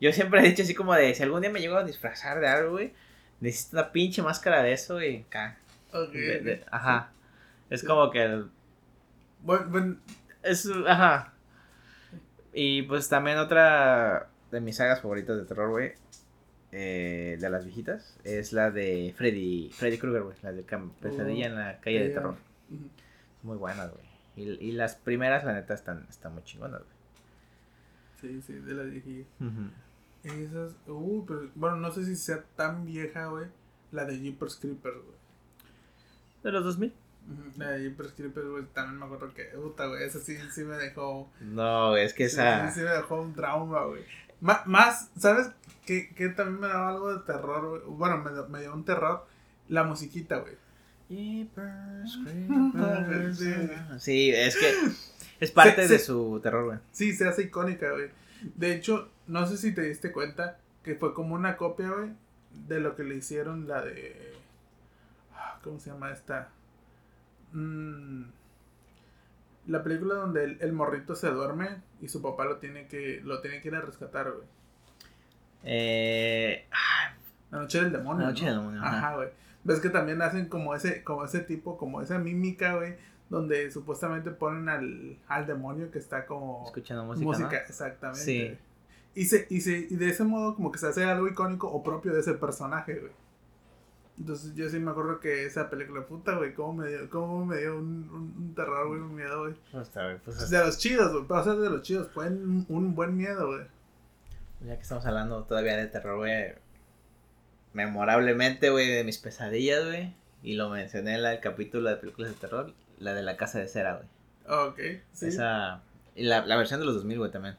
Yo 0.00 0.12
siempre 0.12 0.40
he 0.40 0.44
dicho 0.48 0.62
así 0.62 0.74
como 0.74 0.94
de: 0.94 1.14
si 1.14 1.22
algún 1.22 1.40
día 1.42 1.50
me 1.50 1.60
llego 1.60 1.76
a 1.76 1.84
disfrazar 1.84 2.40
de 2.40 2.48
algo, 2.48 2.72
güey, 2.72 2.92
necesito 3.40 3.76
una 3.78 3.92
pinche 3.92 4.22
máscara 4.22 4.62
de 4.62 4.72
eso, 4.72 5.02
y 5.02 5.18
acá. 5.28 5.58
Ok, 5.92 6.12
de- 6.12 6.36
ok. 6.38 6.42
de- 6.44 6.64
ajá. 6.70 7.12
Es 7.70 7.84
como 7.84 8.10
que. 8.10 8.22
el- 8.24 8.50
Bueno, 9.42 9.66
bueno, 9.70 9.96
es, 10.42 10.68
ajá. 10.86 11.32
Y 12.52 12.82
pues 12.82 13.08
también 13.08 13.38
otra 13.38 14.28
de 14.50 14.60
mis 14.60 14.76
sagas 14.76 15.00
favoritas 15.00 15.36
de 15.36 15.44
terror, 15.44 15.70
güey. 15.70 15.92
eh, 16.72 17.36
de 17.40 17.50
las 17.50 17.64
viejitas. 17.64 18.16
Es 18.22 18.52
la 18.52 18.70
de 18.70 19.12
Freddy. 19.16 19.70
Freddy 19.72 19.98
Krueger, 19.98 20.22
güey. 20.22 20.36
La 20.42 20.52
de 20.52 20.62
Pesadilla 21.00 21.46
en 21.46 21.56
la 21.56 21.80
calle 21.80 22.00
de 22.04 22.10
terror. 22.10 22.36
Muy 23.42 23.56
buenas, 23.56 23.90
güey. 23.90 24.04
Y, 24.36 24.42
y 24.68 24.72
las 24.72 24.94
primeras, 24.94 25.44
la 25.44 25.54
neta, 25.54 25.74
están, 25.74 26.06
están 26.08 26.32
muy 26.34 26.44
chingonas, 26.44 26.82
güey. 26.82 26.94
Sí, 28.20 28.42
sí, 28.42 28.52
de 28.52 28.74
las 28.74 28.88
viejillas. 28.90 29.26
Ujú. 29.40 29.70
Esas, 30.22 30.76
uh, 30.86 31.24
pero 31.26 31.50
bueno, 31.56 31.76
no 31.76 31.90
sé 31.90 32.04
si 32.04 32.14
sea 32.14 32.44
tan 32.54 32.84
vieja, 32.84 33.26
güey. 33.26 33.46
La 33.90 34.04
de 34.04 34.18
Jeepers 34.20 34.54
Creepers, 34.56 34.94
güey. 34.96 35.16
De 36.42 36.52
los 36.52 36.64
2000. 36.64 36.92
Ujú, 37.30 37.58
La 37.58 37.70
de 37.72 37.80
Jeepers 37.82 38.12
Creepers, 38.16 38.48
güey, 38.48 38.64
también 38.72 38.98
me 38.98 39.04
acuerdo 39.04 39.32
que, 39.34 39.44
puta, 39.44 39.86
güey, 39.86 40.02
esa 40.04 40.18
sí, 40.20 40.36
sí 40.52 40.64
me 40.64 40.76
dejó. 40.76 41.30
No, 41.40 41.90
güey, 41.90 42.04
es 42.04 42.14
que 42.14 42.24
esa. 42.24 42.68
Sí, 42.70 42.80
sí 42.80 42.84
me 42.84 42.90
dejó 42.90 43.20
un 43.20 43.34
trauma, 43.34 43.84
güey. 43.84 44.02
Ma- 44.40 44.62
más, 44.66 45.10
¿sabes? 45.18 45.50
Que, 45.86 46.12
que 46.14 46.28
también 46.30 46.60
me 46.60 46.68
daba 46.68 46.88
algo 46.88 47.14
de 47.14 47.20
terror, 47.24 47.68
güey. 47.68 47.82
Bueno, 47.98 48.18
me, 48.18 48.30
me 48.48 48.60
dio 48.60 48.72
un 48.74 48.84
terror. 48.84 49.26
La 49.68 49.84
musiquita, 49.84 50.38
güey. 50.38 50.54
Sí. 51.08 51.50
Sí, 53.98 54.30
es 54.30 54.56
que 54.56 54.72
es 55.40 55.50
parte 55.50 55.86
Sí, 55.86 55.92
de 55.92 55.98
sí. 55.98 56.04
su 56.06 56.40
terror, 56.42 56.64
güey. 56.66 56.78
Sí, 56.92 57.14
se 57.14 57.28
hace 57.28 57.42
icónica, 57.42 57.90
güey. 57.92 58.08
De 58.56 58.74
hecho, 58.74 59.10
no 59.26 59.46
sé 59.46 59.56
si 59.56 59.74
te 59.74 59.82
diste 59.82 60.12
cuenta 60.12 60.58
que 60.82 60.94
fue 60.94 61.14
como 61.14 61.34
una 61.34 61.56
copia, 61.56 61.90
güey, 61.90 62.10
de 62.68 62.80
lo 62.80 62.96
que 62.96 63.04
le 63.04 63.16
hicieron 63.16 63.68
la 63.68 63.82
de. 63.82 64.29
¿Cómo 65.62 65.78
se 65.78 65.90
llama 65.90 66.10
esta? 66.10 66.48
Mm, 67.52 68.24
la 69.66 69.82
película 69.82 70.14
donde 70.14 70.44
el, 70.44 70.58
el 70.60 70.72
morrito 70.72 71.14
se 71.14 71.28
duerme 71.30 71.82
y 72.00 72.08
su 72.08 72.22
papá 72.22 72.44
lo 72.44 72.56
tiene 72.58 72.86
que, 72.88 73.20
lo 73.24 73.40
tiene 73.40 73.60
que 73.60 73.68
ir 73.68 73.74
a 73.74 73.80
rescatar, 73.80 74.30
güey. 74.30 74.46
Eh, 75.64 76.66
La 77.50 77.58
noche 77.58 77.82
del 77.82 77.92
demonio. 77.92 78.22
La 78.22 78.30
noche 78.30 78.44
¿no? 78.46 78.50
del 78.50 78.58
demonio, 78.60 78.82
ajá. 78.82 79.16
Güey. 79.16 79.28
Ves 79.64 79.80
que 79.80 79.90
también 79.90 80.22
hacen 80.22 80.48
como 80.48 80.74
ese, 80.74 81.04
como 81.04 81.24
ese 81.24 81.40
tipo, 81.40 81.76
como 81.76 82.00
esa 82.00 82.18
mímica, 82.18 82.76
güey, 82.76 82.94
donde 83.28 83.70
supuestamente 83.70 84.30
ponen 84.30 84.68
al, 84.70 85.18
al 85.28 85.46
demonio 85.46 85.90
que 85.90 85.98
está 85.98 86.24
como 86.24 86.64
escuchando 86.66 87.04
música. 87.04 87.50
¿no? 87.50 87.56
exactamente. 87.56 88.20
Sí. 88.20 88.58
Y 89.14 89.24
se, 89.26 89.46
y 89.50 89.60
se, 89.60 89.86
y 89.90 89.96
de 89.96 90.08
ese 90.08 90.24
modo 90.24 90.54
como 90.54 90.72
que 90.72 90.78
se 90.78 90.86
hace 90.86 91.04
algo 91.04 91.28
icónico 91.28 91.68
o 91.68 91.82
propio 91.82 92.14
de 92.14 92.20
ese 92.20 92.34
personaje, 92.34 92.94
güey. 92.94 93.12
Entonces 94.20 94.54
yo 94.54 94.68
sí 94.68 94.78
me 94.78 94.90
acuerdo 94.90 95.18
que 95.18 95.46
esa 95.46 95.70
película, 95.70 96.06
puta, 96.06 96.36
güey, 96.36 96.52
cómo 96.54 96.74
me 96.74 96.88
dio, 96.90 97.08
cómo 97.10 97.44
me 97.46 97.56
dio 97.56 97.76
un, 97.78 98.08
un, 98.12 98.34
un 98.36 98.54
terror, 98.54 98.86
güey, 98.88 99.00
un 99.00 99.14
miedo, 99.14 99.40
güey. 99.44 99.54
Pues, 99.72 99.88
está 99.88 100.06
bien, 100.06 100.20
pues, 100.22 100.50
De 100.50 100.58
los 100.58 100.76
chidos, 100.78 101.10
güey, 101.12 101.40
o 101.40 101.42
sea, 101.44 101.54
de 101.54 101.70
los 101.70 101.82
chidos, 101.82 102.08
fue 102.12 102.26
un, 102.28 102.66
un 102.68 102.94
buen 102.94 103.16
miedo, 103.16 103.46
güey. 103.46 103.62
ya 104.60 104.76
que 104.76 104.82
estamos 104.82 105.06
hablando 105.06 105.42
todavía 105.44 105.76
de 105.78 105.86
terror, 105.86 106.18
güey. 106.18 106.52
Memorablemente, 107.72 108.70
güey, 108.70 108.88
de 108.88 109.04
mis 109.04 109.18
pesadillas, 109.18 109.84
güey. 109.84 110.14
Y 110.42 110.54
lo 110.54 110.68
mencioné 110.70 111.14
en 111.14 111.22
la- 111.22 111.34
el 111.34 111.40
capítulo 111.40 111.88
de 111.88 111.96
películas 111.96 112.30
de 112.30 112.36
terror. 112.36 112.72
La 112.98 113.14
de 113.14 113.22
la 113.22 113.36
casa 113.36 113.58
de 113.58 113.68
cera, 113.68 113.96
güey. 113.96 114.68
Ok, 114.68 114.78
sí. 115.12 115.28
Esa. 115.28 115.82
Y 116.16 116.24
la, 116.24 116.44
la 116.44 116.56
versión 116.56 116.80
de 116.80 116.86
los 116.86 116.96
2000, 116.96 117.18
güey, 117.18 117.30
también. 117.30 117.56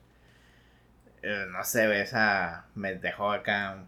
Eh, 1.23 1.45
no 1.51 1.63
sé, 1.63 1.87
güey, 1.87 2.01
esa 2.01 2.65
me 2.75 2.95
dejó 2.95 3.31
acá 3.31 3.85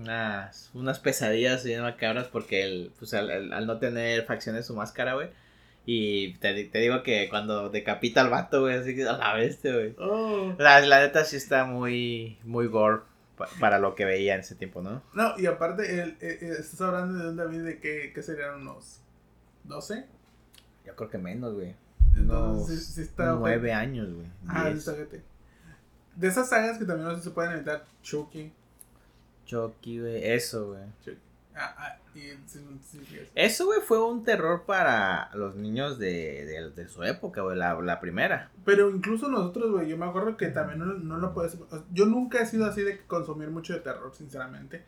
unas, 0.00 0.70
unas 0.74 0.98
pesadillas 0.98 1.64
bien 1.64 1.82
macabras 1.82 2.26
porque 2.28 2.62
el, 2.64 2.92
pues, 2.98 3.14
al, 3.14 3.30
al- 3.30 3.52
al 3.52 3.66
no 3.66 3.78
tener 3.78 4.24
facciones 4.24 4.66
su 4.66 4.74
máscara, 4.74 5.14
güey. 5.14 5.28
Y 5.86 6.34
te, 6.34 6.64
te 6.64 6.78
digo 6.78 7.02
que 7.02 7.28
cuando 7.28 7.70
decapita 7.70 8.20
al 8.20 8.30
vato, 8.30 8.60
güey, 8.62 8.76
así 8.76 8.94
que 8.94 9.08
a 9.08 9.12
la 9.16 9.34
bestia, 9.34 9.72
güey. 9.74 9.94
Oh. 9.98 10.54
La, 10.58 10.80
la 10.80 11.00
neta 11.00 11.24
sí 11.24 11.36
está 11.36 11.64
muy, 11.64 12.38
muy 12.44 12.66
gore 12.66 13.00
pa- 13.36 13.48
para 13.58 13.78
lo 13.78 13.94
que 13.94 14.04
veía 14.04 14.34
en 14.34 14.40
ese 14.40 14.54
tiempo, 14.54 14.82
¿no? 14.82 15.02
No, 15.14 15.38
y 15.38 15.46
aparte, 15.46 16.02
el, 16.02 16.10
eh, 16.20 16.38
eh, 16.42 16.56
estás 16.58 16.80
hablando 16.82 17.18
de 17.24 17.30
un 17.30 17.36
David 17.36 17.62
de 17.64 17.78
que, 17.80 18.12
que 18.14 18.22
serían 18.22 18.60
unos 18.60 19.00
12. 19.64 20.04
Yo 20.86 20.94
creo 20.96 21.08
que 21.10 21.18
menos, 21.18 21.54
güey. 21.54 21.74
Unos 22.16 22.66
sí, 22.68 22.76
sí 22.76 23.02
está. 23.02 23.32
nueve 23.32 23.72
años, 23.72 24.12
güey. 24.12 24.26
Ah, 24.48 24.68
está. 24.68 24.94
De 26.16 26.28
esas 26.28 26.48
sagas 26.50 26.76
que 26.78 26.84
también 26.84 27.08
no 27.08 27.18
se 27.18 27.30
pueden 27.30 27.52
evitar, 27.52 27.84
Chucky. 28.02 28.52
Chucky, 29.50 30.00
güey. 30.00 30.24
Eso, 30.24 30.68
güey. 30.68 30.82
Ah, 31.56 31.74
ah. 31.76 31.96
Eso, 33.34 33.66
güey, 33.66 33.80
fue 33.80 34.04
un 34.04 34.24
terror 34.24 34.64
para 34.64 35.30
los 35.34 35.54
niños 35.54 35.98
de, 35.98 36.44
de, 36.44 36.70
de 36.70 36.88
su 36.88 37.02
época, 37.04 37.42
güey, 37.42 37.56
la, 37.56 37.80
la 37.80 38.00
primera. 38.00 38.50
Pero 38.64 38.90
incluso 38.90 39.28
nosotros, 39.28 39.70
güey, 39.70 39.88
yo 39.88 39.96
me 39.96 40.06
acuerdo 40.06 40.36
que 40.36 40.48
también 40.48 40.80
no, 40.80 40.86
no 40.86 41.18
lo 41.18 41.32
puedes. 41.32 41.56
Yo 41.92 42.06
nunca 42.06 42.40
he 42.40 42.46
sido 42.46 42.66
así 42.66 42.82
de 42.82 42.98
consumir 43.06 43.50
mucho 43.50 43.72
de 43.72 43.80
terror, 43.80 44.12
sinceramente. 44.14 44.84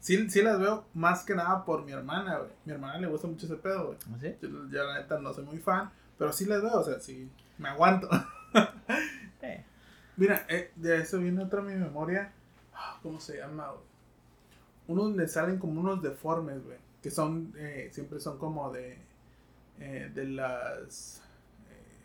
Sí, 0.00 0.28
sí 0.28 0.42
las 0.42 0.58
veo 0.58 0.86
más 0.94 1.24
que 1.24 1.34
nada 1.34 1.64
por 1.64 1.84
mi 1.84 1.92
hermana, 1.92 2.38
güey. 2.38 2.50
Mi 2.64 2.72
hermana 2.72 2.98
le 2.98 3.06
gusta 3.06 3.26
mucho 3.26 3.46
ese 3.46 3.56
pedo, 3.56 3.86
güey. 3.86 3.98
¿Sí? 4.20 4.36
Yo, 4.42 4.48
yo, 4.68 4.84
la 4.84 5.00
neta 5.00 5.18
no 5.18 5.32
soy 5.32 5.44
muy 5.44 5.58
fan, 5.58 5.90
pero 6.18 6.32
sí 6.32 6.44
las 6.44 6.62
veo, 6.62 6.80
o 6.80 6.84
sea, 6.84 7.00
sí, 7.00 7.30
me 7.58 7.68
aguanto. 7.68 8.08
Eh. 9.42 9.62
Mira, 10.16 10.46
eh, 10.48 10.72
de 10.76 10.96
eso 10.96 11.18
viene 11.18 11.44
otra 11.44 11.60
mi 11.60 11.74
memoria. 11.74 12.32
Ah, 12.74 12.98
¿Cómo 13.02 13.20
se 13.20 13.36
llama, 13.36 13.68
güey? 13.70 13.85
Uno 14.88 15.02
donde 15.04 15.26
salen 15.28 15.58
como 15.58 15.80
unos 15.80 16.02
deformes, 16.02 16.62
güey. 16.64 16.78
Que 17.02 17.10
son, 17.10 17.52
eh, 17.56 17.88
siempre 17.92 18.20
son 18.20 18.38
como 18.38 18.70
de, 18.72 18.98
eh, 19.80 20.10
de 20.14 20.24
las 20.26 21.22
eh, 21.70 21.96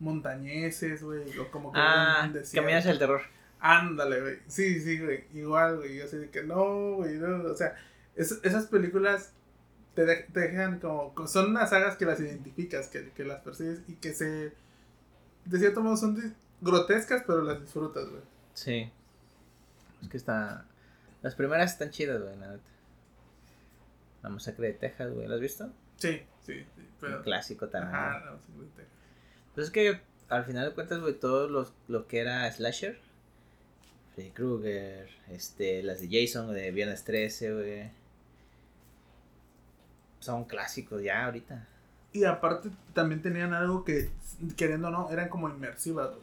montañeses, 0.00 1.02
güey. 1.02 1.38
O 1.38 1.50
como 1.50 1.72
que 1.72 1.78
Ah. 1.80 2.30
Caminas 2.54 2.86
el 2.86 2.98
terror. 2.98 3.22
Ándale, 3.60 4.20
güey. 4.20 4.38
Sí, 4.46 4.80
sí, 4.80 4.98
güey. 5.00 5.24
Igual, 5.34 5.78
güey. 5.78 5.96
Yo 5.96 6.04
así 6.04 6.16
de 6.18 6.30
que 6.30 6.42
no, 6.42 6.96
güey. 6.96 7.14
No. 7.14 7.44
O 7.50 7.54
sea, 7.54 7.74
es- 8.14 8.40
esas 8.42 8.66
películas 8.66 9.32
te, 9.94 10.04
de- 10.04 10.24
te 10.32 10.40
dejan 10.40 10.80
como. 10.80 11.14
co- 11.14 11.26
Son 11.26 11.50
unas 11.50 11.70
sagas 11.70 11.96
que 11.96 12.04
las 12.04 12.20
identificas, 12.20 12.88
que, 12.88 13.10
que 13.10 13.24
las 13.24 13.40
persigues 13.42 13.80
y 13.88 13.94
que 13.94 14.12
se. 14.12 14.52
De 15.46 15.58
cierto 15.58 15.82
modo 15.82 15.96
son 15.96 16.34
grotescas, 16.60 17.22
pero 17.26 17.42
las 17.42 17.60
disfrutas, 17.60 18.08
güey. 18.08 18.22
Sí. 18.54 18.90
Es 20.02 20.08
que 20.08 20.16
está... 20.16 20.66
Las 21.24 21.34
primeras 21.34 21.72
están 21.72 21.88
chidas, 21.90 22.20
güey, 22.22 22.36
la 22.36 22.48
neta. 22.52 22.62
La 24.22 24.28
masacre 24.28 24.66
de 24.68 24.72
Texas, 24.74 25.10
güey, 25.10 25.26
¿la 25.26 25.36
has 25.36 25.40
visto? 25.40 25.72
Sí, 25.96 26.20
sí, 26.42 26.60
sí. 26.76 26.88
Pero. 27.00 27.16
Un 27.16 27.22
clásico 27.22 27.66
también. 27.68 27.94
Ajá, 27.94 28.22
no, 28.26 28.36
sí, 28.38 28.52
güey, 28.54 28.68
te- 28.76 28.84
Pues 29.54 29.68
es 29.68 29.72
que 29.72 30.00
al 30.28 30.44
final 30.44 30.68
de 30.68 30.74
cuentas, 30.74 31.00
güey, 31.00 31.14
todo 31.14 31.48
los, 31.48 31.72
lo 31.88 32.06
que 32.06 32.18
era 32.20 32.50
Slasher, 32.52 32.98
Freddy 34.14 34.32
Krueger, 34.32 35.08
este, 35.30 35.82
las 35.82 36.00
de 36.02 36.08
Jason, 36.26 36.52
de 36.52 36.70
Viernes 36.72 37.04
13, 37.04 37.54
güey. 37.54 37.90
Son 40.20 40.44
clásicos 40.44 41.02
ya 41.02 41.24
ahorita. 41.24 41.66
Y 42.12 42.24
aparte 42.24 42.70
también 42.92 43.22
tenían 43.22 43.52
algo 43.54 43.82
que, 43.84 44.10
queriendo 44.56 44.88
o 44.88 44.90
no, 44.90 45.10
eran 45.10 45.28
como 45.30 45.48
inmersivas, 45.48 46.10
güey. 46.10 46.22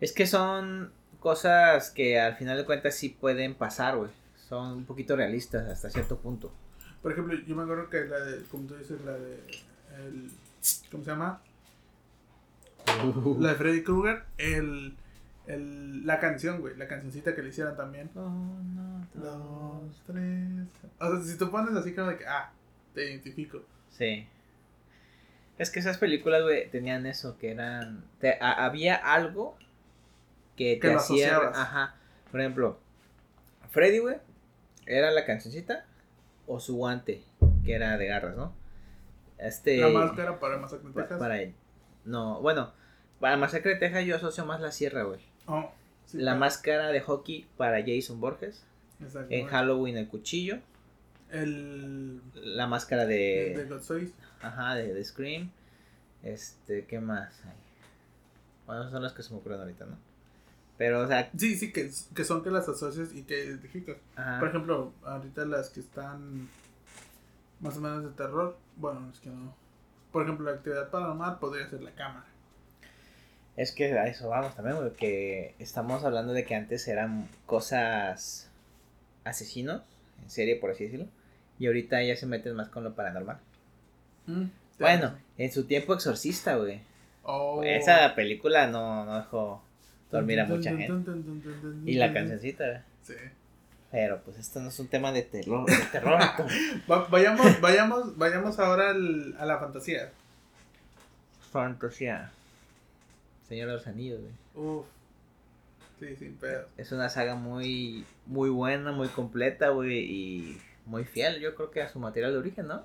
Es 0.00 0.12
que 0.12 0.26
son 0.26 0.92
cosas 1.26 1.90
que 1.90 2.20
al 2.20 2.36
final 2.36 2.56
de 2.56 2.64
cuentas 2.64 2.94
sí 2.94 3.08
pueden 3.08 3.54
pasar, 3.56 3.96
güey. 3.96 4.10
Son 4.48 4.72
un 4.78 4.84
poquito 4.84 5.16
realistas 5.16 5.68
hasta 5.68 5.90
cierto 5.90 6.18
punto. 6.18 6.52
Por 7.02 7.10
ejemplo, 7.10 7.36
yo 7.44 7.56
me 7.56 7.64
acuerdo 7.64 7.90
que 7.90 8.04
la 8.04 8.20
de, 8.20 8.44
como 8.44 8.68
tú 8.68 8.76
dices, 8.76 9.00
la 9.04 9.14
de. 9.14 9.40
El, 9.98 10.30
¿Cómo 10.92 11.02
se 11.02 11.10
llama? 11.10 11.40
La 13.40 13.48
de 13.48 13.54
Freddy 13.56 13.82
Krueger, 13.82 14.22
el, 14.38 14.94
el, 15.48 16.06
la 16.06 16.20
canción, 16.20 16.60
güey, 16.60 16.76
la 16.76 16.86
cancioncita 16.86 17.34
que 17.34 17.42
le 17.42 17.48
hicieron 17.48 17.76
también. 17.76 18.08
Uno, 18.14 19.04
Dos, 19.14 20.00
tres. 20.06 20.68
O 21.00 21.10
sea, 21.10 21.22
si 21.24 21.36
tú 21.36 21.50
pones 21.50 21.74
así 21.74 21.92
como 21.92 22.08
de 22.10 22.18
que, 22.18 22.26
ah, 22.28 22.52
te 22.94 23.10
identifico. 23.10 23.62
Sí. 23.90 24.28
Es 25.58 25.70
que 25.70 25.80
esas 25.80 25.98
películas, 25.98 26.42
güey, 26.44 26.70
tenían 26.70 27.04
eso, 27.06 27.36
que 27.38 27.50
eran... 27.50 28.04
te- 28.20 28.38
a- 28.40 28.64
había 28.66 28.94
algo 28.94 29.56
que 30.56 30.74
Que 30.74 30.88
te 30.88 30.92
lo 30.94 30.98
hacía... 30.98 31.36
asociabas. 31.36 31.58
Ajá. 31.58 31.94
Por 32.30 32.40
ejemplo, 32.40 32.78
Freddy, 33.70 33.98
güey, 33.98 34.16
era 34.86 35.10
la 35.10 35.24
cancioncita 35.24 35.84
o 36.46 36.60
su 36.60 36.76
guante, 36.76 37.22
que 37.64 37.74
era 37.74 37.96
de 37.98 38.06
garras, 38.06 38.36
¿no? 38.36 38.52
Este... 39.38 39.76
La 39.78 39.88
máscara 39.88 40.38
para 40.40 40.56
Masacre 40.58 40.86
en 40.86 40.92
pa- 40.94 41.00
Texas. 41.02 41.18
para 41.18 41.40
él. 41.42 41.54
No, 42.04 42.40
bueno, 42.40 42.72
para 43.20 43.36
Masacre 43.36 43.74
de 43.74 43.80
Texas 43.80 44.04
yo 44.04 44.16
asocio 44.16 44.44
más 44.46 44.60
la 44.60 44.70
sierra, 44.72 45.02
güey. 45.02 45.20
Oh, 45.46 45.70
sí, 46.06 46.18
la 46.18 46.22
claro. 46.24 46.38
máscara 46.40 46.86
de 46.88 47.00
hockey 47.00 47.46
para 47.56 47.80
Jason 47.84 48.20
Borges. 48.20 48.64
Exacto. 49.00 49.28
En 49.34 49.46
Halloween 49.46 49.96
el 49.98 50.08
cuchillo. 50.08 50.58
El. 51.30 52.22
La 52.34 52.66
máscara 52.66 53.04
De, 53.04 53.54
de... 53.56 53.64
de. 53.66 54.12
Ajá, 54.40 54.74
de, 54.76 54.94
de 54.94 55.04
Scream. 55.04 55.50
Este, 56.22 56.86
¿qué 56.86 57.00
más 57.00 57.40
hay? 57.44 57.52
Bueno, 58.66 58.90
son 58.90 59.02
las 59.02 59.12
que 59.12 59.22
se 59.22 59.32
me 59.32 59.40
ocurren 59.40 59.60
ahorita, 59.60 59.84
¿no? 59.86 59.98
Pero, 60.78 61.00
o 61.00 61.06
sea, 61.08 61.30
Sí, 61.36 61.56
sí, 61.56 61.72
que, 61.72 61.90
que 62.14 62.24
son 62.24 62.42
que 62.42 62.50
las 62.50 62.68
asocias 62.68 63.08
y 63.14 63.22
que 63.22 63.44
identificas. 63.46 63.96
ajá. 64.16 64.38
Por 64.40 64.48
ejemplo, 64.48 64.92
ahorita 65.04 65.44
las 65.46 65.70
que 65.70 65.80
están 65.80 66.48
más 67.60 67.76
o 67.76 67.80
menos 67.80 68.04
de 68.04 68.10
terror, 68.10 68.56
bueno, 68.76 69.08
es 69.12 69.20
que 69.20 69.30
no. 69.30 69.54
Por 70.12 70.22
ejemplo, 70.24 70.50
la 70.50 70.56
actividad 70.58 70.90
paranormal 70.90 71.38
podría 71.38 71.68
ser 71.68 71.82
la 71.82 71.92
cámara. 71.92 72.26
Es 73.56 73.72
que 73.72 73.98
a 73.98 74.06
eso 74.06 74.28
vamos 74.28 74.54
también, 74.54 74.76
güey, 74.76 74.92
que 74.92 75.54
estamos 75.58 76.04
hablando 76.04 76.34
de 76.34 76.44
que 76.44 76.54
antes 76.54 76.86
eran 76.88 77.26
cosas 77.46 78.50
asesinos, 79.24 79.82
en 80.22 80.30
serie, 80.30 80.56
por 80.56 80.70
así 80.70 80.84
decirlo. 80.84 81.06
Y 81.58 81.66
ahorita 81.66 82.02
ya 82.02 82.16
se 82.16 82.26
meten 82.26 82.54
más 82.54 82.68
con 82.68 82.84
lo 82.84 82.94
paranormal. 82.94 83.38
Mm, 84.26 84.44
Bueno, 84.78 85.14
en 85.38 85.50
su 85.52 85.64
tiempo 85.64 85.94
Exorcista, 85.94 86.56
güey. 86.56 86.80
Oh. 87.22 87.62
Esa 87.64 88.14
película 88.14 88.66
no, 88.66 89.06
no 89.06 89.16
dejó 89.16 89.62
dormir 90.10 90.40
a 90.40 90.46
mucha 90.46 90.70
gente. 90.76 90.92
Y 91.84 91.94
la 91.94 92.12
cancioncita, 92.12 92.64
güey. 92.66 92.78
Sí. 93.02 93.14
Pero 93.90 94.20
pues 94.24 94.38
esto 94.38 94.60
no 94.60 94.68
es 94.68 94.78
un 94.80 94.88
tema 94.88 95.12
de 95.12 95.22
terror. 95.22 95.64
De 95.66 95.76
terror. 95.92 96.18
Va- 96.90 97.06
vayamos, 97.08 97.60
vayamos, 97.60 98.16
vayamos 98.18 98.58
ahora 98.58 98.90
al- 98.90 99.34
a 99.38 99.46
la 99.46 99.58
fantasía. 99.58 100.10
Fantasía. 101.52 102.30
Señor 103.48 103.68
de 103.68 103.74
los 103.74 103.86
Anillos, 103.86 104.20
güey. 104.20 104.66
Uf. 104.66 104.86
Sí, 106.00 106.14
sin 106.16 106.34
pedo. 106.36 106.66
Es 106.76 106.92
una 106.92 107.08
saga 107.08 107.36
muy, 107.36 108.04
muy 108.26 108.50
buena, 108.50 108.92
muy 108.92 109.08
completa, 109.08 109.68
güey, 109.70 109.98
y 110.00 110.60
muy 110.84 111.04
fiel, 111.04 111.40
yo 111.40 111.54
creo 111.54 111.70
que 111.70 111.80
a 111.80 111.88
su 111.88 111.98
material 111.98 112.32
de 112.32 112.38
origen, 112.38 112.66
¿no? 112.66 112.84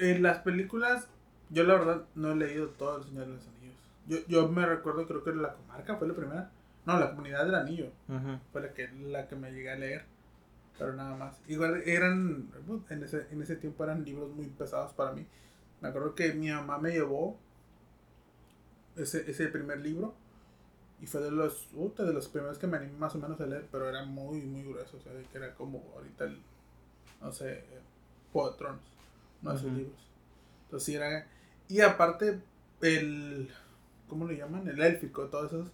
En 0.00 0.22
las 0.22 0.38
películas, 0.38 1.06
yo 1.50 1.64
la 1.64 1.74
verdad 1.74 2.02
no 2.14 2.32
he 2.32 2.36
leído 2.36 2.68
todo 2.68 2.98
El 2.98 3.04
Señor 3.04 3.26
de 3.26 3.32
los 3.34 3.42
Anillos. 3.46 3.57
Yo, 4.08 4.18
yo 4.26 4.48
me 4.48 4.66
recuerdo, 4.66 5.06
creo 5.06 5.22
que 5.22 5.32
La 5.32 5.54
Comarca 5.54 5.96
fue 5.96 6.08
la 6.08 6.14
primera. 6.14 6.50
No, 6.86 6.98
La 6.98 7.10
Comunidad 7.10 7.44
del 7.44 7.54
Anillo 7.54 7.92
fue 8.52 8.62
la 8.62 8.72
que, 8.72 8.88
la 8.88 9.28
que 9.28 9.36
me 9.36 9.52
llegué 9.52 9.70
a 9.70 9.76
leer. 9.76 10.04
Pero 10.78 10.94
nada 10.94 11.16
más. 11.16 11.40
Igual 11.48 11.82
eran, 11.84 12.50
en 12.88 13.02
ese, 13.02 13.26
en 13.30 13.42
ese 13.42 13.56
tiempo 13.56 13.84
eran 13.84 14.04
libros 14.04 14.30
muy 14.30 14.46
pesados 14.46 14.92
para 14.94 15.12
mí. 15.12 15.26
Me 15.80 15.88
acuerdo 15.88 16.14
que 16.14 16.32
mi 16.32 16.50
mamá 16.50 16.78
me 16.78 16.92
llevó 16.92 17.38
ese, 18.96 19.30
ese 19.30 19.48
primer 19.48 19.80
libro. 19.80 20.14
Y 21.00 21.06
fue 21.06 21.20
de 21.20 21.30
los, 21.30 21.68
de 21.72 22.12
los 22.12 22.28
primeros 22.28 22.58
que 22.58 22.66
me 22.66 22.76
animé 22.76 22.98
más 22.98 23.14
o 23.14 23.18
menos 23.18 23.40
a 23.40 23.46
leer, 23.46 23.68
pero 23.70 23.88
era 23.88 24.04
muy, 24.04 24.40
muy 24.40 24.64
grueso. 24.64 24.96
O 24.96 25.00
sea, 25.00 25.12
que 25.30 25.38
era 25.38 25.54
como 25.54 25.84
ahorita 25.94 26.24
el, 26.24 26.42
no 27.20 27.32
sé, 27.32 27.64
Juego 28.32 28.50
de 28.50 28.58
Tronos, 28.58 28.82
uno 29.42 29.52
de 29.52 29.58
sus 29.58 29.72
libros. 29.72 30.10
Entonces 30.64 30.86
sí 30.86 30.94
era... 30.96 31.26
Y 31.68 31.80
aparte, 31.80 32.40
el... 32.80 33.50
¿Cómo 34.08 34.26
le 34.26 34.36
llaman? 34.36 34.68
El 34.68 34.80
élfico, 34.80 35.26
todas 35.26 35.52
esas 35.52 35.68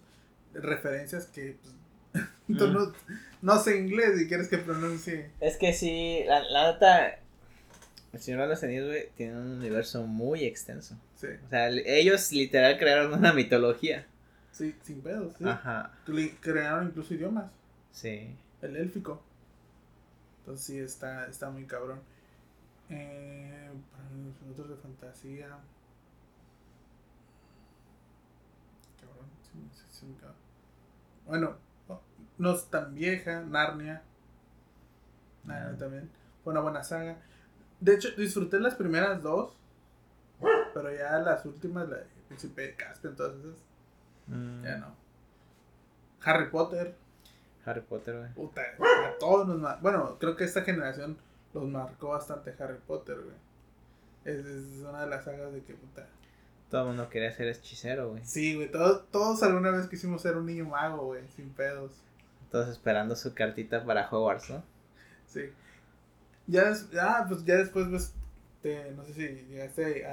referencias 0.53 1.25
que... 1.27 1.57
Pues, 1.61 2.23
no, 2.47 2.93
no, 3.41 3.59
sé 3.59 3.77
inglés 3.77 4.21
y 4.21 4.27
quieres 4.27 4.47
que 4.47 4.57
pronuncie. 4.57 5.31
Es 5.39 5.57
que 5.57 5.73
sí, 5.73 6.23
la, 6.25 6.43
la 6.43 6.71
nota... 6.73 7.19
El 8.13 8.21
Señor 8.21 8.41
de 8.41 8.47
los 8.47 8.63
Anillos, 8.63 8.87
güey, 8.87 9.09
tiene 9.17 9.35
un 9.35 9.57
universo 9.57 10.03
muy 10.03 10.45
extenso. 10.45 10.97
Sí. 11.15 11.27
O 11.45 11.49
sea, 11.49 11.67
ellos 11.69 12.31
literal 12.31 12.77
crearon 12.77 13.13
una 13.13 13.33
mitología. 13.33 14.05
Sí, 14.51 14.73
sin 14.83 15.01
pedos, 15.01 15.33
sí. 15.37 15.43
Ajá. 15.45 15.91
Crearon 16.39 16.87
incluso 16.87 17.13
idiomas. 17.13 17.51
Sí. 17.91 18.33
El 18.61 18.77
élfico. 18.77 19.21
Entonces 20.39 20.65
sí, 20.65 20.79
está, 20.79 21.27
está 21.27 21.49
muy 21.49 21.65
cabrón. 21.65 21.99
Eh, 22.89 23.69
para 23.91 24.03
los 24.11 24.51
otros 24.51 24.69
de 24.69 24.75
fantasía. 24.75 25.47
Cabrón, 29.01 29.27
sí, 29.41 29.44
sí, 29.44 29.44
sí, 29.44 29.44
cabrón. 29.44 29.44
Bueno, 31.25 31.55
no 32.37 32.53
es 32.53 32.65
tan 32.65 32.93
vieja, 32.93 33.41
Narnia. 33.41 34.01
Narnia 35.43 35.77
también. 35.77 36.09
Fue 36.43 36.51
una 36.51 36.61
buena 36.61 36.83
saga. 36.83 37.17
De 37.79 37.95
hecho, 37.95 38.09
disfruté 38.11 38.59
las 38.59 38.75
primeras 38.75 39.21
dos. 39.21 39.55
Pero 40.73 40.93
ya 40.93 41.17
las 41.19 41.45
últimas, 41.45 41.87
la 41.89 41.97
de 41.97 42.05
Príncipe 42.27 42.61
de 42.61 42.69
esas. 42.69 42.99
Mm. 44.27 44.63
Ya 44.63 44.77
no. 44.77 44.95
Harry 46.23 46.49
Potter. 46.49 46.95
Harry 47.65 47.81
Potter, 47.81 48.17
güey. 48.17 48.33
Puta, 48.33 48.61
a 48.61 49.17
todos 49.19 49.47
nos 49.47 49.81
Bueno, 49.81 50.17
creo 50.19 50.35
que 50.35 50.43
esta 50.43 50.61
generación 50.61 51.17
los 51.53 51.65
marcó 51.67 52.09
bastante 52.09 52.53
Harry 52.59 52.79
Potter, 52.85 53.17
güey. 53.21 53.35
Es, 54.25 54.45
una 54.87 55.01
de 55.01 55.07
las 55.07 55.23
sagas 55.23 55.53
de 55.53 55.63
que, 55.63 55.73
puta. 55.73 56.07
Todo 56.69 56.81
el 56.81 56.87
mundo 56.87 57.09
quería 57.09 57.31
ser 57.31 57.47
hechicero, 57.47 58.09
güey. 58.09 58.25
Sí, 58.25 58.55
güey. 58.55 58.71
Todos, 58.71 59.09
todos 59.11 59.43
alguna 59.43 59.71
vez 59.71 59.87
quisimos 59.87 60.21
ser 60.21 60.35
un 60.35 60.45
niño 60.45 60.65
mago, 60.65 61.05
güey. 61.05 61.23
Sin 61.35 61.49
pedos. 61.49 61.91
Todos 62.51 62.69
esperando 62.69 63.15
su 63.15 63.33
cartita 63.33 63.83
para 63.85 64.09
Hogwarts, 64.09 64.49
¿no? 64.49 64.63
Sí. 65.27 65.51
Ya, 66.47 66.73
ah, 66.99 67.25
pues 67.27 67.43
ya 67.45 67.55
después, 67.55 67.87
pues, 67.89 68.13
te, 68.61 68.91
no 68.91 69.03
sé 69.05 69.13
si 69.13 69.27
llegaste 69.49 70.05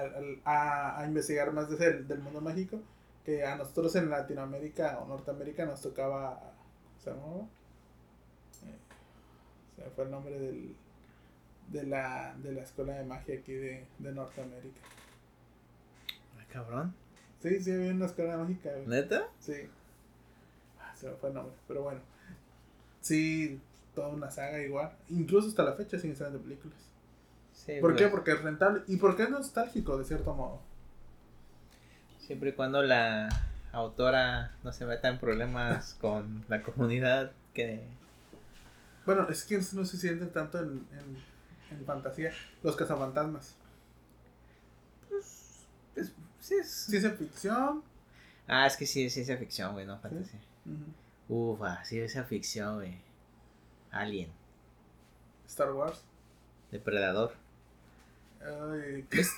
a, 0.45 1.01
a, 1.01 1.07
investigar 1.07 1.53
más 1.53 1.71
de 1.71 2.03
del 2.03 2.19
mundo 2.19 2.41
mágico. 2.41 2.81
Que 3.25 3.45
a 3.45 3.55
nosotros 3.57 3.95
en 3.97 4.11
Latinoamérica 4.11 4.99
o 4.99 5.07
Norteamérica 5.07 5.65
nos 5.65 5.81
tocaba 5.81 6.53
se 7.03 7.11
llamaba? 7.11 7.43
Eh, 8.65 8.79
se 9.77 9.91
fue 9.91 10.05
el 10.05 10.11
nombre 10.11 10.39
del, 10.39 10.77
de, 11.69 11.83
la, 11.85 12.35
de 12.43 12.53
la 12.53 12.63
escuela 12.63 12.95
de 12.95 13.05
magia 13.05 13.39
aquí 13.39 13.53
de, 13.53 13.87
de 13.99 14.13
Norteamérica. 14.13 14.81
Cabrón. 16.53 16.95
Sí, 17.41 17.61
sí, 17.61 17.73
había 17.73 17.91
una 17.91 18.07
escuela 18.07 18.37
mágica. 18.37 18.71
¿Neta? 18.87 19.29
Sí. 19.41 19.69
Ah, 20.81 20.95
se 20.95 21.09
me 21.09 21.17
fue 21.17 21.31
el 21.31 21.35
nombre, 21.35 21.55
pero 21.67 21.83
bueno. 21.83 22.01
Sí, 23.01 23.61
toda 23.95 24.09
una 24.09 24.31
saga 24.31 24.61
igual. 24.61 24.93
Incluso 25.09 25.49
hasta 25.49 25.65
la 25.65 25.73
fecha 25.73 25.99
siguen 25.99 26.17
siendo 26.17 26.41
películas. 26.41 26.79
Sí, 27.53 27.75
¿Por 27.81 27.97
qué? 27.97 28.09
Porque 28.09 28.33
es 28.33 28.43
rentable. 28.43 28.83
¿Y 28.87 28.97
por 28.97 29.17
qué 29.17 29.25
es 29.25 29.31
nostálgico, 29.31 29.99
de 29.99 30.05
cierto 30.05 30.35
modo? 30.35 30.61
Siempre 32.19 32.51
y 32.51 32.53
cuando 32.53 32.83
la 32.83 33.29
autora 33.73 34.53
no 34.63 34.73
se 34.73 34.87
meta 34.87 35.09
en 35.09 35.19
problemas 35.19 35.95
con 36.01 36.45
la 36.49 36.63
comunidad 36.63 37.33
que... 37.55 37.85
Bueno, 39.05 39.27
es 39.29 39.45
que 39.45 39.57
no 39.57 39.85
se 39.85 39.97
sienten 39.97 40.31
tanto 40.31 40.61
en, 40.61 40.87
en, 41.71 41.85
fantasía. 41.85 42.31
Los 42.63 42.77
cazafantasmas. 42.77 43.57
Es, 46.43 46.49
sí 46.49 46.55
es... 46.57 46.71
Ciencia 46.71 47.11
ficción. 47.13 47.83
Ah, 48.49 48.67
es 48.67 48.77
que 48.77 48.87
sí 48.87 49.05
es 49.05 49.15
ciencia 49.15 49.37
ficción, 49.37 49.73
güey, 49.73 49.87
no 49.87 49.99
fantasía. 49.99 50.41
Ufa, 51.29 51.85
ciencia 51.85 52.25
ficción, 52.25 52.77
güey. 52.77 52.99
Alien. 53.93 54.31
Star 55.47 55.73
Wars. 55.73 56.03
Depredador. 56.71 57.33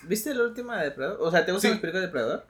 ¿Viste 0.05 0.35
la 0.35 0.45
última 0.45 0.79
de 0.79 0.85
Depredador? 0.85 1.19
O 1.21 1.31
sea, 1.31 1.45
¿te 1.45 1.53
gustan 1.53 1.73
las 1.73 1.81
películas 1.81 2.01
de 2.01 2.07
Depredador? 2.07 2.47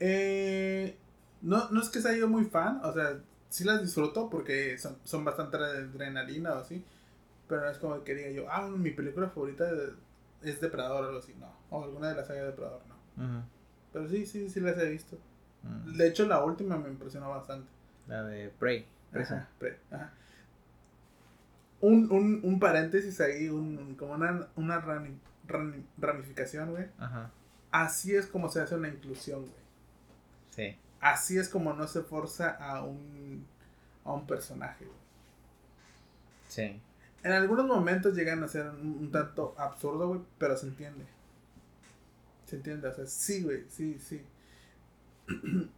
Eh, 0.00 0.96
no, 1.42 1.70
no 1.70 1.80
es 1.80 1.88
que 1.88 2.00
sea 2.00 2.16
yo 2.16 2.26
muy 2.28 2.44
fan, 2.46 2.80
o 2.84 2.92
sea, 2.92 3.18
sí 3.48 3.64
las 3.64 3.80
disfruto 3.80 4.28
porque 4.28 4.76
son, 4.78 4.98
son 5.04 5.24
bastante 5.24 5.56
adrenalina 5.56 6.54
o 6.54 6.58
así, 6.58 6.84
pero 7.46 7.62
no 7.62 7.70
es 7.70 7.78
como 7.78 8.02
que 8.02 8.14
diga 8.14 8.30
yo, 8.30 8.50
ah, 8.50 8.68
mi 8.68 8.90
película 8.90 9.28
favorita 9.28 9.68
es 10.42 10.60
Depredador 10.60 11.04
o 11.04 11.06
algo 11.08 11.18
así, 11.18 11.34
no, 11.38 11.52
o 11.70 11.84
alguna 11.84 12.08
de 12.08 12.16
las 12.16 12.26
sagas 12.26 12.42
de 12.42 12.48
Depredador, 12.48 12.82
no. 13.16 13.57
Pero 13.98 14.10
sí, 14.10 14.26
sí, 14.26 14.48
sí 14.48 14.60
las 14.60 14.78
he 14.78 14.88
visto. 14.88 15.18
De 15.96 16.06
hecho, 16.06 16.24
la 16.26 16.44
última 16.44 16.76
me 16.78 16.88
impresionó 16.88 17.30
bastante. 17.30 17.68
La 18.06 18.22
de 18.22 18.48
Prey. 18.48 18.86
Ajá, 19.12 19.48
Prey. 19.58 19.74
Ajá. 19.90 20.12
Un, 21.80 22.10
un, 22.12 22.40
un 22.44 22.60
paréntesis 22.60 23.20
ahí, 23.20 23.48
un, 23.48 23.96
como 23.96 24.14
una, 24.14 24.46
una 24.54 24.80
ramificación, 25.96 26.70
güey. 26.70 26.86
Ajá. 26.96 27.32
Así 27.72 28.14
es 28.14 28.28
como 28.28 28.48
se 28.48 28.60
hace 28.60 28.76
una 28.76 28.86
inclusión, 28.86 29.40
güey. 29.40 30.76
Así 31.00 31.36
es 31.36 31.48
como 31.48 31.72
no 31.72 31.88
se 31.88 32.02
forza 32.02 32.50
a 32.50 32.84
un, 32.84 33.44
a 34.04 34.12
un 34.12 34.28
personaje. 34.28 34.86
Sí. 36.46 36.80
En 37.24 37.32
algunos 37.32 37.66
momentos 37.66 38.14
llegan 38.14 38.44
a 38.44 38.48
ser 38.48 38.68
un, 38.70 39.10
tanto 39.10 39.56
absurdo, 39.58 40.06
güey, 40.06 40.20
pero 40.38 40.56
se 40.56 40.68
entiende. 40.68 41.04
Se 42.48 42.56
entiende, 42.56 42.88
o 42.88 42.94
sea, 42.94 43.06
sí, 43.06 43.42
güey, 43.42 43.64
sí, 43.68 43.98
sí. 44.00 44.22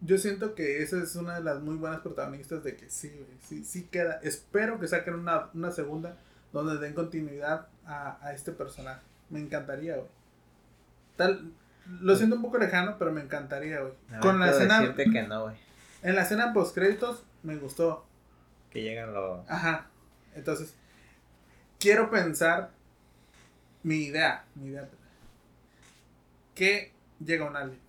Yo 0.00 0.18
siento 0.18 0.56
que 0.56 0.82
esa 0.82 1.00
es 1.00 1.14
una 1.14 1.36
de 1.36 1.44
las 1.44 1.60
muy 1.60 1.76
buenas 1.76 2.00
protagonistas 2.00 2.64
de 2.64 2.74
que 2.74 2.90
sí, 2.90 3.08
güey, 3.10 3.38
sí, 3.40 3.64
sí 3.64 3.84
queda. 3.84 4.18
Espero 4.24 4.80
que 4.80 4.88
saquen 4.88 5.14
una, 5.14 5.48
una 5.54 5.70
segunda 5.70 6.16
donde 6.52 6.78
den 6.78 6.94
continuidad 6.94 7.68
a, 7.86 8.18
a 8.20 8.34
este 8.34 8.50
personaje. 8.50 9.00
Me 9.30 9.38
encantaría, 9.38 9.94
güey. 9.94 10.08
Tal, 11.16 11.52
lo 12.00 12.16
siento 12.16 12.34
un 12.34 12.42
poco 12.42 12.58
lejano, 12.58 12.96
pero 12.98 13.12
me 13.12 13.20
encantaría, 13.20 13.80
güey. 13.80 13.92
Con 14.20 14.40
la 14.40 14.50
escena. 14.50 14.94
que 14.96 15.22
no, 15.22 15.42
güey. 15.44 15.56
En 16.02 16.16
la 16.16 16.22
escena 16.22 16.52
post 16.52 16.74
créditos 16.74 17.22
me 17.44 17.54
gustó. 17.54 18.04
Que 18.70 18.82
llegan 18.82 19.14
los. 19.14 19.48
Ajá. 19.48 19.86
Entonces, 20.34 20.74
quiero 21.78 22.10
pensar 22.10 22.72
mi 23.84 24.06
idea, 24.06 24.44
mi 24.56 24.70
idea. 24.70 24.88
Que 26.54 26.92
llega 27.24 27.46
un 27.46 27.56
alien. 27.56 27.80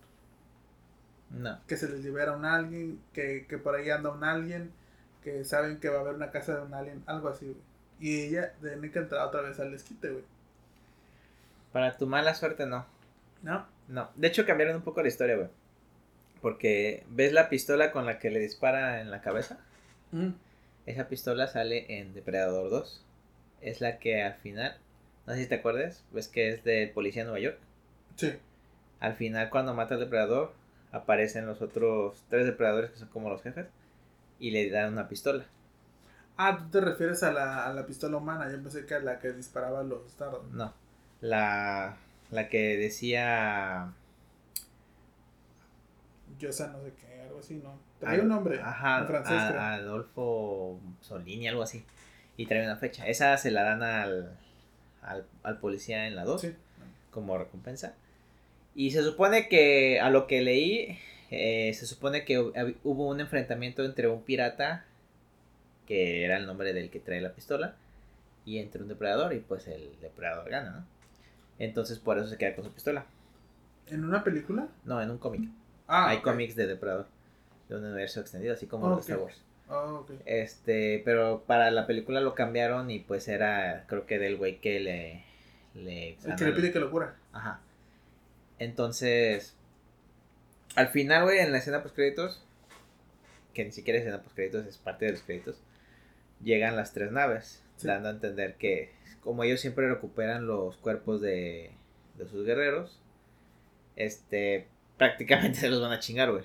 No. 1.29 1.59
Que 1.67 1.77
se 1.77 1.89
les 1.89 2.03
libera 2.03 2.33
un 2.33 2.45
alguien, 2.45 3.01
que, 3.13 3.45
que 3.47 3.57
por 3.57 3.75
ahí 3.75 3.89
anda 3.89 4.11
un 4.11 4.23
alien, 4.23 4.71
que 5.23 5.43
saben 5.45 5.79
que 5.79 5.89
va 5.89 5.97
a 5.97 6.01
haber 6.01 6.15
una 6.15 6.31
casa 6.31 6.55
de 6.57 6.63
un 6.63 6.73
alien, 6.73 7.03
algo 7.05 7.29
así, 7.29 7.45
güey. 7.45 7.57
Y 7.99 8.21
ella 8.21 8.53
tiene 8.61 8.91
que 8.91 8.99
entrar 8.99 9.25
otra 9.25 9.41
vez 9.41 9.59
al 9.59 9.73
esquite, 9.73 10.09
güey. 10.09 10.23
Para 11.71 11.97
tu 11.97 12.05
mala 12.05 12.35
suerte, 12.35 12.65
no. 12.65 12.85
¿No? 13.41 13.65
No, 13.87 14.09
de 14.15 14.27
hecho 14.27 14.45
cambiaron 14.45 14.75
un 14.77 14.81
poco 14.83 15.01
la 15.01 15.07
historia, 15.07 15.35
güey. 15.35 15.49
Porque 16.41 17.05
ves 17.09 17.33
la 17.33 17.49
pistola 17.49 17.91
con 17.91 18.05
la 18.05 18.19
que 18.19 18.29
le 18.29 18.39
dispara 18.39 19.01
en 19.01 19.09
la 19.09 19.21
cabeza. 19.21 19.59
Mm. 20.11 20.29
Esa 20.85 21.07
pistola 21.07 21.47
sale 21.47 21.99
en 21.99 22.13
Depredador 22.13 22.69
2. 22.69 23.05
Es 23.61 23.81
la 23.81 23.97
que 23.99 24.21
al 24.21 24.35
final, 24.35 24.77
no 25.25 25.33
sé 25.33 25.43
si 25.43 25.47
te 25.47 25.55
acuerdas, 25.55 26.03
ves 26.11 26.27
que 26.27 26.49
es 26.49 26.63
del 26.63 26.91
policía 26.91 27.23
de 27.23 27.29
Nueva 27.29 27.43
York. 27.43 27.57
Sí. 28.17 28.33
Al 29.03 29.15
final 29.15 29.49
cuando 29.49 29.73
mata 29.73 29.95
al 29.95 29.99
depredador, 29.99 30.53
aparecen 30.93 31.45
los 31.45 31.61
otros 31.61 32.23
tres 32.29 32.45
depredadores 32.45 32.91
que 32.91 32.99
son 32.99 33.09
como 33.09 33.29
los 33.29 33.41
jefes 33.41 33.67
y 34.39 34.51
le 34.51 34.69
dan 34.69 34.93
una 34.93 35.09
pistola. 35.09 35.43
Ah, 36.37 36.57
tú 36.57 36.69
te 36.69 36.79
refieres 36.79 37.21
a 37.21 37.33
la, 37.33 37.65
a 37.65 37.73
la 37.73 37.85
pistola 37.85 38.15
humana, 38.15 38.49
yo 38.49 38.63
pensé 38.63 38.85
que 38.85 38.95
a 38.95 38.99
la 38.99 39.19
que 39.19 39.33
disparaba 39.33 39.83
los 39.83 40.17
dardos. 40.17 40.49
No, 40.53 40.73
la 41.19 41.97
la 42.31 42.47
que 42.47 42.77
decía. 42.77 43.91
Yo 46.39 46.53
sé, 46.53 46.69
no 46.69 46.81
sé 46.81 46.93
qué, 46.93 47.23
algo 47.23 47.39
así, 47.39 47.55
¿no? 47.55 47.77
Trae 47.99 48.21
un 48.21 48.29
nombre. 48.29 48.61
Ajá, 48.61 48.99
Adolfo 49.75 50.79
Solini, 51.01 51.49
algo 51.49 51.61
así. 51.61 51.83
Y 52.37 52.45
trae 52.45 52.63
una 52.63 52.77
fecha. 52.77 53.05
Esa 53.05 53.35
se 53.35 53.51
la 53.51 53.63
dan 53.63 53.83
al, 53.83 54.37
al, 55.43 55.57
policía 55.59 56.07
en 56.07 56.15
la 56.15 56.23
2 56.23 56.47
como 57.11 57.37
recompensa. 57.37 57.95
Y 58.75 58.91
se 58.91 59.03
supone 59.03 59.47
que, 59.49 59.99
a 59.99 60.09
lo 60.09 60.25
que 60.27 60.41
leí, 60.41 60.97
eh, 61.31 61.73
se 61.73 61.85
supone 61.85 62.25
que 62.25 62.39
hubo 62.39 63.07
un 63.07 63.19
enfrentamiento 63.19 63.83
entre 63.85 64.07
un 64.07 64.23
pirata, 64.23 64.85
que 65.87 66.23
era 66.25 66.37
el 66.37 66.45
nombre 66.45 66.73
del 66.73 66.89
que 66.89 66.99
trae 66.99 67.21
la 67.21 67.33
pistola, 67.33 67.75
y 68.45 68.57
entre 68.59 68.81
un 68.81 68.89
depredador 68.89 69.33
y 69.33 69.39
pues 69.39 69.67
el 69.67 69.89
depredador 70.01 70.49
gana, 70.49 70.71
¿no? 70.71 70.85
Entonces 71.59 71.99
por 71.99 72.17
eso 72.17 72.27
se 72.27 72.37
queda 72.37 72.55
con 72.55 72.65
su 72.65 72.71
pistola. 72.71 73.05
¿En 73.87 74.03
una 74.03 74.23
película? 74.23 74.67
No, 74.85 75.01
en 75.01 75.11
un 75.11 75.17
cómic. 75.17 75.49
Ah, 75.87 76.09
Hay 76.09 76.19
cómics 76.19 76.55
de 76.55 76.67
depredador. 76.67 77.07
De 77.69 77.75
un 77.77 77.85
universo 77.85 78.19
extendido, 78.21 78.53
así 78.53 78.65
como 78.65 78.89
los 78.89 79.05
de 79.05 79.13
Ok. 79.13 79.19
Star 79.19 79.19
Wars. 79.19 79.41
Ah, 79.69 79.93
ok. 79.93 80.11
Este, 80.25 81.01
pero 81.05 81.43
para 81.45 81.71
la 81.71 81.85
película 81.87 82.21
lo 82.21 82.35
cambiaron 82.35 82.89
y 82.91 82.99
pues 82.99 83.27
era, 83.27 83.85
creo 83.87 84.05
que 84.05 84.19
del 84.19 84.37
güey 84.37 84.59
que 84.59 84.79
le... 84.79 85.23
le 85.75 86.17
El 86.25 86.35
que 86.35 86.45
le 86.45 86.51
pide 86.53 86.71
que 86.71 86.79
lo 86.79 86.91
cura. 86.91 87.15
Ajá. 87.31 87.59
Entonces, 88.63 89.55
al 90.75 90.87
final, 90.89 91.23
güey, 91.23 91.39
en 91.39 91.51
la 91.51 91.57
escena 91.57 91.83
post 91.83 91.95
créditos, 91.95 92.43
que 93.53 93.65
ni 93.65 93.71
siquiera 93.71 93.99
es 93.99 94.05
escena 94.05 94.23
post 94.23 94.35
créditos, 94.35 94.65
es 94.65 94.77
parte 94.77 95.05
de 95.05 95.11
los 95.11 95.21
créditos, 95.21 95.61
llegan 96.41 96.75
las 96.75 96.93
tres 96.93 97.11
naves, 97.11 97.61
Sí. 97.75 97.87
dando 97.87 98.09
a 98.09 98.11
entender 98.11 98.55
que 98.55 98.91
como 99.21 99.43
ellos 99.43 99.59
siempre 99.59 99.89
recuperan 99.89 100.45
los 100.47 100.77
cuerpos 100.77 101.21
de, 101.21 101.71
de 102.17 102.27
sus 102.27 102.45
guerreros, 102.45 102.99
este, 103.95 104.67
prácticamente 104.97 105.59
se 105.59 105.69
los 105.69 105.81
van 105.81 105.91
a 105.91 105.99
chingar, 105.99 106.31
güey. 106.31 106.43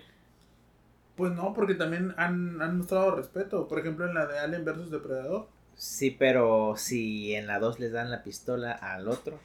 Pues 1.16 1.32
no, 1.32 1.52
porque 1.52 1.74
también 1.74 2.14
han, 2.16 2.62
han 2.62 2.78
mostrado 2.78 3.16
respeto. 3.16 3.66
Por 3.66 3.80
ejemplo, 3.80 4.06
en 4.06 4.14
la 4.14 4.26
de 4.26 4.38
Alien 4.38 4.64
vs 4.64 4.90
Depredador. 4.90 5.48
Sí, 5.74 6.12
pero 6.12 6.74
si 6.76 7.34
en 7.34 7.46
la 7.46 7.58
2 7.58 7.80
les 7.80 7.92
dan 7.92 8.10
la 8.10 8.22
pistola 8.22 8.72
al 8.72 9.08
otro, 9.08 9.40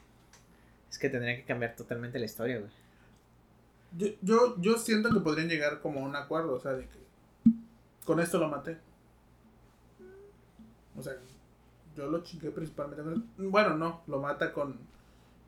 es 0.93 0.99
que 0.99 1.09
tendrían 1.09 1.37
que 1.37 1.43
cambiar 1.45 1.75
totalmente 1.75 2.19
la 2.19 2.25
historia, 2.25 2.59
güey. 2.59 2.71
Yo, 3.97 4.07
yo, 4.21 4.61
yo 4.61 4.77
siento 4.77 5.09
que 5.11 5.19
podrían 5.19 5.49
llegar 5.49 5.81
como 5.81 5.99
a 6.01 6.03
un 6.03 6.15
acuerdo, 6.15 6.53
o 6.53 6.59
sea, 6.59 6.73
de 6.73 6.85
que 6.87 6.99
con 8.05 8.19
esto 8.19 8.37
lo 8.37 8.47
maté. 8.47 8.77
O 10.95 11.01
sea, 11.01 11.13
yo 11.95 12.09
lo 12.09 12.21
chingué 12.23 12.51
principalmente 12.51 13.03
con 13.03 13.51
Bueno, 13.51 13.75
no, 13.75 14.01
lo 14.07 14.19
mata 14.19 14.53
con, 14.53 14.77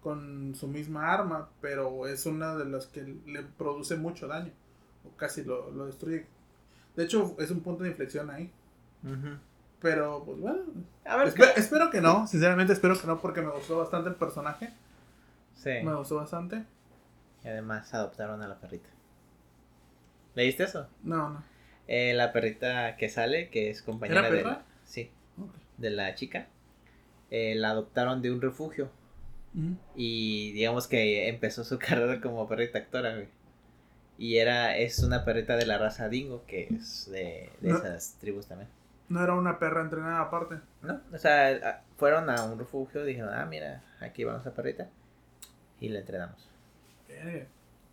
con 0.02 0.56
su 0.56 0.68
misma 0.68 1.12
arma, 1.14 1.50
pero 1.62 2.08
es 2.08 2.26
una 2.26 2.56
de 2.56 2.66
las 2.66 2.88
que 2.88 3.04
le 3.28 3.44
produce 3.44 3.96
mucho 3.96 4.28
daño. 4.28 4.52
O 5.08 5.16
casi 5.16 5.44
lo, 5.44 5.70
lo 5.72 5.86
destruye. 5.86 6.26
De 6.96 7.04
hecho, 7.04 7.36
es 7.40 7.52
un 7.52 7.62
punto 7.62 7.84
de 7.84 7.90
inflexión 7.90 8.30
ahí. 8.32 8.52
Pero, 9.80 10.24
pues 10.26 10.40
bueno. 10.40 10.64
A 11.06 11.18
ver, 11.18 11.28
espe- 11.28 11.54
espero 11.58 11.92
que 11.92 12.02
no, 12.02 12.26
sinceramente 12.26 12.74
espero 12.74 13.00
que 13.00 13.06
no, 13.06 13.20
porque 13.22 13.42
me 13.44 13.52
gustó 13.52 13.78
bastante 13.78 14.10
el 14.10 14.16
personaje. 14.16 14.74
Sí. 15.56 15.72
Me 15.84 15.96
gustó 15.96 16.18
bastante. 16.18 16.64
Y 17.44 17.48
además 17.48 17.92
adoptaron 17.94 18.42
a 18.44 18.48
la 18.48 18.60
perrita. 18.60 18.90
¿Leíste 20.36 20.64
eso? 20.64 20.88
No, 21.04 21.30
no. 21.30 21.44
Eh, 21.88 22.14
la 22.14 22.32
perrita 22.34 22.98
que 22.98 23.10
sale, 23.10 23.50
que 23.50 23.70
es 23.70 23.82
compañera 23.82 24.22
¿Era 24.22 24.30
de 24.32 24.38
perra? 24.38 24.50
la, 24.52 24.66
sí, 24.84 25.12
Ok. 25.40 25.54
de 25.78 25.90
la 25.92 26.16
chica, 26.16 26.48
eh, 27.32 27.54
la 27.56 27.70
adoptaron 27.72 28.22
de 28.22 28.32
un 28.32 28.42
refugio. 28.42 28.90
Y 29.96 30.52
digamos 30.52 30.86
que 30.88 31.30
empezó 31.30 31.64
su 31.64 31.80
carrera 31.80 32.20
como 32.20 32.48
perrita 32.48 32.80
actora, 32.80 33.14
güey. 33.14 33.28
Y 34.18 34.38
era, 34.38 34.76
es 34.78 35.00
una 35.00 35.24
perrita 35.24 35.56
de 35.56 35.66
la 35.66 35.78
raza 35.78 36.10
dingo, 36.10 36.44
que 36.46 36.68
es 36.74 37.10
de, 37.12 37.50
de 37.62 37.70
No. 37.70 37.78
esas 37.78 38.18
tribus 38.20 38.48
también. 38.48 38.70
No 39.08 39.24
era 39.24 39.34
una 39.36 39.60
perra 39.60 39.82
entrenada 39.82 40.20
aparte. 40.22 40.56
¿No? 40.82 41.00
O 41.14 41.18
sea, 41.18 41.84
fueron 41.98 42.30
a 42.30 42.44
un 42.46 42.58
refugio, 42.60 43.06
dijeron, 43.06 43.30
ah, 43.34 43.46
mira, 43.46 43.84
aquí 44.02 44.24
va 44.26 44.32
nuestra 44.34 44.54
perrita. 44.54 44.90
Y 45.80 45.90
la 45.90 46.00
entrenamos. 46.00 46.50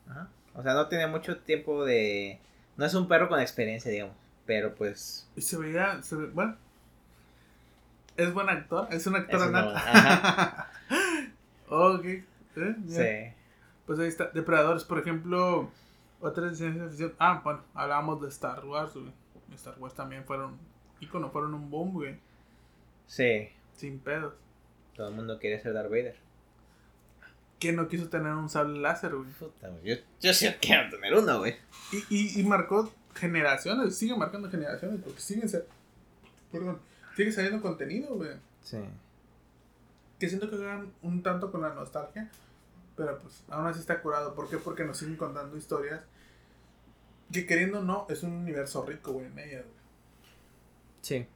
Ajá. 0.09 0.29
O 0.55 0.63
sea, 0.63 0.75
no 0.75 0.89
tiene 0.89 1.07
mucho 1.07 1.39
tiempo 1.39 1.85
de... 1.85 2.39
No 2.77 2.85
es 2.85 2.95
un 2.95 3.09
perro 3.09 3.29
con 3.29 3.41
experiencia, 3.41 3.91
digamos. 3.91 4.17
Pero 4.47 4.75
pues... 4.75 5.29
Y 5.37 5.43
se 5.43 5.57
veía, 5.57 6.03
se 6.03 6.17
ve- 6.17 6.29
bueno. 6.29 6.57
Es 8.17 8.33
buen 8.35 8.49
actor, 8.49 8.89
es 8.91 9.07
un 9.07 9.17
actor 9.17 9.51
nato. 9.51 9.75
ok. 11.69 12.05
¿eh? 12.05 12.25
Sí. 12.87 13.35
Pues 13.87 13.99
ahí 13.99 14.09
está. 14.09 14.27
Depredadores, 14.29 14.85
por 14.85 14.99
ejemplo, 14.99 15.71
otras 16.21 16.51
de 16.51 16.57
ciencia 16.57 16.87
ficción. 16.89 17.15
Ah, 17.19 17.41
bueno, 17.43 17.63
hablábamos 17.75 18.21
de 18.21 18.29
Star 18.29 18.65
Wars, 18.67 18.93
güey. 18.95 19.13
Star 19.55 19.75
Wars 19.79 19.95
también 19.95 20.25
fueron 20.25 20.59
ícono, 21.01 21.31
fueron 21.31 21.55
un 21.55 21.71
boom, 21.71 21.93
güey. 21.95 22.19
Sí. 23.07 23.49
Sin 23.75 23.99
pedos. 23.99 24.35
Todo 24.95 25.09
el 25.09 25.15
mundo 25.15 25.39
quería 25.39 25.59
ser 25.61 25.73
Darth 25.73 25.89
Vader. 25.91 26.17
¿Quién 27.63 27.77
no 27.77 27.87
quiso 27.87 28.09
tener 28.09 28.33
un 28.33 28.49
sable 28.49 28.81
láser, 28.81 29.15
güey? 29.15 29.31
Puta, 29.31 29.69
güey. 29.69 29.85
Yo, 29.85 29.95
yo 30.21 30.35
sí 30.35 30.49
quiero 30.61 30.91
tener 30.91 31.15
uno, 31.15 31.39
güey. 31.39 31.55
Y, 31.93 32.05
y, 32.11 32.41
y 32.41 32.43
marcó 32.43 32.93
generaciones, 33.15 33.97
sigue 33.97 34.17
marcando 34.17 34.51
generaciones, 34.51 35.01
porque 35.01 35.21
siguen, 35.21 35.49
perdón, 36.51 36.81
sigue 37.15 37.31
saliendo 37.31 37.63
contenido, 37.63 38.17
güey. 38.17 38.33
Sí. 38.65 38.79
que 40.19 40.29
siento 40.29 40.51
que 40.51 40.57
juegan 40.57 40.93
un 41.03 41.23
tanto 41.23 41.53
con 41.53 41.63
la 41.63 41.73
nostalgia, 41.73 42.29
pero 42.97 43.17
pues 43.21 43.45
aún 43.49 43.69
así 43.69 43.79
está 43.79 44.03
curado. 44.03 44.35
¿Por 44.35 44.51
qué? 44.51 44.57
Porque 44.57 44.83
nos 44.83 44.97
siguen 44.99 45.15
contando 45.15 45.57
historias 45.57 46.03
que 47.33 47.47
queriendo 47.47 47.79
o 47.79 47.83
no 47.85 48.07
es 48.11 48.25
un 48.25 48.33
universo 48.33 48.85
rico, 48.85 49.13
güey, 49.13 49.27
en 49.27 49.39
ellas, 49.39 49.63
güey. 49.63 49.83
Sí. 51.01 51.27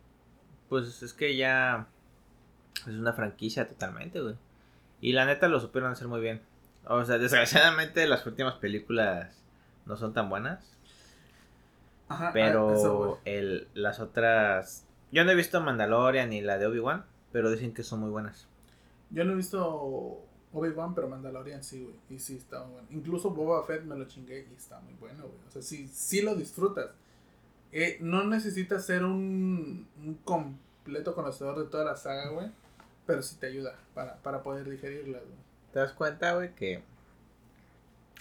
Pues 0.69 1.05
es 1.05 1.13
que 1.13 1.37
ya... 1.37 1.87
Es 2.81 2.95
una 2.95 3.13
franquicia 3.13 3.69
totalmente, 3.69 4.21
güey. 4.21 4.35
Y 5.07 5.13
la 5.13 5.25
neta 5.25 5.47
lo 5.47 5.61
supieron 5.61 5.93
hacer 5.93 6.09
muy 6.09 6.21
bien. 6.21 6.43
O 6.89 7.05
sea, 7.05 7.17
desgraciadamente 7.19 8.09
las 8.09 8.27
últimas 8.27 8.55
películas 8.55 9.41
no 9.85 9.97
son 9.97 10.13
tan 10.13 10.29
buenas. 10.29 10.77
Ajá, 12.09 12.33
Pero 12.33 13.21
el, 13.25 13.69
las 13.75 14.01
otras... 14.01 14.85
Yo 15.13 15.25
no 15.25 15.31
he 15.31 15.37
visto 15.37 15.61
Mandalorian 15.61 16.31
ni 16.31 16.41
la 16.41 16.59
de 16.59 16.67
Obi-Wan, 16.67 17.05
pero 17.31 17.53
dicen 17.53 17.73
que 17.73 17.85
son 17.85 18.01
muy 18.01 18.11
buenas. 18.11 18.49
Yo 19.11 19.25
no 19.25 19.35
he 19.35 19.37
visto 19.37 20.25
Obi-Wan, 20.53 20.97
pero 20.97 21.09
Mandalorian 21.09 21.63
sí, 21.63 21.85
güey. 21.85 21.95
Y 22.11 22.19
sí 22.19 22.39
está 22.39 22.65
muy 22.65 22.73
bueno. 22.73 22.89
Incluso 22.91 23.31
Boba 23.31 23.65
Fett 23.65 23.85
me 23.85 23.95
lo 23.95 24.07
chingué 24.07 24.49
y 24.51 24.57
está 24.57 24.81
muy 24.81 24.95
bueno, 24.95 25.23
güey. 25.23 25.39
O 25.47 25.51
sea, 25.53 25.63
sí, 25.63 25.87
sí 25.87 26.21
lo 26.21 26.35
disfrutas. 26.35 26.91
Eh, 27.71 27.99
no 28.01 28.25
necesitas 28.25 28.85
ser 28.85 29.05
un, 29.05 29.87
un 30.05 30.15
completo 30.25 31.15
conocedor 31.15 31.61
de 31.61 31.67
toda 31.67 31.85
la 31.85 31.95
saga, 31.95 32.31
güey. 32.31 32.51
Pero 33.07 33.23
sí 33.23 33.37
te 33.37 33.47
ayuda 33.47 33.77
para, 33.95 34.17
para 34.17 34.43
poder 34.43 34.69
digerirla, 34.69 35.19
güey. 35.19 35.35
¿Te 35.73 35.79
das 35.79 35.93
cuenta, 35.93 36.35
güey, 36.35 36.55
que 36.55 36.83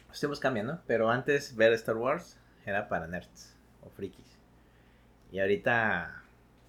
los 0.09 0.19
tiempos 0.19 0.39
cambian, 0.39 0.67
¿no? 0.67 0.81
Pero 0.87 1.09
antes 1.09 1.55
ver 1.55 1.73
Star 1.73 1.97
Wars 1.97 2.37
era 2.65 2.87
para 2.87 3.07
nerds 3.07 3.53
o 3.83 3.89
frikis. 3.89 4.25
Y 5.31 5.39
ahorita 5.39 6.21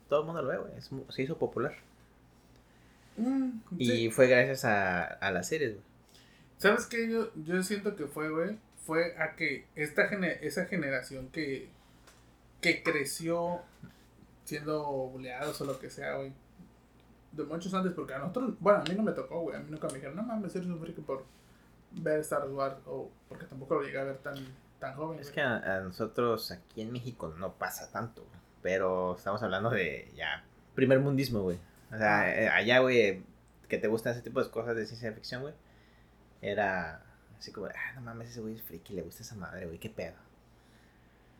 todo 0.09 0.21
el 0.21 0.27
mundo 0.27 0.43
lo 0.43 0.49
ve, 0.49 0.59
güey. 0.59 1.05
Se 1.11 1.23
hizo 1.23 1.37
popular. 1.39 1.75
Mm, 3.17 3.51
Y 3.79 4.11
fue 4.11 4.27
gracias 4.29 4.65
a, 4.65 5.05
a 5.05 5.31
las 5.31 5.49
series, 5.49 5.73
güey. 5.75 5.85
¿Sabes 6.59 6.87
qué? 6.87 7.11
Yo, 7.11 7.31
yo 7.35 7.63
siento 7.63 7.97
que 7.97 8.07
fue, 8.07 8.31
güey. 8.31 8.59
Fue 8.87 9.17
a 9.19 9.37
que 9.37 9.67
esta 9.75 10.09
gene- 10.09 10.39
esa 10.43 10.67
generación 10.67 11.29
que, 11.29 11.69
que 12.61 12.83
creció 12.83 13.61
siendo 14.45 14.85
buleados 14.87 15.61
o 15.61 15.65
lo 15.65 15.79
que 15.79 15.91
sea, 15.91 16.15
güey. 16.17 16.33
De 17.37 17.45
muchos 17.45 17.73
antes, 17.75 17.93
porque 17.93 18.15
a 18.15 18.19
nosotros, 18.19 18.55
bueno, 18.61 18.81
a 18.81 18.83
mí 18.85 18.95
no 18.95 19.03
me 19.03 19.13
tocó, 19.13 19.41
güey. 19.41 19.57
A 19.57 19.61
mí 19.61 19.71
nunca 19.71 19.89
me 19.89 19.95
dijeron, 19.95 20.17
no 20.17 20.23
mames, 20.23 20.55
eres 20.57 20.69
un 20.69 20.81
friki 20.81 21.01
por 21.03 21.25
ver 21.93 22.21
Star 22.21 22.49
Wars. 22.49 22.77
O 22.87 23.11
porque 23.29 23.47
tampoco 23.47 23.75
lo 23.75 23.83
llegué 23.83 23.99
a 23.99 24.05
ver 24.05 24.19
tan, 24.19 24.37
tan 24.79 24.95
joven. 24.95 25.19
Es 25.19 25.27
güey. 25.27 25.35
que 25.35 25.41
a, 25.43 25.77
a 25.77 25.81
nosotros 25.81 26.51
aquí 26.51 26.81
en 26.81 26.93
México 26.93 27.35
no 27.39 27.53
pasa 27.55 27.91
tanto, 27.91 28.23
güey. 28.23 28.41
Pero 28.63 29.17
estamos 29.17 29.43
hablando 29.43 29.71
de 29.71 30.11
ya 30.17 30.45
primer 30.75 31.01
mundismo, 31.01 31.43
güey. 31.43 31.59
O 31.93 31.99
sea, 31.99 32.35
eh, 32.35 32.49
allá, 32.49 32.81
güey, 32.81 33.23
que 33.69 33.79
te 33.79 33.89
gustan 33.89 34.13
ese 34.13 34.23
tipo 34.23 34.43
de 34.43 34.51
cosas 34.51 34.77
de 34.77 34.87
ciencia 34.87 35.13
ficción, 35.13 35.43
güey. 35.43 35.55
Era 36.41 37.03
así 37.39 37.53
como, 37.53 37.67
ah, 37.67 37.93
no 37.95 38.01
mames, 38.01 38.31
ese 38.31 38.41
güey 38.41 38.55
es 38.55 38.63
friki, 38.63 38.95
le 38.95 39.03
gusta 39.03 39.23
esa 39.23 39.35
madre, 39.37 39.67
güey, 39.67 39.79
qué 39.79 39.91
pedo. 39.91 40.15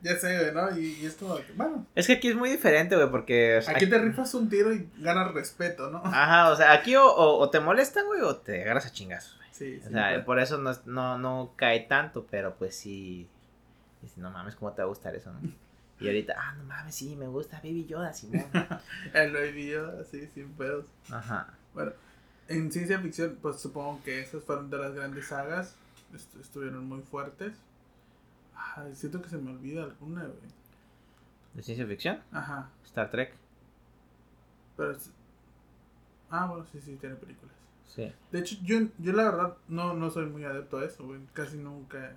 Ya 0.01 0.15
sé, 0.15 0.37
güey, 0.37 0.53
¿no? 0.53 0.77
Y, 0.79 0.93
y 1.01 1.05
es 1.07 1.15
como 1.15 1.39
bueno, 1.55 1.85
Es 1.95 2.05
que 2.07 2.13
aquí 2.13 2.27
es 2.27 2.35
muy 2.35 2.49
diferente, 2.51 2.95
güey, 2.95 3.09
porque... 3.09 3.57
o 3.57 3.61
sea, 3.63 3.73
aquí 3.75 3.87
te 3.87 3.97
rifas 3.97 4.33
un 4.35 4.47
tiro 4.49 4.71
y 4.73 4.87
ganas 4.99 5.33
respeto, 5.33 5.89
¿no? 5.89 6.01
Ajá, 6.05 6.51
o 6.51 6.55
sea, 6.55 6.71
aquí 6.73 6.95
o, 6.95 7.03
o- 7.05 7.39
o 7.39 7.49
te 7.49 7.59
molestan, 7.59 8.05
güey, 8.05 8.21
o 8.21 8.35
te 8.37 8.61
agarras 8.61 8.85
a 8.85 8.91
chingazos, 8.91 9.35
güey. 9.37 9.49
Sí, 9.51 9.79
sí. 9.81 9.87
O 9.87 9.91
sea, 9.91 10.23
por 10.23 10.39
eso 10.39 10.59
no, 10.59 10.71
no, 10.85 11.17
no 11.17 11.53
cae 11.55 11.79
tanto, 11.81 12.27
pero 12.29 12.53
pues 12.55 12.75
sí... 12.75 13.27
dices, 14.03 14.19
no 14.19 14.29
mames, 14.29 14.55
¿cómo 14.55 14.71
te 14.73 14.81
va 14.83 14.85
a 14.85 14.89
gustar 14.89 15.15
eso, 15.15 15.31
no? 15.33 15.39
Y 15.99 16.05
ahorita, 16.05 16.35
ah, 16.37 16.53
no 16.59 16.63
mames, 16.65 16.93
sí, 16.93 17.15
me 17.15 17.25
gusta 17.27 17.57
Baby 17.63 17.87
Yoda, 17.87 18.13
Simón. 18.13 18.45
El 19.15 19.51
video, 19.53 19.99
así, 19.99 20.29
sin 20.35 20.49
pedos. 20.53 20.85
Ajá. 21.09 21.55
Bueno, 21.73 21.91
en 22.49 22.71
ciencia 22.71 22.99
ficción, 22.99 23.39
pues 23.41 23.59
supongo 23.59 23.99
que 24.05 24.21
esas 24.21 24.43
fueron 24.43 24.69
de 24.69 24.77
las 24.77 24.93
grandes 24.93 25.25
sagas. 25.25 25.73
Est- 26.13 26.35
estuvieron 26.39 26.85
muy 26.87 27.01
fuertes. 27.01 27.53
Ay, 28.75 28.95
siento 28.95 29.21
que 29.21 29.29
se 29.29 29.37
me 29.37 29.51
olvida 29.51 29.83
alguna, 29.83 30.21
güey. 30.23 30.51
¿De 31.53 31.63
ciencia 31.63 31.85
ficción? 31.87 32.21
Ajá. 32.31 32.69
Star 32.85 33.09
Trek. 33.09 33.33
Pero. 34.75 34.91
es- 34.91 35.11
Ah, 36.29 36.45
bueno, 36.47 36.65
sí, 36.71 36.81
sí, 36.81 36.95
tiene 36.97 37.15
películas. 37.15 37.55
Sí. 37.87 38.11
De 38.31 38.39
hecho, 38.39 38.57
yo, 38.63 38.79
yo 38.97 39.13
la 39.13 39.23
verdad 39.23 39.57
no, 39.69 39.93
no 39.93 40.09
soy 40.09 40.25
muy 40.25 40.43
adepto 40.43 40.77
a 40.79 40.85
eso, 40.85 41.05
güey. 41.05 41.21
Casi 41.33 41.57
nunca. 41.57 42.15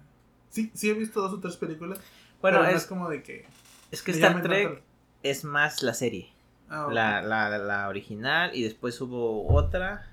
Sí, 0.49 0.70
sí 0.74 0.91
he 0.91 0.95
visto 0.95 1.20
dos 1.20 1.32
o 1.34 1.41
tres 1.41 1.57
películas. 1.57 1.99
Bueno, 2.43 2.59
pero 2.59 2.70
no 2.72 2.76
es, 2.76 2.86
como 2.86 3.09
de 3.09 3.22
que. 3.22 3.47
es 3.93 4.03
que 4.03 4.11
Star 4.11 4.43
Trek 4.43 4.68
tanto- 4.68 4.82
es 5.22 5.45
más 5.45 5.82
la 5.82 5.95
serie. 5.95 6.28
Ah, 6.68 6.88
la, 6.91 7.22
la, 7.22 7.57
la 7.59 7.88
original 7.88 8.51
y 8.55 8.62
después 8.62 9.01
hubo 9.01 9.47
otra 9.53 10.07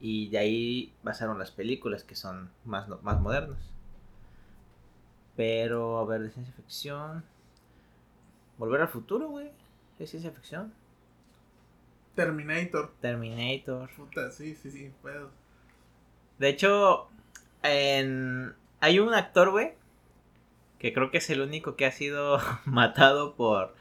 y 0.00 0.28
de 0.30 0.38
ahí 0.38 0.94
pasaron 1.02 1.38
las 1.38 1.50
películas 1.50 2.02
que 2.04 2.14
son 2.14 2.50
más, 2.64 2.88
más 3.02 3.20
modernas. 3.20 3.58
Pero, 5.36 5.98
a 5.98 6.04
ver, 6.04 6.22
de 6.22 6.30
ciencia 6.30 6.54
ficción. 6.54 7.24
Volver 8.58 8.82
al 8.82 8.88
futuro, 8.88 9.28
güey. 9.28 9.50
Es 9.98 10.10
ciencia 10.10 10.30
ficción. 10.30 10.72
Terminator. 12.14 12.92
Terminator. 13.00 13.88
Puta, 13.96 14.30
sí, 14.30 14.54
sí, 14.54 14.70
sí, 14.70 14.92
pedo. 15.02 15.30
De 16.38 16.48
hecho, 16.48 17.08
en... 17.62 18.54
hay 18.80 18.98
un 18.98 19.14
actor, 19.14 19.50
güey, 19.50 19.74
que 20.78 20.92
creo 20.92 21.10
que 21.10 21.18
es 21.18 21.30
el 21.30 21.40
único 21.40 21.76
que 21.76 21.86
ha 21.86 21.92
sido 21.92 22.38
matado 22.64 23.34
por 23.34 23.74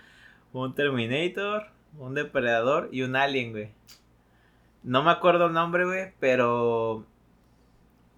un 0.53 0.75
Terminator, 0.75 1.67
un 1.97 2.13
Depredador 2.13 2.89
y 2.91 3.01
un 3.01 3.15
Alien, 3.15 3.51
güey. 3.51 3.69
No 4.83 5.03
me 5.03 5.11
acuerdo 5.11 5.47
el 5.47 5.53
nombre, 5.53 5.85
güey, 5.85 6.13
pero 6.19 7.05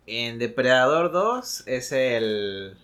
en 0.05 0.39
Depredador 0.39 1.11
2 1.11 1.67
es 1.67 1.91
el... 1.91 2.77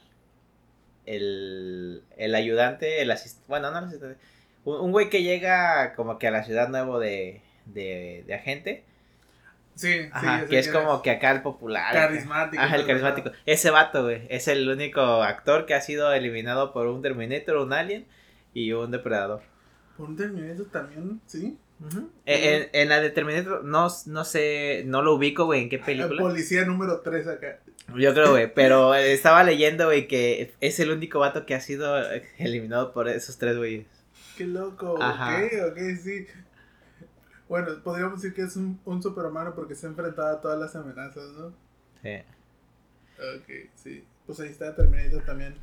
El, 1.16 2.04
el 2.18 2.36
ayudante, 2.36 3.02
el 3.02 3.12
asistente, 3.12 3.46
bueno, 3.48 3.72
no 3.72 3.80
el 3.80 3.86
asistente, 3.86 4.18
un, 4.66 4.80
un 4.82 4.92
güey 4.92 5.10
que 5.10 5.24
llega 5.24 5.94
como 5.96 6.20
que 6.20 6.28
a 6.28 6.32
la 6.32 6.44
ciudad 6.44 6.70
nuevo 6.70 7.00
de, 7.00 7.42
de, 7.66 8.24
de 8.28 8.34
agente, 8.36 8.84
Sí, 9.76 9.94
sí, 9.94 10.10
Ajá, 10.12 10.42
sé 10.42 10.48
que 10.48 10.60
es 10.60 10.68
como 10.68 11.02
que 11.02 11.10
acá 11.12 11.32
el 11.32 11.42
popular. 11.42 11.94
Carismático. 11.94 12.62
Ajá, 12.62 12.76
el 12.76 12.86
carismático. 12.86 13.32
Ese 13.46 13.70
vato, 13.70 14.04
güey. 14.04 14.24
Es 14.30 14.50
el 14.50 14.68
único 14.68 15.00
actor 15.24 15.66
que 15.66 15.74
ha 15.74 15.80
sido 15.82 16.12
eliminado 16.12 16.74
por 16.74 16.88
un 16.88 17.02
Terminator, 17.02 17.56
un 17.58 17.72
Alien 17.72 18.06
y 18.54 18.74
un 18.74 18.92
Depredador. 18.92 19.42
Por 19.96 20.10
un 20.10 20.18
Terminator 20.18 20.66
también, 20.70 21.22
sí. 21.26 21.58
Eh, 22.26 22.70
En, 22.74 22.82
en 22.82 22.90
la 22.90 23.00
de 23.00 23.10
Terminator, 23.10 23.64
no, 23.64 23.88
no 24.08 24.26
sé, 24.26 24.84
no 24.86 25.02
lo 25.02 25.16
ubico, 25.16 25.46
güey, 25.46 25.62
en 25.64 25.70
qué 25.70 25.78
El 25.78 25.82
película. 25.82 26.22
policía 26.22 26.66
número 26.66 27.00
3 27.00 27.28
acá. 27.28 27.60
Yo 27.98 28.14
creo, 28.14 28.32
güey, 28.32 28.54
pero 28.54 28.94
estaba 28.96 29.44
leyendo, 29.44 29.86
güey, 29.86 30.08
que 30.08 30.54
es 30.62 30.80
el 30.80 30.92
único 30.92 31.20
vato 31.20 31.46
que 31.46 31.56
ha 31.56 31.62
sido 31.62 31.96
eliminado 32.38 32.94
por 32.94 33.08
esos 33.08 33.38
tres 33.38 33.58
güeyes. 33.58 33.88
Qué 34.38 34.46
loco. 34.46 35.02
Ajá. 35.02 35.38
Ok, 35.44 35.52
ok, 35.72 35.78
sí. 36.02 36.28
Bueno, 37.48 37.82
podríamos 37.84 38.22
decir 38.22 38.36
que 38.36 38.44
es 38.44 38.56
un, 38.56 38.80
un 38.86 39.02
superhumano 39.02 39.56
porque 39.56 39.76
se 39.76 39.88
ha 39.88 39.90
enfrentado 39.90 40.28
a 40.38 40.42
todas 40.42 40.60
las 40.60 40.76
amenazas, 40.76 41.32
¿no? 41.38 41.54
Sí. 42.04 42.16
Ok, 43.18 43.70
sí. 43.76 44.04
Pues 44.26 44.40
ahí 44.40 44.50
está 44.50 44.76
Terminator 44.76 45.24
también. 45.24 45.56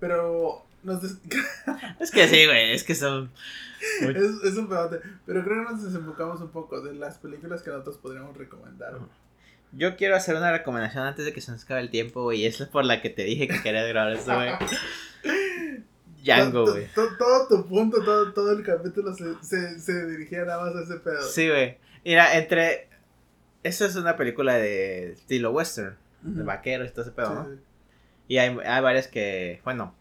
Pero 0.00 0.64
nos 0.82 1.02
des- 1.02 1.18
Es 2.00 2.10
que 2.10 2.28
sí, 2.28 2.46
güey, 2.46 2.72
es 2.72 2.82
que 2.84 2.94
son... 2.94 3.30
muy- 4.02 4.16
es, 4.16 4.32
es 4.44 4.56
un 4.56 4.68
pedote. 4.68 5.00
Pero 5.26 5.44
creo 5.44 5.64
que 5.66 5.72
nos 5.72 5.84
desenfocamos 5.84 6.40
un 6.40 6.50
poco 6.50 6.80
de 6.80 6.94
las 6.94 7.18
películas 7.18 7.62
que 7.62 7.70
nosotros 7.70 7.98
podríamos 7.98 8.36
recomendar. 8.36 8.98
Yo 9.76 9.96
quiero 9.96 10.14
hacer 10.16 10.36
una 10.36 10.52
recomendación 10.52 11.04
antes 11.04 11.24
de 11.24 11.32
que 11.32 11.40
se 11.40 11.50
nos 11.52 11.64
acabe 11.64 11.80
el 11.80 11.90
tiempo, 11.90 12.22
güey, 12.22 12.40
y 12.42 12.46
es 12.46 12.62
por 12.66 12.84
la 12.84 13.00
que 13.02 13.10
te 13.10 13.24
dije 13.24 13.48
que 13.48 13.62
quería 13.62 13.82
grabar 13.84 14.12
esto, 14.12 14.34
güey. 14.34 14.50
Django, 16.24 16.64
güey. 16.70 16.86
to- 16.94 17.16
Todo 17.18 17.48
tu 17.48 17.66
punto, 17.68 18.02
todo, 18.02 18.32
todo 18.32 18.52
el 18.52 18.64
capítulo 18.64 19.12
se, 19.14 19.34
se, 19.42 19.78
se 19.78 20.06
dirigía 20.06 20.44
nada 20.44 20.64
más 20.64 20.74
a 20.76 20.82
ese 20.82 20.96
pedo. 21.00 21.22
Sí, 21.22 21.48
güey. 21.48 21.78
Mira, 22.04 22.36
entre. 22.38 22.88
Esta 23.62 23.86
es 23.86 23.96
una 23.96 24.16
película 24.16 24.54
de 24.54 25.12
estilo 25.12 25.50
western, 25.50 25.96
de 26.22 26.42
vaqueros 26.42 26.88
y 26.88 26.92
todo 26.92 27.02
ese 27.02 27.12
pedo, 27.12 27.28
Sí, 27.28 27.34
¿no? 27.34 27.44
sí. 27.46 27.60
Y 28.28 28.38
hay, 28.38 28.56
hay 28.64 28.82
varias 28.82 29.08
que. 29.08 29.60
Bueno. 29.64 29.94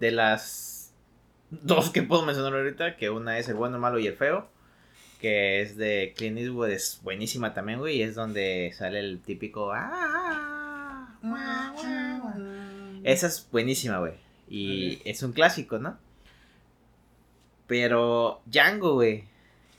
De 0.00 0.10
las. 0.12 0.92
Dos 1.50 1.90
que 1.90 2.02
puedo 2.02 2.24
mencionar 2.26 2.52
ahorita, 2.54 2.96
que 2.96 3.08
una 3.10 3.38
es 3.38 3.48
El 3.48 3.54
bueno, 3.54 3.76
el 3.76 3.80
malo 3.80 3.98
y 3.98 4.06
el 4.06 4.14
feo. 4.16 4.48
Que 5.18 5.60
es 5.62 5.76
de 5.76 6.14
Clint 6.16 6.38
Eastwood, 6.38 6.70
es 6.70 7.00
buenísima 7.02 7.52
también, 7.54 7.80
güey. 7.80 7.96
Y 7.96 8.02
es 8.02 8.14
donde 8.14 8.72
sale 8.76 9.00
el 9.00 9.20
típico. 9.20 9.72
"Ah, 9.72 11.16
guau, 11.22 12.32
guau". 12.32 13.00
Esa 13.04 13.26
es 13.26 13.48
buenísima, 13.50 13.98
güey. 13.98 14.12
Y 14.48 15.00
es 15.04 15.22
un 15.22 15.32
clásico, 15.32 15.78
¿no? 15.78 15.98
Pero 17.66 18.40
Django, 18.46 18.94
güey. 18.94 19.24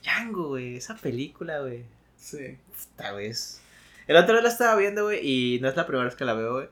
Django, 0.04 0.50
güey. 0.50 0.76
Esa 0.76 0.96
película, 0.96 1.60
güey. 1.62 1.84
Sí. 2.18 2.58
Puta, 2.96 3.12
güey. 3.14 3.28
es- 3.28 3.62
El 4.08 4.16
otro 4.18 4.34
día 4.34 4.42
la 4.44 4.50
estaba 4.50 4.76
viendo, 4.76 5.04
güey. 5.06 5.20
Y 5.26 5.60
no 5.62 5.70
es 5.70 5.76
la 5.76 5.86
primera 5.86 6.06
vez 6.06 6.16
que 6.16 6.26
la 6.26 6.34
veo, 6.34 6.54
güey. 6.54 6.68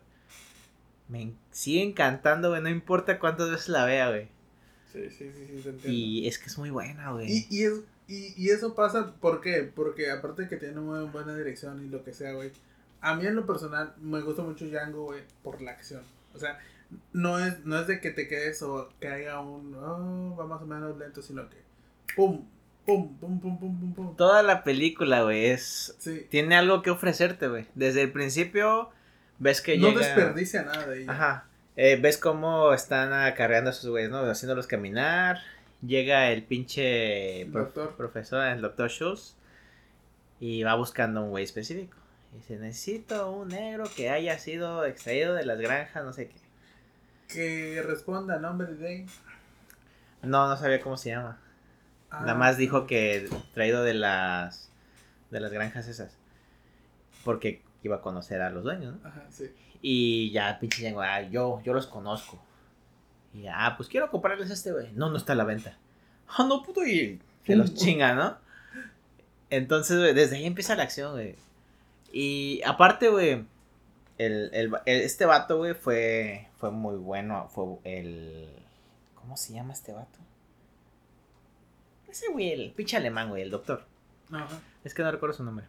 Me 1.08 1.32
sigue 1.52 1.84
encantando, 1.84 2.50
güey. 2.50 2.62
No 2.62 2.70
importa 2.70 3.20
cuántas 3.20 3.50
veces 3.50 3.70
la 3.70 3.86
vea, 3.86 4.10
güey. 4.10 4.28
Sí, 4.92 5.10
sí, 5.10 5.32
sí, 5.32 5.46
sí, 5.48 5.62
te 5.64 5.70
entiendo. 5.70 5.88
Y 5.88 6.28
es 6.28 6.40
que 6.40 6.48
es 6.48 6.58
muy 6.58 6.70
buena, 6.70 7.12
güey. 7.12 7.32
Y, 7.32 7.48
y, 7.50 7.64
es- 7.64 7.82
y, 8.08 8.34
y 8.38 8.50
eso 8.50 8.74
pasa, 8.76 9.14
¿por 9.20 9.42
qué? 9.42 9.70
Porque 9.76 10.12
aparte 10.12 10.44
de 10.44 10.48
que 10.48 10.58
tiene 10.58 10.80
muy 10.80 11.06
buena 11.06 11.36
dirección 11.36 11.86
y 11.86 11.90
lo 11.90 12.04
que 12.04 12.14
sea, 12.14 12.34
güey. 12.34 12.52
A 13.02 13.16
mí 13.16 13.26
en 13.26 13.36
lo 13.36 13.46
personal 13.46 13.94
me 14.02 14.22
gusta 14.22 14.42
mucho 14.42 14.66
Django, 14.66 15.04
güey, 15.04 15.22
por 15.44 15.62
la 15.62 15.72
acción. 15.72 16.02
O 16.34 16.40
sea, 16.40 16.60
no 17.14 17.40
es, 17.40 17.66
no 17.66 17.80
es 17.80 17.88
de 17.88 18.00
que 18.00 18.12
te 18.12 18.28
quedes 18.28 18.62
o 18.64 18.90
haya 19.02 19.40
un, 19.40 19.76
oh, 19.76 20.36
va 20.36 20.46
más 20.46 20.62
o 20.62 20.66
menos 20.66 20.98
lento, 20.98 21.22
sino 21.22 21.50
que, 21.50 21.58
pum, 22.16 22.46
pum, 22.86 23.18
pum, 23.18 23.40
pum, 23.40 23.60
pum, 23.60 23.80
pum, 23.80 23.94
pum. 23.94 24.16
Toda 24.16 24.42
la 24.44 24.64
película, 24.64 25.24
güey, 25.24 25.48
es... 25.48 25.96
Sí. 26.00 26.26
Tiene 26.30 26.56
algo 26.56 26.82
que 26.82 26.90
ofrecerte, 26.90 27.48
güey. 27.50 27.68
Desde 27.76 28.02
el 28.02 28.12
principio 28.12 28.90
ves 29.40 29.62
que 29.62 29.78
No 29.78 29.90
llega... 29.90 30.00
desperdicia 30.00 30.64
nada 30.64 30.88
de 30.88 31.04
ella. 31.04 31.12
Ajá. 31.12 31.48
Eh, 31.76 32.00
ves 32.02 32.18
cómo 32.18 32.74
están 32.74 33.14
acarreando 33.14 33.70
a 33.70 33.74
sus 33.74 33.90
güeyes, 33.90 34.10
¿no? 34.10 34.20
Haciéndolos 34.20 34.66
caminar. 34.66 35.40
Llega 35.86 36.32
el 36.32 36.44
pinche 36.44 37.42
El 37.42 37.52
prof- 37.52 37.74
doctor. 37.74 37.96
profesor, 37.96 38.46
el 38.48 38.62
doctor 38.62 38.90
Schultz. 38.90 39.36
Y 40.40 40.64
va 40.64 40.76
buscando 40.76 41.24
un 41.24 41.30
güey 41.32 41.44
específico. 41.44 41.98
Y 42.34 42.38
dice, 42.38 42.58
necesito 42.58 43.32
un 43.32 43.48
negro 43.50 43.86
que 43.96 44.10
haya 44.10 44.38
sido 44.40 44.86
extraído 44.86 45.34
de 45.34 45.46
las 45.46 45.60
granjas, 45.60 46.04
no 46.04 46.14
sé 46.14 46.30
qué. 46.30 46.36
Que 47.28 47.82
responda 47.82 48.36
a 48.36 48.40
nombre 48.40 48.68
de 48.68 48.76
Dane. 48.84 49.06
No, 50.24 50.48
no 50.48 50.58
sabía 50.58 50.80
cómo 50.82 50.98
se 50.98 51.10
llama. 51.10 51.40
Ah, 52.10 52.22
Nada 52.22 52.36
más 52.36 52.58
dijo 52.58 52.88
que 52.88 53.30
traído 53.54 53.84
de 53.84 53.94
las 53.94 54.72
de 55.32 55.40
las 55.42 55.52
granjas 55.52 55.88
esas. 55.88 56.16
Porque 57.24 57.62
iba 57.84 57.98
a 57.98 58.02
conocer 58.02 58.42
a 58.42 58.50
los 58.50 58.64
dueños, 58.64 58.96
¿no? 59.02 59.08
Ajá, 59.10 59.26
sí. 59.30 59.52
Y 59.82 60.32
ya, 60.32 60.58
pinche 60.60 60.82
Django, 60.84 61.02
ah, 61.02 61.22
yo, 61.22 61.62
yo 61.64 61.74
los 61.74 61.86
conozco. 61.88 62.42
Y 63.38 63.48
ah, 63.48 63.76
pues 63.78 63.88
quiero 63.88 64.10
comprarles 64.10 64.50
a 64.50 64.54
este, 64.54 64.72
güey. 64.72 64.92
No, 64.94 65.10
no 65.10 65.18
está 65.18 65.34
a 65.34 65.36
la 65.36 65.44
venta. 65.44 65.78
Ah, 66.28 66.44
no, 66.48 66.64
puto, 66.64 66.86
y 66.86 67.22
se 67.46 67.56
los 67.56 67.74
chinga, 67.76 68.16
¿no? 68.16 68.38
Entonces, 69.50 70.00
güey, 70.00 70.14
desde 70.14 70.38
ahí 70.38 70.46
empieza 70.46 70.76
la 70.76 70.84
acción, 70.84 71.14
güey. 71.14 71.36
Y 72.12 72.62
aparte, 72.66 73.10
güey, 73.10 73.46
el, 74.18 74.50
el, 74.54 74.74
el- 74.86 75.02
este 75.02 75.26
vato, 75.26 75.58
güey, 75.58 75.74
fue, 75.76 76.48
fue 76.58 76.72
muy 76.72 76.96
bueno. 76.96 77.48
Fue 77.54 77.66
el... 77.84 78.50
¿Cómo 79.16 79.38
se 79.38 79.54
llama 79.54 79.74
este 79.74 79.92
vato? 79.94 80.18
Ese, 82.10 82.32
güey, 82.32 82.52
el 82.52 82.72
pinche 82.72 82.98
alemán, 82.98 83.30
güey, 83.30 83.44
el 83.44 83.52
doctor. 83.52 83.86
Ajá. 84.32 84.60
Es 84.84 84.94
que 84.94 85.04
no 85.04 85.12
recuerdo 85.12 85.36
su 85.36 85.44
nombre. 85.44 85.66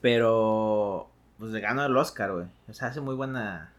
Pero. 0.00 1.10
Pues 1.38 1.50
le 1.52 1.60
ganó 1.60 1.84
el 1.84 1.96
Oscar, 1.96 2.32
güey. 2.32 2.46
O 2.68 2.72
sea, 2.72 2.88
hace 2.88 3.00
muy 3.00 3.14
buena. 3.14 3.72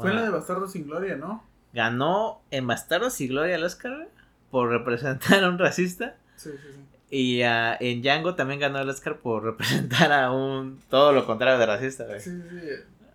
Fue 0.00 0.10
en 0.10 0.16
buena- 0.16 0.20
la 0.20 0.26
de 0.26 0.30
Bastardo 0.38 0.66
sin 0.68 0.86
Gloria, 0.86 1.16
¿no? 1.16 1.44
Ganó 1.72 2.40
en 2.50 2.66
Bastardos 2.66 3.20
y 3.20 3.28
Gloria 3.28 3.56
el 3.56 3.64
Oscar, 3.64 3.94
güey. 3.96 4.08
Por 4.50 4.70
representar 4.70 5.44
a 5.44 5.48
un 5.48 5.58
racista. 5.58 6.16
Sí, 6.36 6.50
sí, 6.52 6.68
sí. 6.74 6.80
Y 7.10 7.42
ah, 7.42 7.76
en 7.80 8.02
Django 8.02 8.34
también 8.34 8.60
ganó 8.60 8.78
el 8.80 8.88
Oscar 8.88 9.16
por 9.18 9.42
representar 9.44 10.12
a 10.12 10.30
un. 10.30 10.80
Todo 10.88 11.12
lo 11.12 11.26
contrario 11.26 11.58
de 11.58 11.66
racista, 11.66 12.04
güey. 12.04 12.20
Sí, 12.20 12.30
sí. 12.50 12.58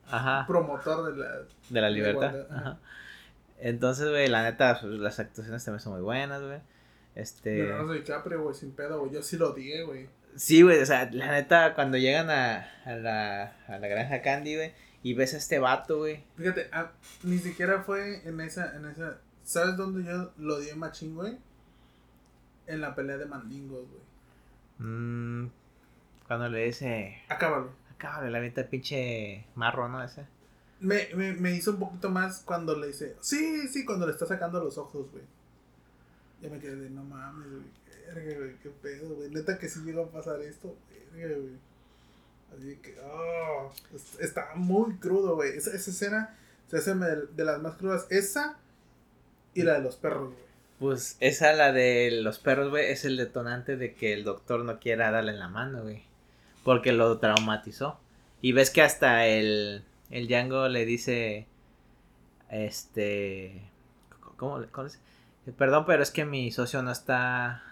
Ajá. 0.09 0.45
Promotor 0.47 1.11
de 1.13 1.23
la. 1.23 1.29
De 1.69 1.81
la 1.81 1.89
libertad. 1.89 2.29
igualdad, 2.29 2.47
ajá. 2.57 2.69
Ajá. 2.69 2.77
Entonces, 3.59 4.09
güey, 4.09 4.27
la 4.27 4.43
neta, 4.43 4.77
pues, 4.81 4.93
las 4.93 5.19
actuaciones 5.19 5.63
también 5.63 5.79
son 5.79 5.93
muy 5.93 6.01
buenas, 6.01 6.41
güey. 6.41 6.59
Este. 7.15 7.55
Leonardo 7.67 7.93
DiCaprio, 7.93 8.41
güey, 8.43 8.55
sin 8.55 8.71
pedo, 8.71 8.99
güey. 8.99 9.11
Yo 9.13 9.21
sí 9.21 9.37
lo 9.37 9.51
odié, 9.51 9.83
güey. 9.83 10.07
Sí, 10.35 10.63
güey, 10.63 10.81
o 10.81 10.85
sea, 10.85 11.09
la 11.11 11.31
neta, 11.31 11.73
cuando 11.75 11.97
llegan 11.97 12.29
a, 12.31 12.67
a, 12.85 12.95
la, 12.95 13.55
a 13.67 13.77
la 13.77 13.87
granja 13.87 14.21
Candy, 14.23 14.55
güey, 14.55 14.73
y 15.03 15.13
ves 15.13 15.33
a 15.33 15.37
este 15.37 15.59
vato, 15.59 15.97
güey. 15.99 16.23
Fíjate, 16.37 16.69
ah, 16.71 16.91
ni 17.23 17.37
siquiera 17.37 17.83
fue 17.83 18.27
en 18.27 18.39
esa, 18.41 18.75
en 18.75 18.85
esa. 18.85 19.19
¿Sabes 19.43 19.75
dónde 19.77 20.03
yo 20.03 20.31
lo 20.37 20.55
odié 20.55 20.73
machín, 20.75 21.15
güey? 21.15 21.37
En 22.67 22.79
la 22.81 22.95
pelea 22.95 23.17
de 23.17 23.25
mandingos, 23.25 23.85
güey. 23.89 24.01
mm, 24.89 25.51
cuando 26.27 26.47
le 26.49 26.65
dice, 26.65 27.17
Acábalo. 27.29 27.71
acá 27.93 28.21
la 28.29 28.39
venta 28.39 28.67
pinche 28.69 29.45
marro, 29.55 29.89
¿no? 29.89 30.01
Ese. 30.03 30.25
Me, 30.79 31.09
me, 31.15 31.33
me 31.33 31.51
hizo 31.53 31.71
un 31.71 31.79
poquito 31.79 32.09
más 32.09 32.41
cuando 32.43 32.77
le 32.77 32.87
dice. 32.87 33.15
Sí, 33.21 33.67
sí, 33.67 33.85
cuando 33.85 34.05
le 34.05 34.13
está 34.13 34.25
sacando 34.25 34.63
los 34.63 34.77
ojos, 34.77 35.11
güey. 35.11 35.23
Ya 36.41 36.49
me 36.49 36.59
quedé 36.59 36.75
de 36.75 36.89
no 36.89 37.03
mames, 37.03 37.49
güey. 37.49 37.63
Verga, 38.15 38.37
güey, 38.39 38.55
qué 38.59 38.69
pedo, 38.69 39.15
güey. 39.15 39.29
Neta 39.29 39.57
que 39.57 39.67
sí 39.69 39.79
llegó 39.81 40.03
a 40.03 40.11
pasar 40.11 40.41
esto, 40.41 40.75
verga, 41.13 41.35
güey. 41.37 41.53
Así 42.57 42.75
que, 42.77 42.95
oh, 43.01 43.71
es- 43.95 44.19
está 44.19 44.49
muy 44.55 44.95
crudo, 44.97 45.35
güey. 45.35 45.57
Esa, 45.57 45.71
esa 45.75 45.91
escena 45.91 46.37
se 46.67 46.77
hace 46.77 46.93
de, 46.95 47.27
de 47.27 47.45
las 47.45 47.61
más 47.61 47.75
crudas. 47.75 48.05
Esa 48.09 48.57
y 49.53 49.63
la 49.63 49.73
de 49.73 49.81
los 49.81 49.95
perros, 49.95 50.29
güey. 50.33 50.43
Pues 50.79 51.15
esa, 51.19 51.53
la 51.53 51.71
de 51.71 52.09
los 52.21 52.39
perros, 52.39 52.69
güey, 52.69 52.91
es 52.91 53.05
el 53.05 53.15
detonante 53.17 53.77
de 53.77 53.93
que 53.93 54.13
el 54.13 54.23
doctor 54.23 54.65
no 54.65 54.79
quiera 54.79 55.11
darle 55.11 55.31
en 55.31 55.39
la 55.39 55.47
mano, 55.47 55.83
güey. 55.83 56.03
Porque 56.63 56.91
lo 56.91 57.17
traumatizó. 57.19 57.99
Y 58.41 58.51
ves 58.51 58.69
que 58.69 58.81
hasta 58.81 59.25
el, 59.27 59.83
el 60.09 60.27
Django 60.27 60.67
le 60.67 60.85
dice, 60.85 61.47
este, 62.49 63.61
¿cómo, 64.37 64.63
cómo 64.71 64.87
es? 64.87 64.99
Perdón, 65.57 65.85
pero 65.85 66.03
es 66.03 66.11
que 66.11 66.25
mi 66.25 66.51
socio 66.51 66.81
no 66.83 66.91
está... 66.91 67.63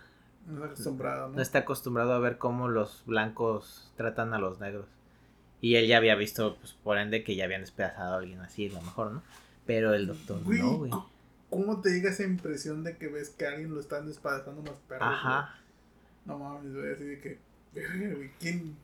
No 0.47 0.63
está 0.63 0.73
acostumbrado, 0.73 1.27
¿no? 1.29 1.35
No 1.35 1.41
está 1.41 1.59
acostumbrado 1.59 2.13
a 2.13 2.19
ver 2.19 2.37
cómo 2.37 2.67
los 2.67 3.03
blancos 3.05 3.91
tratan 3.95 4.33
a 4.33 4.39
los 4.39 4.59
negros. 4.59 4.87
Y 5.61 5.75
él 5.75 5.87
ya 5.87 5.97
había 5.97 6.15
visto, 6.15 6.57
pues, 6.57 6.73
por 6.73 6.97
ende, 6.97 7.23
que 7.23 7.35
ya 7.35 7.45
habían 7.45 7.61
despedazado 7.61 8.15
a 8.15 8.17
alguien 8.17 8.39
así, 8.39 8.67
a 8.69 8.73
lo 8.73 8.81
mejor, 8.81 9.11
¿no? 9.11 9.23
Pero 9.65 9.93
el 9.93 10.07
doctor 10.07 10.43
Güey, 10.43 10.59
no, 10.59 10.77
güey. 10.77 10.91
¿Cómo 11.49 11.81
te 11.81 11.91
llega 11.91 12.09
esa 12.09 12.23
impresión 12.23 12.83
de 12.83 12.97
que 12.97 13.07
ves 13.07 13.29
que 13.29 13.45
alguien 13.45 13.73
lo 13.73 13.79
están 13.79 14.07
despedazando 14.07 14.61
unos 14.61 14.79
perros? 14.87 15.07
Ajá. 15.07 15.59
güey? 16.25 16.39
No 16.39 16.43
mames, 16.43 16.73
güey, 16.73 16.93
así 16.93 17.03
de 17.03 17.19
que. 17.19 17.39
güey, 17.73 18.31
¿Quién? 18.39 18.75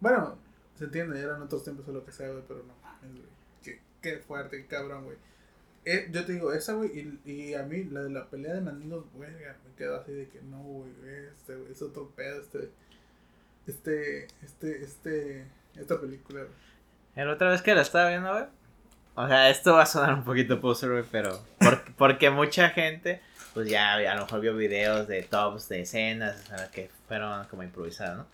Bueno, 0.00 0.36
se 0.76 0.84
entiende, 0.84 1.20
eran 1.20 1.42
otros 1.42 1.62
tiempos 1.62 1.86
o 1.88 1.92
lo 1.92 2.04
que 2.04 2.12
sea, 2.12 2.28
güey, 2.28 2.42
pero 2.48 2.60
no 2.60 2.74
mames, 2.82 3.12
güey. 3.12 3.28
Qué, 3.62 3.80
qué 4.02 4.18
fuerte, 4.18 4.62
qué 4.62 4.66
cabrón, 4.66 5.04
güey. 5.04 5.16
Eh, 5.90 6.08
yo 6.10 6.24
te 6.26 6.32
digo, 6.32 6.52
esa, 6.52 6.74
güey, 6.74 6.90
y, 7.24 7.30
y 7.32 7.54
a 7.54 7.62
mí, 7.62 7.84
la 7.84 8.02
de 8.02 8.10
la 8.10 8.26
pelea 8.28 8.54
de 8.54 8.60
Mandinos, 8.60 9.04
güey, 9.14 9.30
me 9.30 9.74
quedo 9.76 10.00
así 10.00 10.12
de 10.12 10.28
que 10.28 10.40
no, 10.42 10.58
güey, 10.58 10.90
este, 11.34 11.54
güey, 11.56 11.72
es 11.72 11.80
otro 11.82 12.10
pedo, 12.14 12.40
este. 12.42 12.70
Este, 13.66 14.26
este, 14.42 14.82
este. 14.84 15.46
Esta 15.76 16.00
película, 16.00 16.40
güey. 16.40 16.52
La 17.26 17.32
otra 17.32 17.50
vez 17.50 17.62
que 17.62 17.74
la 17.74 17.82
estaba 17.82 18.08
viendo, 18.10 18.30
güey. 18.32 18.44
O 19.14 19.26
sea, 19.26 19.50
esto 19.50 19.74
va 19.74 19.82
a 19.82 19.86
sonar 19.86 20.14
un 20.14 20.24
poquito 20.24 20.60
poser, 20.60 20.90
güey, 20.90 21.04
pero. 21.10 21.42
por- 21.58 21.94
porque 21.94 22.30
mucha 22.30 22.70
gente, 22.70 23.20
pues 23.54 23.68
ya 23.68 23.94
a 23.94 24.14
lo 24.14 24.22
mejor 24.22 24.40
vio 24.40 24.56
videos 24.56 25.08
de 25.08 25.22
tops, 25.22 25.68
de 25.68 25.80
escenas, 25.82 26.40
o 26.44 26.56
sea, 26.56 26.70
que 26.70 26.90
fueron 27.08 27.46
como 27.46 27.62
improvisadas, 27.62 28.18
¿no? 28.18 28.26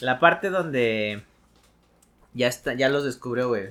La 0.00 0.18
parte 0.20 0.50
donde. 0.50 1.22
Ya, 2.32 2.46
está, 2.48 2.74
ya 2.74 2.88
los 2.88 3.04
descubrió, 3.04 3.48
güey. 3.48 3.68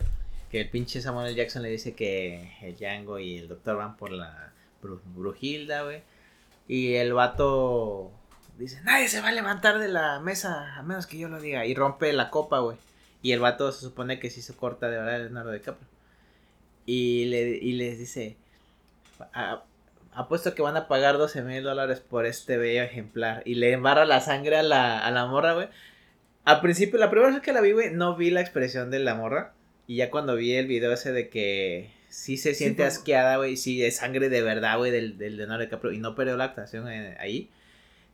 Que 0.51 0.61
el 0.61 0.69
pinche 0.69 1.01
Samuel. 1.01 1.35
Jackson 1.35 1.61
le 1.61 1.69
dice 1.69 1.93
que 1.93 2.51
el 2.61 2.75
Django 2.75 3.19
y 3.19 3.37
el 3.37 3.47
doctor 3.47 3.77
van 3.77 3.95
por 3.97 4.11
la 4.11 4.51
Bru- 4.81 5.01
Brujilda, 5.15 5.83
güey. 5.83 6.01
Y 6.67 6.95
el 6.95 7.13
vato 7.13 8.11
dice: 8.57 8.81
Nadie 8.83 9.07
se 9.07 9.21
va 9.21 9.29
a 9.29 9.31
levantar 9.31 9.77
de 9.79 9.87
la 9.89 10.19
mesa 10.19 10.75
a 10.75 10.81
menos 10.83 11.05
que 11.07 11.17
yo 11.19 11.27
lo 11.29 11.39
diga. 11.39 11.65
Y 11.65 11.75
rompe 11.75 12.11
la 12.13 12.29
copa, 12.29 12.59
güey. 12.59 12.77
Y 13.21 13.31
el 13.33 13.39
vato 13.39 13.71
se 13.71 13.81
supone 13.81 14.19
que 14.19 14.29
sí 14.29 14.41
se 14.41 14.55
corta 14.55 14.89
de 14.89 14.97
verdad 14.97 15.19
Leonardo 15.19 15.51
DiCaprio. 15.51 15.87
Y, 16.85 17.25
le, 17.25 17.41
y 17.57 17.73
les 17.73 17.99
dice, 17.99 18.37
"A- 19.33 19.63
apuesto 20.13 20.55
que 20.55 20.61
van 20.63 20.77
a 20.77 20.87
pagar 20.87 21.17
12 21.17 21.41
mil 21.43 21.63
dólares 21.63 21.99
por 21.99 22.25
este 22.25 22.57
bello 22.57 22.81
ejemplar. 22.81 23.43
Y 23.45 23.55
le 23.55 23.71
embarra 23.73 24.05
la 24.05 24.21
sangre 24.21 24.57
a 24.57 24.63
la, 24.63 25.05
a 25.05 25.11
la 25.11 25.25
morra, 25.27 25.53
güey. 25.53 25.67
Al 26.45 26.61
principio, 26.61 26.97
la 26.99 27.11
primera 27.11 27.31
vez 27.31 27.41
que 27.41 27.53
la 27.53 27.61
vi, 27.61 27.73
güey, 27.73 27.91
no 27.93 28.15
vi 28.15 28.31
la 28.31 28.41
expresión 28.41 28.89
de 28.89 28.99
la 28.99 29.13
morra. 29.13 29.53
Y 29.89 29.95
ya 29.95 30.11
cuando 30.11 30.35
vi 30.35 30.53
el 30.53 30.67
video 30.67 30.93
ese 30.93 31.11
de 31.11 31.29
que 31.29 31.89
sí 32.09 32.37
se 32.37 32.53
siente 32.53 32.83
asqueada, 32.85 33.37
güey, 33.37 33.57
sí 33.57 33.83
es 33.83 33.95
sangre 33.95 34.29
de 34.29 34.43
verdad, 34.43 34.77
güey, 34.77 34.91
del, 34.91 35.17
del 35.17 35.35
Leonardo 35.35 35.63
DiCaprio. 35.63 35.91
Y 35.93 35.97
no 35.97 36.13
perdió 36.13 36.37
la 36.37 36.43
actuación 36.43 36.87
eh, 36.87 37.17
ahí. 37.19 37.49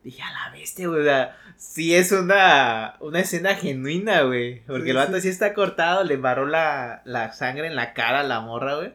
Dije, 0.02 0.22
a 0.22 0.32
la 0.32 0.58
bestia, 0.58 0.88
güey. 0.88 1.02
o 1.02 1.04
sea, 1.04 1.38
sí 1.58 1.94
es 1.94 2.14
una, 2.14 2.96
una 3.02 3.20
escena 3.20 3.56
genuina, 3.56 4.22
güey. 4.22 4.62
Porque 4.62 4.86
Sí, 4.86 4.90
el 4.92 4.96
vato 4.96 5.16
sí. 5.16 5.24
sí 5.24 5.28
está 5.28 5.54
cortado, 5.54 6.06
le 6.06 6.14
embarró 6.14 6.46
la, 6.46 7.02
la 7.04 7.34
sangre 7.34 7.68
en 7.68 7.76
la 7.76 7.94
cara 7.94 8.22
a 8.22 8.24
la 8.24 8.40
morra, 8.40 8.76
güey. 8.78 8.94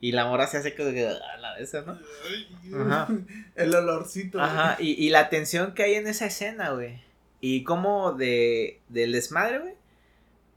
Y 0.00 0.10
la 0.10 0.24
morra 0.24 0.48
se 0.48 0.56
hace 0.56 0.74
como 0.74 0.90
que 0.90 1.06
a 1.06 1.36
la 1.36 1.56
esa, 1.60 1.82
¿no? 1.82 1.96
Ajá. 2.90 3.06
El 3.54 3.72
olorcito. 3.72 4.38
güey. 4.38 4.50
Ajá, 4.50 4.76
y, 4.80 4.94
y 4.94 5.10
la 5.10 5.28
tensión 5.28 5.74
que 5.74 5.84
hay 5.84 5.94
en 5.94 6.08
esa 6.08 6.26
escena, 6.26 6.70
güey. 6.70 7.00
Y 7.40 7.62
como 7.62 8.14
de, 8.14 8.80
del 8.88 9.12
desmadre, 9.12 9.60
güey. 9.60 9.75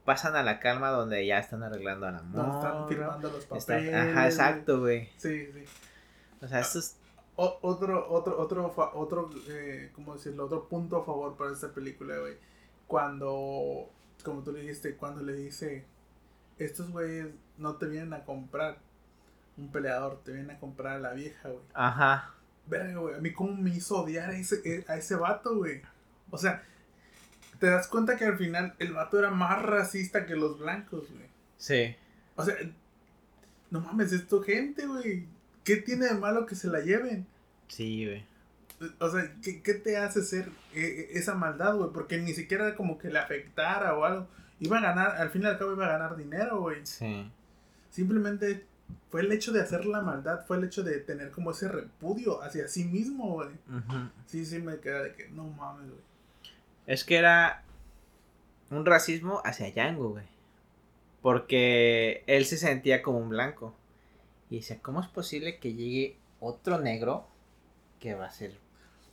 Pasan 0.10 0.36
a 0.36 0.42
la 0.42 0.60
calma 0.60 0.90
donde 0.90 1.24
ya 1.24 1.38
están 1.38 1.62
arreglando 1.62 2.08
a 2.08 2.12
la 2.14 2.20
Donde 2.22 2.56
están 2.58 2.88
firmando 2.88 3.30
los 3.30 3.46
papeles. 3.46 3.94
ajá, 3.94 4.26
exacto, 4.26 4.80
güey. 4.80 5.08
Sí, 5.18 5.46
sí. 5.54 5.64
O 6.42 6.48
sea, 6.48 6.62
esto 6.62 6.80
es... 6.80 6.96
O- 7.36 7.60
otro, 7.62 8.10
otro, 8.12 8.40
otro, 8.40 8.74
otro, 8.96 9.30
eh, 9.50 9.92
¿cómo 9.94 10.16
decirlo? 10.16 10.46
Otro 10.46 10.68
punto 10.68 10.98
a 10.98 11.06
favor 11.06 11.38
para 11.38 11.52
esta 11.54 11.68
película, 11.70 12.18
güey. 12.18 12.34
Cuando, 12.88 13.88
como 14.24 14.42
tú 14.42 14.52
le 14.52 14.62
dijiste, 14.62 14.96
cuando 14.96 15.22
le 15.22 15.34
dice, 15.34 15.86
estos 16.58 16.90
güeyes 16.90 17.28
no 17.60 17.76
te 17.76 17.86
vienen 17.86 18.14
a 18.14 18.26
comprar 18.26 18.80
un 19.58 19.72
peleador, 19.72 20.22
te 20.24 20.32
vienen 20.32 20.56
a 20.56 20.60
comprar 20.60 20.96
a 20.96 21.00
la 21.00 21.14
vieja, 21.14 21.50
güey. 21.50 21.62
Ajá. 21.76 22.34
Verga, 22.66 23.00
güey, 23.00 23.14
a 23.14 23.20
mí 23.20 23.32
cómo 23.32 23.54
me 23.54 23.70
hizo 23.70 24.02
odiar 24.02 24.32
a 24.32 24.36
ese, 24.36 24.60
eh, 24.66 24.84
a 24.88 24.96
ese 24.98 25.16
vato, 25.16 25.56
güey. 25.56 25.84
O 26.32 26.38
sea, 26.40 26.64
te 27.60 27.68
das 27.68 27.88
cuenta 27.88 28.16
que 28.16 28.26
al 28.26 28.38
final 28.38 28.74
el 28.80 28.94
vato 28.94 29.20
era 29.20 29.32
más 29.32 29.62
racista 29.62 30.26
que 30.26 30.36
los 30.36 30.60
blancos, 30.60 31.10
güey. 31.12 31.28
Sí. 31.58 31.96
O 32.36 32.46
sea, 32.46 32.56
no 33.70 33.82
mames, 33.82 34.12
es 34.14 34.28
tu 34.28 34.42
gente, 34.42 34.88
güey. 34.88 35.26
¿Qué 35.64 35.78
tiene 35.78 36.06
de 36.08 36.16
malo 36.16 36.46
que 36.46 36.56
se 36.56 36.68
la 36.68 36.80
lleven? 36.80 37.28
Sí, 37.68 38.06
güey. 38.06 38.26
O 39.00 39.10
sea, 39.10 39.36
¿qué, 39.44 39.62
qué 39.62 39.74
te 39.74 39.98
hace 39.98 40.24
ser 40.24 40.50
eh, 40.74 41.10
esa 41.12 41.36
maldad, 41.36 41.76
güey? 41.76 41.92
Porque 41.92 42.18
ni 42.18 42.34
siquiera 42.34 42.76
como 42.76 42.98
que 42.98 43.10
le 43.10 43.20
afectara 43.20 43.94
o 43.96 44.06
algo. 44.06 44.28
Iba 44.62 44.78
a 44.78 44.82
ganar, 44.82 45.18
al 45.18 45.30
fin 45.30 45.44
y 45.44 45.46
al 45.46 45.58
cabo 45.58 45.74
iba 45.74 45.86
a 45.86 45.92
ganar 45.92 46.16
dinero, 46.16 46.62
güey. 46.62 46.86
Sí. 46.86 47.30
Simplemente 47.90 48.66
fue 49.10 49.22
el 49.22 49.32
hecho 49.32 49.52
de 49.52 49.62
hacer 49.62 49.86
la 49.86 50.02
maldad, 50.02 50.46
fue 50.46 50.58
el 50.58 50.64
hecho 50.66 50.84
de 50.84 51.00
tener 51.00 51.32
como 51.32 51.52
ese 51.52 51.68
repudio 51.68 52.42
hacia 52.42 52.68
sí 52.68 52.86
mismo, 52.86 53.34
güey. 53.34 53.50
Sí, 54.28 54.46
sí, 54.46 54.60
me 54.60 54.80
queda 54.80 55.04
de 55.04 55.14
que 55.14 55.30
no 55.30 55.46
mames, 55.46 55.90
güey. 55.90 56.09
Es 56.88 57.04
que 57.04 57.18
era 57.18 57.64
un 58.72 58.86
racismo 58.86 59.42
hacia 59.46 59.70
Django, 59.72 60.10
güey. 60.10 60.26
Porque 61.22 62.24
él 62.28 62.46
se 62.46 62.58
sentía 62.58 63.02
como 63.02 63.18
un 63.20 63.30
blanco. 63.30 63.76
Y 64.50 64.58
decía, 64.58 64.80
¿cómo 64.82 65.02
es 65.02 65.08
posible 65.08 65.60
que 65.60 65.74
llegue 65.74 66.18
otro 66.40 66.80
negro 66.80 67.28
que 68.00 68.16
va 68.16 68.26
a 68.26 68.32
ser 68.32 68.58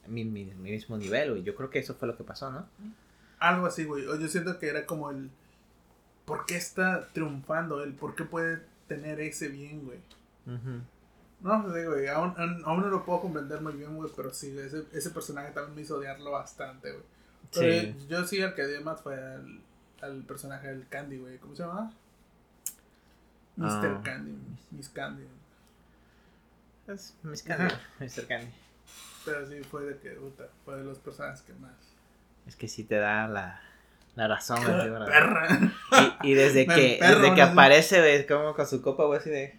mi, 0.06 0.24
mi- 0.24 0.44
mi 0.44 0.70
mismo 0.70 0.96
nivel, 0.96 1.30
güey? 1.32 1.42
Yo 1.42 1.54
creo 1.54 1.68
que 1.68 1.78
eso 1.80 1.94
fue 1.94 2.08
lo 2.08 2.16
que 2.16 2.24
pasó, 2.24 2.50
¿no? 2.50 2.66
Algo 3.38 3.66
así, 3.66 3.84
güey. 3.84 4.06
O 4.06 4.16
Yo 4.16 4.28
siento 4.28 4.58
que 4.58 4.68
era 4.68 4.86
como 4.86 5.10
el. 5.10 5.30
¿Por 6.24 6.46
qué 6.46 6.56
está 6.56 7.08
triunfando 7.12 7.82
él? 7.84 7.92
¿Por 7.94 8.14
qué 8.14 8.24
puede 8.24 8.62
tener 8.88 9.20
ese 9.20 9.48
bien, 9.48 9.84
güey? 9.84 9.98
No 11.40 11.72
sé, 11.72 11.86
güey. 11.86 12.06
Aún, 12.08 12.34
aún 12.38 12.62
aún 12.64 12.80
no 12.80 12.86
lo 12.88 13.04
puedo 13.04 13.20
comprender 13.20 13.60
muy 13.60 13.74
bien, 13.74 13.94
güey. 13.96 14.10
Pero 14.16 14.32
sí, 14.32 14.56
ese, 14.58 14.84
ese 14.92 15.10
personaje 15.10 15.52
también 15.52 15.74
me 15.74 15.82
hizo 15.82 15.96
odiarlo 15.98 16.30
bastante, 16.30 16.92
güey. 16.92 17.04
Pero 17.54 17.80
Sí. 17.80 17.94
yo, 18.08 18.20
yo 18.20 18.26
sí, 18.26 18.40
el 18.40 18.54
que 18.54 18.62
odié 18.64 18.80
más 18.80 19.00
fue 19.00 19.14
al, 19.14 19.60
al 20.02 20.22
personaje 20.22 20.68
del 20.68 20.86
Candy, 20.88 21.18
güey. 21.18 21.38
¿Cómo 21.38 21.54
se 21.56 21.62
llama? 21.62 21.92
Mr. 23.56 23.96
Ah. 23.98 24.00
Candy. 24.04 24.36
Miss 24.70 24.88
Candy. 24.90 25.26
Es 26.88 27.14
Miss 27.22 27.42
Candy, 27.42 27.74
Mr. 27.98 28.26
Candy. 28.28 28.52
Pero 29.24 29.46
sí, 29.48 29.60
fue 29.64 29.84
de 29.84 29.98
que, 29.98 30.10
puta, 30.10 30.44
fue 30.64 30.76
de 30.76 30.84
los 30.84 30.98
personajes 30.98 31.42
que 31.42 31.52
más. 31.54 31.72
Es 32.46 32.54
que 32.54 32.68
sí 32.68 32.84
te 32.84 32.96
da 32.96 33.26
la, 33.26 33.60
la 34.14 34.28
razón, 34.28 34.62
güey. 34.62 35.06
Perra. 35.06 35.48
Y, 36.22 36.30
y 36.30 36.34
desde 36.34 36.64
que, 36.68 36.98
desde 37.00 37.34
que 37.34 37.42
¿no? 37.42 37.50
aparece, 37.50 37.98
güey, 38.00 38.26
como 38.26 38.54
con 38.54 38.66
su 38.66 38.80
copa, 38.82 39.04
güey, 39.04 39.18
así 39.18 39.30
de... 39.30 39.58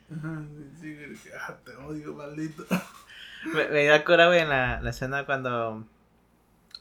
Sí, 0.80 0.96
güey, 0.96 1.18
ah, 1.38 1.56
te 1.66 1.76
odio, 1.76 2.14
maldito. 2.14 2.66
Me, 3.54 3.68
me 3.70 3.86
da 3.86 4.04
cura, 4.06 4.28
güey, 4.28 4.40
en 4.40 4.50
la, 4.50 4.82
la 4.82 4.90
escena 4.90 5.26
cuando 5.26 5.86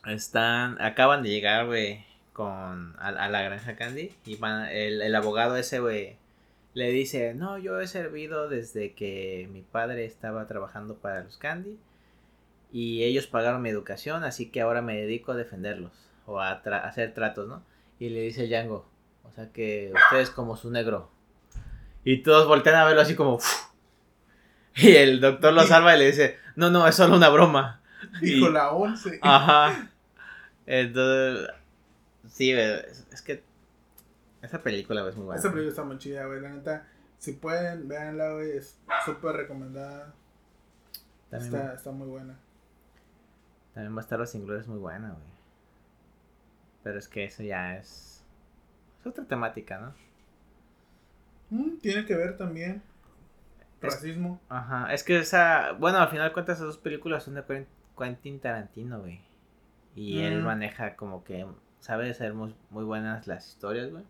están, 0.06 0.80
acaban 0.80 1.22
de 1.22 1.30
llegar, 1.30 1.66
güey, 1.66 2.04
con, 2.32 2.94
a, 2.98 3.08
a 3.08 3.28
la 3.28 3.42
granja 3.42 3.76
Candy 3.76 4.12
y 4.24 4.36
van, 4.36 4.68
el, 4.68 5.02
el 5.02 5.14
abogado 5.14 5.56
ese, 5.56 5.80
güey, 5.80 6.16
le 6.74 6.90
dice, 6.90 7.34
no, 7.34 7.56
yo 7.58 7.80
he 7.80 7.86
servido 7.86 8.48
desde 8.48 8.92
que 8.92 9.48
mi 9.52 9.62
padre 9.62 10.04
estaba 10.04 10.46
trabajando 10.46 10.96
para 10.96 11.22
los 11.24 11.36
Candy 11.38 11.78
y 12.72 13.04
ellos 13.04 13.26
pagaron 13.26 13.62
mi 13.62 13.70
educación, 13.70 14.24
así 14.24 14.50
que 14.50 14.60
ahora 14.60 14.82
me 14.82 14.96
dedico 14.96 15.32
a 15.32 15.36
defenderlos 15.36 15.92
o 16.26 16.40
a 16.40 16.62
tra- 16.62 16.82
a 16.82 16.88
hacer 16.88 17.14
tratos, 17.14 17.48
¿no? 17.48 17.62
Y 17.98 18.10
le 18.10 18.20
dice 18.20 18.46
Django, 18.46 18.86
o 19.24 19.30
sea 19.32 19.50
que 19.52 19.92
usted 19.94 20.18
es 20.18 20.30
como 20.30 20.56
su 20.56 20.70
negro. 20.70 21.10
Y 22.04 22.18
todos 22.22 22.46
voltean 22.46 22.76
a 22.76 22.84
verlo 22.84 23.00
así 23.00 23.14
como... 23.14 23.38
Y 24.74 24.94
el 24.96 25.20
doctor 25.22 25.54
lo 25.54 25.62
salva 25.62 25.96
y 25.96 25.98
le 25.98 26.06
dice, 26.06 26.38
no, 26.54 26.68
no, 26.70 26.86
es 26.86 26.94
solo 26.94 27.16
una 27.16 27.30
broma. 27.30 27.80
Dijo 28.20 28.48
Y- 28.48 28.52
la 28.52 28.72
11. 28.72 29.20
Ajá. 29.22 29.90
Entonces, 30.66 31.48
sí, 32.28 32.52
es, 32.52 33.06
es 33.12 33.22
que 33.22 33.42
esa 34.42 34.60
película 34.62 35.08
es 35.08 35.16
muy 35.16 35.26
buena. 35.26 35.36
Esta 35.36 35.50
película 35.50 35.70
está 35.70 35.84
muy 35.84 35.98
chida, 35.98 36.26
güey. 36.26 36.40
La 36.40 36.50
neta, 36.50 36.86
si 37.18 37.32
pueden, 37.32 37.88
véanla, 37.88 38.32
güey. 38.34 38.56
Es 38.56 38.78
súper 39.04 39.36
recomendada. 39.36 40.12
También, 41.30 41.54
Está, 41.54 41.74
está 41.74 41.90
muy 41.90 42.06
buena. 42.08 42.38
también 43.74 43.94
va 43.96 44.00
a 44.00 44.02
estar 44.02 44.18
Los 44.18 44.34
Inglourious 44.34 44.68
muy 44.68 44.78
buena, 44.78 45.10
güey. 45.10 45.36
Pero 46.82 46.98
es 46.98 47.08
que 47.08 47.24
eso 47.24 47.42
ya 47.42 47.76
es, 47.76 48.22
es 49.00 49.06
otra 49.06 49.24
temática, 49.24 49.78
¿no? 49.78 49.94
Mm, 51.50 51.78
tiene 51.78 52.04
que 52.06 52.14
ver 52.16 52.36
también. 52.36 52.82
racismo. 53.80 54.40
Ajá, 54.48 54.92
es 54.92 55.02
que 55.04 55.18
esa, 55.18 55.72
bueno, 55.72 55.98
al 55.98 56.08
final 56.08 56.28
de 56.28 56.32
cuentas 56.32 56.56
esas 56.58 56.66
dos 56.68 56.78
películas 56.78 57.24
son 57.24 57.34
de 57.34 57.66
Quentin 57.98 58.40
Tarantino, 58.40 59.00
güey. 59.00 59.20
Y 59.96 60.20
él 60.22 60.42
Mm. 60.42 60.44
maneja 60.44 60.94
como 60.94 61.24
que 61.24 61.44
sabe 61.80 62.08
hacer 62.10 62.34
muy, 62.34 62.54
muy 62.70 62.84
buenas 62.84 63.26
las 63.26 63.48
historias, 63.48 63.90
güey. 63.90 64.04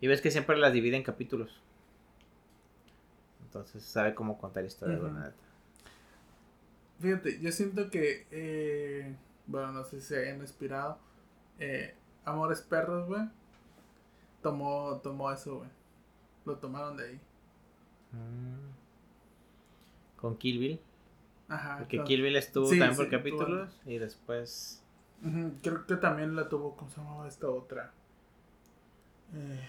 Y 0.00 0.06
ves 0.08 0.20
que 0.22 0.30
siempre 0.32 0.56
las 0.56 0.72
divide 0.72 0.96
en 0.96 1.02
capítulos. 1.04 1.60
Entonces 3.42 3.82
sabe 3.84 4.14
cómo 4.14 4.38
contar 4.38 4.64
historias, 4.64 5.00
la 5.02 5.10
neta. 5.10 5.32
Fíjate, 7.00 7.40
yo 7.40 7.50
siento 7.52 7.90
que, 7.90 8.26
eh, 8.30 9.14
bueno, 9.46 9.72
no 9.72 9.84
sé 9.84 10.00
si 10.00 10.08
se 10.08 10.20
hayan 10.22 10.40
inspirado. 10.40 10.98
Eh, 11.58 11.94
Amores 12.24 12.60
Perros, 12.62 13.06
güey. 13.08 13.22
Tomó, 14.42 15.00
tomó 15.02 15.30
eso, 15.32 15.58
güey. 15.58 15.70
Lo 16.46 16.56
tomaron 16.58 16.96
de 16.96 17.08
ahí. 17.08 17.20
Mm. 18.12 18.70
Con 20.20 20.36
Kill 20.36 20.58
Bill. 20.58 20.80
Ajá. 21.50 21.78
Porque 21.80 21.98
con- 21.98 22.06
Kill 22.06 22.22
Bill 22.22 22.36
estuvo 22.36 22.66
Sí, 22.66 22.78
también 22.78 22.96
por 22.96 23.10
capítulos. 23.10 23.80
Y 23.84 23.98
después. 23.98 24.82
Creo 25.62 25.84
que 25.86 25.96
también 25.96 26.34
la 26.34 26.48
tuvo, 26.48 26.74
¿cómo 26.76 26.90
se 26.90 26.96
llamaba 26.98 27.28
esta 27.28 27.48
otra? 27.50 27.92
Eh, 29.34 29.68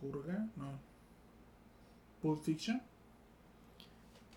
¿Purga? 0.00 0.46
No. 0.56 0.78
¿Pulp 2.22 2.42
Fiction? 2.42 2.80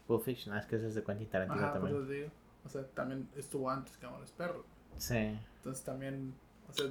Pulp 0.07 0.23
Fiction, 0.23 0.53
ah, 0.55 0.59
es 0.59 0.65
que 0.65 0.75
ese 0.75 0.87
es 0.87 0.95
de 0.95 1.03
Quentin 1.03 1.27
Tarantino 1.29 1.61
Ajá, 1.61 1.73
por 1.73 1.81
también. 1.81 2.03
eso 2.03 2.11
digo. 2.11 2.29
O 2.65 2.69
sea, 2.69 2.85
también 2.87 3.29
estuvo 3.35 3.69
antes 3.69 3.95
que 3.97 4.05
Amores 4.05 4.31
Perros. 4.31 4.65
Sí. 4.97 5.15
Entonces 5.57 5.83
también, 5.83 6.33
o 6.69 6.73
sea, 6.73 6.87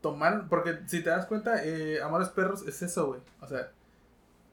tomaron, 0.00 0.48
porque 0.48 0.78
si 0.86 1.02
te 1.02 1.10
das 1.10 1.26
cuenta, 1.26 1.64
eh, 1.64 2.00
Amores 2.00 2.28
Perros 2.28 2.66
es 2.66 2.80
eso, 2.82 3.08
güey. 3.08 3.20
O 3.40 3.46
sea, 3.48 3.72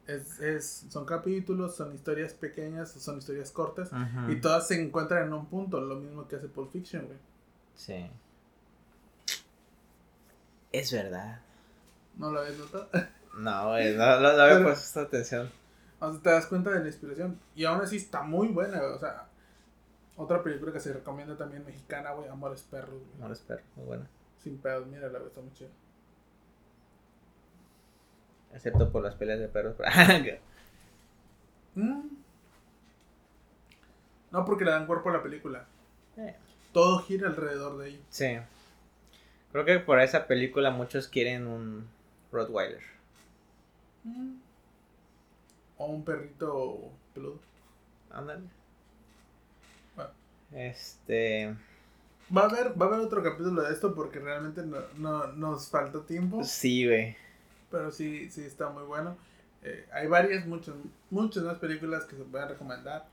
es, 0.06 0.40
es, 0.40 0.86
son 0.88 1.04
capítulos, 1.04 1.76
son 1.76 1.94
historias 1.94 2.32
pequeñas, 2.34 2.90
son 2.92 3.18
historias 3.18 3.50
cortas, 3.50 3.90
y 4.28 4.36
todas 4.40 4.68
se 4.68 4.80
encuentran 4.80 5.26
en 5.26 5.32
un 5.32 5.46
punto, 5.46 5.80
lo 5.80 5.96
mismo 5.96 6.26
que 6.28 6.36
hace 6.36 6.48
Pulp 6.48 6.70
Fiction, 6.72 7.06
güey. 7.06 7.18
Sí. 7.74 8.10
Es 10.72 10.92
verdad. 10.92 11.40
¿No 12.16 12.30
lo 12.30 12.40
habías 12.40 12.58
notado? 12.58 12.88
No, 13.36 13.68
güey, 13.68 13.94
no, 13.94 14.18
no, 14.18 14.32
no 14.32 14.42
había 14.42 14.54
Pero- 14.54 14.68
puesto 14.68 14.98
atención. 15.00 15.50
O 16.00 16.10
sea, 16.10 16.22
te 16.22 16.30
das 16.30 16.46
cuenta 16.46 16.70
de 16.70 16.80
la 16.80 16.86
inspiración. 16.86 17.38
Y 17.54 17.66
aún 17.66 17.82
así 17.82 17.98
está 17.98 18.22
muy 18.22 18.48
buena, 18.48 18.78
güey. 18.78 18.92
O 18.92 18.98
sea, 18.98 19.28
otra 20.16 20.42
película 20.42 20.72
que 20.72 20.80
se 20.80 20.94
recomienda 20.94 21.36
también 21.36 21.62
mexicana, 21.66 22.12
güey, 22.12 22.30
Amores 22.30 22.62
Perros, 22.62 22.98
güey. 23.14 23.28
Lo 23.28 23.34
espero, 23.34 23.60
muy 23.76 23.84
bueno. 23.84 24.06
Sin 24.42 24.56
pedos, 24.56 24.86
mira, 24.86 25.08
la 25.08 25.18
está 25.18 25.42
muy 25.42 25.52
chida. 25.52 25.68
Excepto 28.56 28.90
por 28.90 29.04
las 29.04 29.14
peleas 29.14 29.38
de 29.38 29.48
perros. 29.48 29.76
Mm. 31.78 32.08
No, 34.32 34.44
porque 34.46 34.64
le 34.64 34.70
dan 34.70 34.86
cuerpo 34.86 35.10
a 35.10 35.12
la 35.12 35.22
película. 35.22 35.66
Eh, 36.16 36.34
Todo 36.72 37.00
gira 37.00 37.28
alrededor 37.28 37.76
de 37.78 37.84
ahí. 37.86 38.02
sí. 38.10 38.38
Creo 39.52 39.64
que 39.64 39.78
por 39.78 40.00
esa 40.00 40.26
película 40.26 40.70
muchos 40.70 41.06
quieren 41.08 41.46
un 41.46 41.86
Rottweiler. 42.32 42.80
Mm. 44.04 44.36
O 45.78 45.86
un 45.86 46.04
perrito 46.04 46.90
peludo. 47.14 47.38
Ándale. 48.10 48.42
Bueno. 49.94 50.10
Este. 50.52 51.54
Va 52.34 52.42
a 52.42 52.44
haber, 52.46 52.80
va 52.80 52.86
a 52.86 52.88
haber 52.88 53.00
otro 53.00 53.22
capítulo 53.22 53.62
de 53.62 53.72
esto 53.72 53.94
porque 53.94 54.18
realmente 54.18 54.62
no, 54.62 54.78
no- 54.96 55.26
nos 55.32 55.68
falta 55.70 56.00
tiempo. 56.06 56.42
Sí, 56.44 56.86
güey. 56.86 57.16
Pero 57.76 57.90
sí, 57.92 58.30
sí 58.30 58.42
está 58.42 58.70
muy 58.70 58.84
bueno. 58.84 59.16
Eh, 59.62 59.86
hay 59.92 60.06
varias, 60.06 60.46
muchas, 60.46 60.74
muchas 61.10 61.42
más 61.42 61.58
películas 61.58 62.04
que 62.04 62.16
se 62.16 62.22
pueden 62.22 62.48
recomendar. 62.48 63.06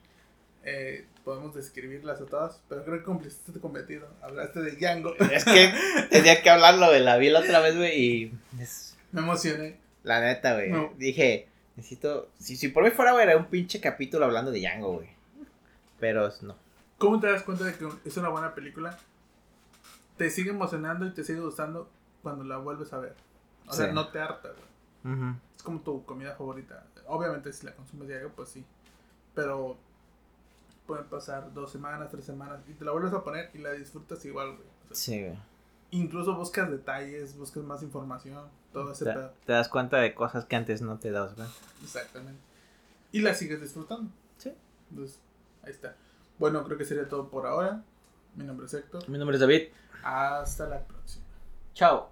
Eh, 0.63 1.05
podemos 1.25 1.53
describirlas 1.53 2.21
a 2.21 2.25
todas, 2.25 2.61
pero 2.69 2.85
creo 2.85 2.99
que 2.99 3.03
cumpliste 3.03 3.51
tu 3.51 3.59
cometido. 3.59 4.07
Hablaste 4.21 4.61
de 4.61 4.71
Django. 4.71 5.13
Es 5.15 5.43
que 5.43 5.73
tenía 6.09 6.41
que 6.41 6.49
hablarlo, 6.49 6.87
güey. 6.87 7.03
La 7.03 7.17
vi 7.17 7.29
la 7.29 7.39
otra 7.41 7.59
vez, 7.59 7.75
güey. 7.75 7.99
Y. 7.99 8.33
es- 8.61 8.95
Me 9.11 9.19
emocioné. 9.21 9.77
La 10.03 10.21
neta, 10.21 10.53
güey. 10.53 10.69
No. 10.71 10.93
Dije, 10.97 11.47
necesito. 11.75 12.29
Si, 12.39 12.55
si 12.55 12.69
por 12.69 12.83
mí 12.85 12.91
fuera, 12.91 13.11
güey, 13.11 13.25
era 13.27 13.35
un 13.37 13.47
pinche 13.47 13.81
capítulo 13.81 14.23
hablando 14.25 14.51
de 14.51 14.59
Django, 14.59 14.93
güey. 14.93 15.09
Pero 15.99 16.29
no. 16.41 16.55
¿Cómo 16.97 17.19
te 17.19 17.27
das 17.27 17.43
cuenta 17.43 17.65
de 17.65 17.73
que 17.75 17.85
es 18.05 18.15
una 18.15 18.29
buena 18.29 18.55
película? 18.55 18.97
Te 20.17 20.29
sigue 20.29 20.51
emocionando 20.51 21.05
y 21.05 21.11
te 21.13 21.23
sigue 21.25 21.39
gustando 21.41 21.89
cuando 22.21 22.43
la 22.45 22.57
vuelves 22.57 22.93
a 22.93 22.99
ver. 22.99 23.15
O 23.67 23.73
sea, 23.73 23.91
no 23.91 24.07
te 24.09 24.19
harta, 24.19 24.49
güey. 24.49 25.35
Es 25.55 25.63
como 25.63 25.79
tu 25.81 26.05
comida 26.05 26.35
favorita. 26.35 26.85
Obviamente, 27.07 27.51
si 27.53 27.65
la 27.65 27.75
consumes 27.75 28.07
diario, 28.07 28.31
pues 28.35 28.49
sí. 28.49 28.65
Pero 29.35 29.77
pueden 30.85 31.05
pasar 31.05 31.53
dos 31.53 31.71
semanas, 31.71 32.09
tres 32.11 32.25
semanas 32.25 32.59
y 32.67 32.73
te 32.73 32.83
la 32.85 32.91
vuelves 32.91 33.13
a 33.13 33.23
poner 33.23 33.49
y 33.53 33.57
la 33.59 33.71
disfrutas 33.71 34.23
igual, 34.25 34.49
güey. 34.55 34.67
O 34.83 34.87
sea, 34.87 34.95
Sí, 34.95 35.21
güey. 35.21 35.37
incluso 35.91 36.35
buscas 36.35 36.69
detalles, 36.69 37.37
buscas 37.37 37.63
más 37.63 37.81
información, 37.83 38.47
todo 38.73 38.91
ese 38.91 39.05
Te, 39.05 39.13
pedo. 39.13 39.33
te 39.45 39.53
das 39.53 39.69
cuenta 39.69 39.97
de 39.97 40.13
cosas 40.13 40.45
que 40.45 40.55
antes 40.55 40.81
no 40.81 40.99
te 40.99 41.11
das, 41.11 41.35
güey. 41.35 41.47
Exactamente. 41.83 42.39
Y 43.11 43.21
la 43.21 43.33
sigues 43.33 43.61
disfrutando. 43.61 44.09
Sí. 44.37 44.53
Entonces, 44.89 45.19
ahí 45.63 45.71
está. 45.71 45.95
Bueno, 46.39 46.63
creo 46.65 46.77
que 46.77 46.85
sería 46.85 47.07
todo 47.07 47.29
por 47.29 47.45
ahora. 47.45 47.81
Mi 48.35 48.43
nombre 48.43 48.65
es 48.65 48.73
Héctor. 48.73 49.07
Mi 49.09 49.17
nombre 49.17 49.35
es 49.37 49.41
David. 49.41 49.67
Hasta 50.03 50.67
la 50.67 50.79
próxima. 50.79 51.23
Chao. 51.73 52.09